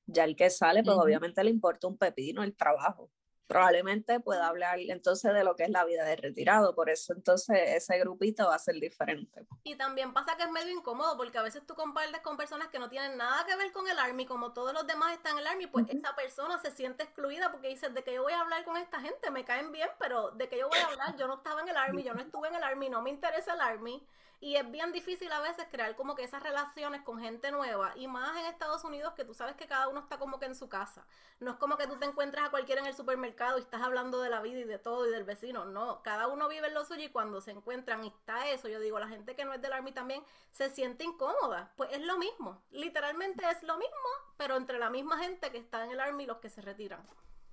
Ya 0.06 0.24
el 0.24 0.38
que 0.38 0.50
sale, 0.50 0.84
pues 0.84 0.98
obviamente 0.98 1.44
le 1.44 1.50
importa 1.50 1.88
un 1.88 1.98
pepino 1.98 2.44
el 2.44 2.56
trabajo 2.56 3.12
probablemente 3.48 4.20
pueda 4.20 4.48
hablar 4.48 4.80
entonces 4.80 5.34
de 5.34 5.44
lo 5.44 5.56
que 5.56 5.64
es 5.64 5.70
la 5.70 5.86
vida 5.86 6.04
de 6.04 6.16
retirado, 6.18 6.76
por 6.76 6.90
eso 6.90 7.14
entonces 7.14 7.58
ese 7.68 7.98
grupito 8.00 8.48
va 8.48 8.56
a 8.56 8.60
ser 8.60 8.76
diferente. 8.76 9.48
Y 9.64 9.76
también 9.76 10.14
pasa 10.14 10.36
que 10.38 10.44
es 10.44 10.52
medio 10.52 10.72
incómodo 10.72 11.16
porque 11.18 11.38
a 11.38 11.42
veces 11.42 11.66
tú 11.66 11.74
compartes 11.76 12.22
con 12.22 12.38
personas 12.38 12.68
que 12.68 12.80
no 12.80 12.90
tienen 12.90 13.18
nada 13.18 13.46
que 13.46 13.56
ver 13.56 13.72
con 13.72 13.88
el 13.88 13.98
Army, 13.98 14.26
como 14.26 14.54
todos 14.54 14.74
los 14.74 14.86
demás 14.86 15.14
están 15.14 15.34
en 15.34 15.40
el 15.40 15.48
Army, 15.48 15.68
pues 15.68 15.86
esa 15.90 16.16
persona 16.16 16.58
se 16.60 16.72
siente 16.72 17.04
excluida 17.04 17.52
porque 17.52 17.70
dice, 17.70 17.90
de 17.90 18.04
que 18.04 18.14
yo 18.14 18.24
voy 18.24 18.34
a 18.34 18.42
hablar 18.42 18.66
con 18.66 18.78
esta 18.78 19.00
gente, 19.00 19.32
me 19.32 19.46
caen 19.46 19.72
bien, 19.72 19.90
pero 20.00 20.32
de 20.32 20.50
que 20.50 20.58
yo 20.58 20.68
voy 20.68 20.80
a 20.80 20.88
hablar, 20.88 21.16
yo 21.18 21.28
no 21.28 21.36
estaba 21.36 21.62
en 21.62 21.70
el 21.70 21.78
Army, 21.78 22.04
yo 22.04 22.14
no 22.14 22.22
estuve 22.22 22.50
en 22.50 22.56
el 22.56 22.64
Army, 22.64 22.90
no 22.90 23.02
me 23.02 23.10
interesa 23.10 23.54
el 23.54 23.62
Army. 23.62 24.06
Y 24.40 24.56
es 24.56 24.70
bien 24.70 24.92
difícil 24.92 25.32
a 25.32 25.40
veces 25.40 25.66
crear 25.72 25.96
como 25.96 26.14
que 26.14 26.24
esas 26.24 26.44
relaciones 26.44 27.02
con 27.02 27.20
gente 27.20 27.52
nueva. 27.52 27.94
Y 27.96 28.08
más 28.08 28.38
en 28.38 28.46
Estados 28.46 28.84
Unidos 28.84 29.14
que 29.16 29.26
tú 29.26 29.34
sabes 29.34 29.56
que 29.56 29.66
cada 29.66 29.88
uno 29.88 30.00
está 30.00 30.20
como 30.20 30.40
que 30.40 30.46
en 30.46 30.56
su 30.56 30.70
casa. 30.70 31.08
No 31.40 31.52
es 31.52 31.58
como 31.58 31.76
que 31.76 31.88
tú 31.88 31.98
te 31.98 32.06
encuentras 32.06 32.48
a 32.48 32.52
cualquiera 32.52 32.82
en 32.82 32.88
el 32.88 32.94
supermercado 32.94 33.58
y 33.58 33.62
estás 33.62 33.82
hablando 33.82 34.22
de 34.22 34.30
la 34.30 34.42
vida 34.42 34.60
y 34.60 34.64
de 34.64 34.78
todo 34.78 35.08
y 35.08 35.12
del 35.12 35.24
vecino. 35.24 35.66
No, 35.66 36.04
cada 36.04 36.28
uno 36.28 36.48
vive 36.48 36.68
en 36.68 36.76
lo 36.76 36.86
suyo 36.86 37.04
y 37.04 37.10
cuando 37.10 37.42
se 37.42 37.52
encuentran 37.52 38.04
y 38.04 38.10
está 38.10 38.48
eso, 38.50 38.68
yo 38.68 38.80
digo, 38.80 39.00
la 39.00 39.08
gente 39.08 39.36
que 39.36 39.44
no 39.44 39.54
es 39.54 39.62
del 39.62 39.74
Army 39.74 39.92
también 39.92 40.24
se 40.52 40.70
siente 40.70 41.04
incómoda. 41.04 41.74
Pues 41.76 41.92
es 41.94 42.02
lo 42.02 42.20
mismo. 42.20 42.62
Literalmente 42.70 43.44
es 43.50 43.64
lo 43.64 43.78
mismo, 43.78 43.96
pero 44.38 44.56
entre 44.56 44.78
la 44.78 44.92
misma 44.92 45.18
gente 45.18 45.52
que 45.52 45.58
está 45.58 45.84
en 45.84 45.92
el 45.92 46.00
Army 46.00 46.26
y 46.26 46.28
los 46.28 46.38
que 46.38 46.50
se 46.50 46.62
retiran 46.62 47.04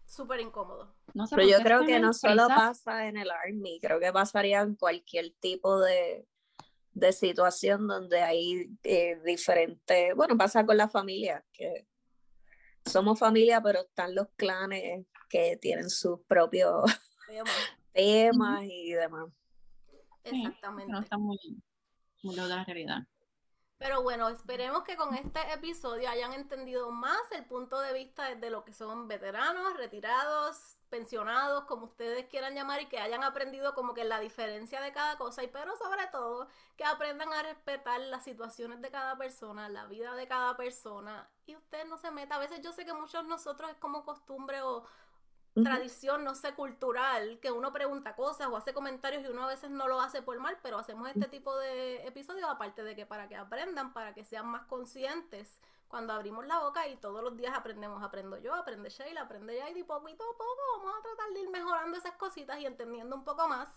súper 0.07 0.41
incómodo. 0.41 0.95
Pero 1.30 1.49
yo 1.49 1.59
creo 1.62 1.87
que 1.87 1.99
no 1.99 2.12
solo 2.12 2.47
pasa 2.47 3.07
en 3.07 3.16
el 3.16 3.30
Army, 3.30 3.80
creo 3.80 3.99
que 3.99 4.12
pasaría 4.12 4.61
en 4.61 4.74
cualquier 4.74 5.32
tipo 5.41 5.80
de, 5.80 6.26
de 6.95 7.12
situación 7.12 7.86
donde 7.86 8.22
hay 8.22 8.70
eh, 8.84 9.20
diferentes, 9.24 10.14
bueno, 10.14 10.36
pasa 10.36 10.64
con 10.64 10.76
la 10.76 10.88
familia, 10.88 11.45
que 11.53 11.86
somos 12.86 13.18
familia, 13.18 13.61
pero 13.61 13.80
están 13.80 14.14
los 14.14 14.28
clanes 14.36 15.07
que 15.28 15.57
tienen 15.57 15.90
sus 15.90 16.20
propios 16.20 16.84
temas 17.92 18.62
y 18.64 18.92
demás. 18.92 19.28
Exactamente. 20.22 20.92
no 20.92 21.01
está 21.01 21.18
muy, 21.18 21.38
muy 22.22 22.34
de 22.34 22.42
la 22.47 22.64
realidad. 22.64 23.07
Pero 23.79 24.03
bueno, 24.03 24.29
esperemos 24.29 24.85
que 24.85 24.97
con 24.97 25.14
este 25.14 25.41
episodio 25.53 26.09
hayan 26.09 26.33
entendido 26.33 26.91
más 26.91 27.20
el 27.33 27.45
punto 27.45 27.81
de 27.81 27.93
vista 27.93 28.35
de 28.35 28.51
lo 28.51 28.64
que 28.64 28.72
son 28.72 29.09
veteranos, 29.09 29.77
retirados, 29.77 30.79
pensionados, 30.89 31.64
como 31.64 31.87
ustedes 31.87 32.27
quieran 32.27 32.55
llamar, 32.55 32.81
y 32.81 32.87
que 32.87 33.01
hayan 33.01 33.25
aprendido 33.25 33.75
como 33.75 33.93
que 33.93 34.05
la 34.05 34.20
diferencia 34.20 34.81
de 34.81 34.93
cada 34.93 35.18
cosa, 35.18 35.43
y 35.43 35.49
pero 35.49 35.77
sobre 35.77 36.07
todo 36.07 36.49
que 36.77 36.85
aprendan 36.85 37.33
a 37.33 37.43
respetar 37.43 38.01
las 38.01 38.25
situaciones 38.25 38.81
de 38.81 38.91
cada 38.91 39.18
persona, 39.18 39.68
la 39.68 39.87
vida 39.87 40.14
de 40.14 40.29
cada 40.29 40.57
persona, 40.57 41.29
y 41.47 41.57
usted 41.57 41.85
no 41.87 41.99
se 41.99 42.11
meta. 42.12 42.37
A 42.37 42.39
veces 42.39 42.61
yo 42.62 42.72
sé 42.72 42.85
que 42.85 42.95
muchos 42.95 43.25
nosotros 43.27 43.70
es 43.70 43.77
como 43.79 44.05
costumbre 44.05 44.62
o, 44.62 44.85
tradición, 45.63 46.25
no 46.25 46.35
sé, 46.35 46.55
cultural, 46.55 47.39
que 47.41 47.53
uno 47.53 47.73
pregunta 47.73 48.17
cosas 48.17 48.49
o 48.49 48.57
hace 48.57 48.75
comentarios 48.75 49.23
y 49.25 49.29
uno 49.29 49.45
a 49.45 49.49
veces 49.49 49.71
no 49.71 49.87
lo 49.87 50.01
hace 50.01 50.21
por 50.21 50.39
mal, 50.41 50.59
pero 50.63 50.79
hacemos 50.79 51.09
este 51.09 51.29
tipo 51.29 51.57
de 51.57 52.07
episodios 52.07 52.49
aparte 52.49 52.83
de 52.83 52.97
que 52.97 53.07
para 53.07 53.29
que 53.29 53.37
aprendan, 53.37 53.93
para 53.93 54.15
que 54.15 54.25
sean 54.25 54.47
más 54.47 54.65
conscientes 54.67 55.61
cuando 55.87 56.13
abrimos 56.13 56.45
la 56.47 56.59
boca 56.59 56.89
y 56.89 56.97
todos 56.97 57.23
los 57.23 57.37
días 57.37 57.57
aprendemos, 57.57 58.03
aprendo 58.03 58.37
yo, 58.39 58.53
aprende 58.53 58.91
Sheila, 58.91 59.23
aprende 59.23 59.57
y 59.77 59.83
poquito 59.85 60.25
a 60.25 60.37
poco 60.37 60.61
vamos 60.79 60.93
a 60.99 61.03
tratar 61.03 61.33
de 61.33 61.41
ir 61.43 61.51
mejorando 61.51 61.97
esas 61.97 62.17
cositas 62.17 62.59
y 62.59 62.67
entendiendo 62.67 63.15
un 63.15 63.25
poco 63.25 63.47
más 63.47 63.69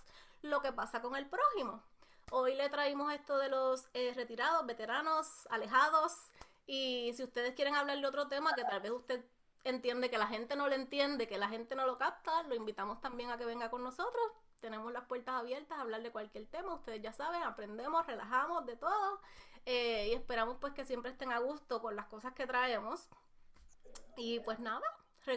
lo 0.42 0.62
que 0.62 0.72
pasa 0.72 1.00
con 1.02 1.16
el 1.16 1.28
prójimo. 1.28 1.84
Hoy 2.32 2.56
le 2.56 2.70
traímos 2.70 3.14
esto 3.14 3.38
de 3.38 3.50
los 3.50 3.88
eh, 3.94 4.14
retirados, 4.16 4.66
veteranos, 4.66 5.48
alejados, 5.52 6.32
y 6.66 7.14
si 7.16 7.24
ustedes 7.24 7.54
quieren 7.54 7.76
hablar 7.76 8.00
de 8.00 8.06
otro 8.06 8.28
tema 8.28 8.52
que 8.54 8.64
tal 8.64 8.82
vez 8.82 8.92
usted 8.92 9.24
entiende 9.64 10.10
que 10.10 10.18
la 10.18 10.28
gente 10.28 10.56
no 10.56 10.68
lo 10.68 10.76
entiende, 10.76 11.28
que 11.28 11.38
la 11.38 11.50
gente 11.50 11.76
no 11.76 11.86
lo 11.86 11.98
capta, 11.98 12.44
lo 12.44 12.56
invitamos 12.56 13.02
también 13.02 13.32
a 13.32 13.38
que 13.38 13.46
venga 13.46 13.70
con 13.70 13.84
nosotros. 13.84 14.24
Tenemos 14.60 14.92
las 14.92 15.06
puertas 15.06 15.36
abiertas 15.36 15.78
a 15.78 15.82
hablar 15.82 16.02
de 16.02 16.12
cualquier 16.12 16.46
tema. 16.48 16.74
Ustedes 16.74 17.02
ya 17.02 17.14
saben, 17.14 17.44
aprendemos, 17.44 18.06
relajamos 18.08 18.66
de 18.66 18.76
todo. 18.76 19.22
Eh, 19.66 20.10
y 20.10 20.14
esperamos 20.14 20.58
pues 20.60 20.74
que 20.74 20.86
siempre 20.86 21.12
estén 21.12 21.32
a 21.32 21.40
gusto 21.40 21.82
con 21.82 21.96
las 21.96 22.08
cosas 22.08 22.34
que 22.34 22.48
traemos. 22.48 23.08
Y 24.16 24.40
pues 24.40 24.60
nada. 24.60 24.84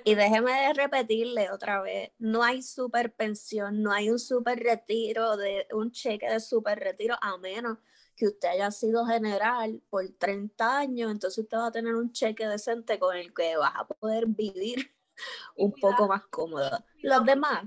Y 0.05 0.15
déjeme 0.15 0.73
repetirle 0.73 1.51
otra 1.51 1.83
vez, 1.83 2.13
no 2.19 2.45
hay 2.45 2.63
super 2.63 3.13
pensión, 3.13 3.83
no 3.83 3.93
hay 3.93 4.09
un 4.09 4.21
super 4.21 4.57
retiro, 4.57 5.37
de 5.37 5.67
un 5.73 5.91
cheque 5.91 6.31
de 6.31 6.39
super 6.39 6.79
retiro, 6.79 7.17
a 7.21 7.37
menos 7.39 7.79
que 8.21 8.27
usted 8.27 8.51
haya 8.51 8.71
sido 8.71 9.07
general 9.07 9.81
por 9.89 10.07
30 10.07 10.79
años, 10.79 11.11
entonces 11.11 11.43
usted 11.43 11.57
va 11.57 11.69
a 11.69 11.73
tener 11.73 11.95
un 11.95 12.13
cheque 12.13 12.47
decente 12.47 12.99
con 12.99 13.17
el 13.17 13.33
que 13.33 13.57
vas 13.57 13.73
a 13.75 13.87
poder 13.87 14.27
vivir 14.27 14.95
un 15.57 15.73
poco 15.73 16.07
más 16.07 16.27
cómodo. 16.27 16.85
Los 16.99 17.25
demás. 17.25 17.65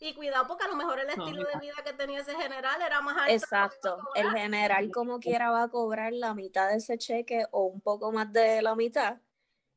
Y 0.00 0.12
cuidado 0.14 0.48
porque 0.48 0.64
a 0.64 0.68
lo 0.68 0.74
mejor 0.74 0.98
el 0.98 1.08
estilo 1.08 1.44
de 1.44 1.60
vida 1.60 1.74
que 1.84 1.92
tenía 1.92 2.20
ese 2.20 2.34
general 2.34 2.82
era 2.82 3.00
más 3.00 3.16
alto. 3.16 3.32
Exacto. 3.32 3.98
El 4.16 4.30
general 4.30 4.90
como 4.90 5.20
quiera 5.20 5.50
va 5.50 5.62
a 5.62 5.68
cobrar 5.68 6.12
la 6.12 6.34
mitad 6.34 6.68
de 6.70 6.78
ese 6.78 6.98
cheque 6.98 7.46
o 7.52 7.66
un 7.66 7.80
poco 7.80 8.10
más 8.10 8.32
de 8.32 8.60
la 8.60 8.74
mitad. 8.74 9.18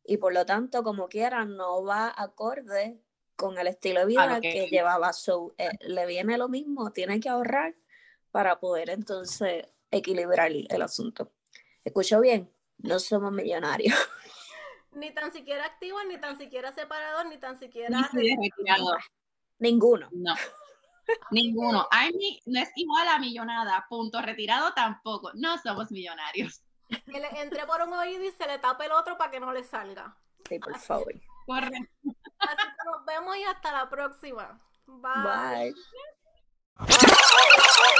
Y 0.03 0.17
por 0.17 0.33
lo 0.33 0.43
tanto, 0.43 0.83
como 0.83 1.07
quiera, 1.07 1.45
no 1.45 1.83
va 1.83 2.11
acorde 2.17 2.99
con 3.35 3.59
el 3.59 3.67
estilo 3.67 3.99
de 3.99 4.05
vida 4.07 4.41
que, 4.41 4.67
llevaba. 4.71 5.13
So, 5.13 5.53
eh, 5.59 5.69
le 5.81 6.07
viene 6.07 6.39
lo 6.39 6.49
mismo, 6.49 6.91
tiene 6.91 7.19
que 7.19 7.29
ahorrar 7.29 7.75
para 8.31 8.59
poder 8.59 8.89
entonces 8.89 9.67
equilibrar 9.91 10.51
el 10.51 10.81
asunto. 10.81 11.31
¿Escucho 11.83 12.19
bien? 12.21 12.51
No 12.77 12.99
somos 12.99 13.31
millonarios. 13.31 13.95
Ni 14.93 15.13
tan 15.13 15.31
siquiera 15.31 15.65
activos, 15.65 16.01
ni 16.05 16.17
tan 16.19 16.37
siquiera 16.37 16.73
separados, 16.73 17.25
ni 17.25 17.37
tan 17.37 17.57
siquiera 17.57 17.97
Ninguno. 19.57 20.09
No. 20.11 20.35
Ninguno. 21.31 21.87
Army 21.91 22.41
no 22.45 22.59
es 22.59 22.69
igual 22.75 23.07
a 23.07 23.17
millonada. 23.17 23.85
Punto. 23.87 24.21
Retirado 24.21 24.73
tampoco. 24.73 25.31
No 25.35 25.57
somos 25.59 25.91
millonarios. 25.91 26.61
Que 26.89 27.21
le 27.21 27.27
entre 27.41 27.65
por 27.65 27.81
un 27.81 27.93
oído 27.93 28.25
y 28.25 28.31
se 28.31 28.45
le 28.47 28.59
tape 28.59 28.85
el 28.85 28.91
otro 28.91 29.17
para 29.17 29.31
que 29.31 29.39
no 29.39 29.53
le 29.53 29.63
salga. 29.63 30.17
Sí, 30.49 30.59
por 30.59 30.77
favor. 30.77 31.13
Correcto. 31.45 32.09
Así 32.39 32.57
que 32.57 32.91
nos 32.91 33.05
vemos 33.05 33.37
y 33.37 33.43
hasta 33.43 33.71
la 33.71 33.89
próxima. 33.89 34.59
Bye. 34.87 35.73
Bye. 36.77 37.95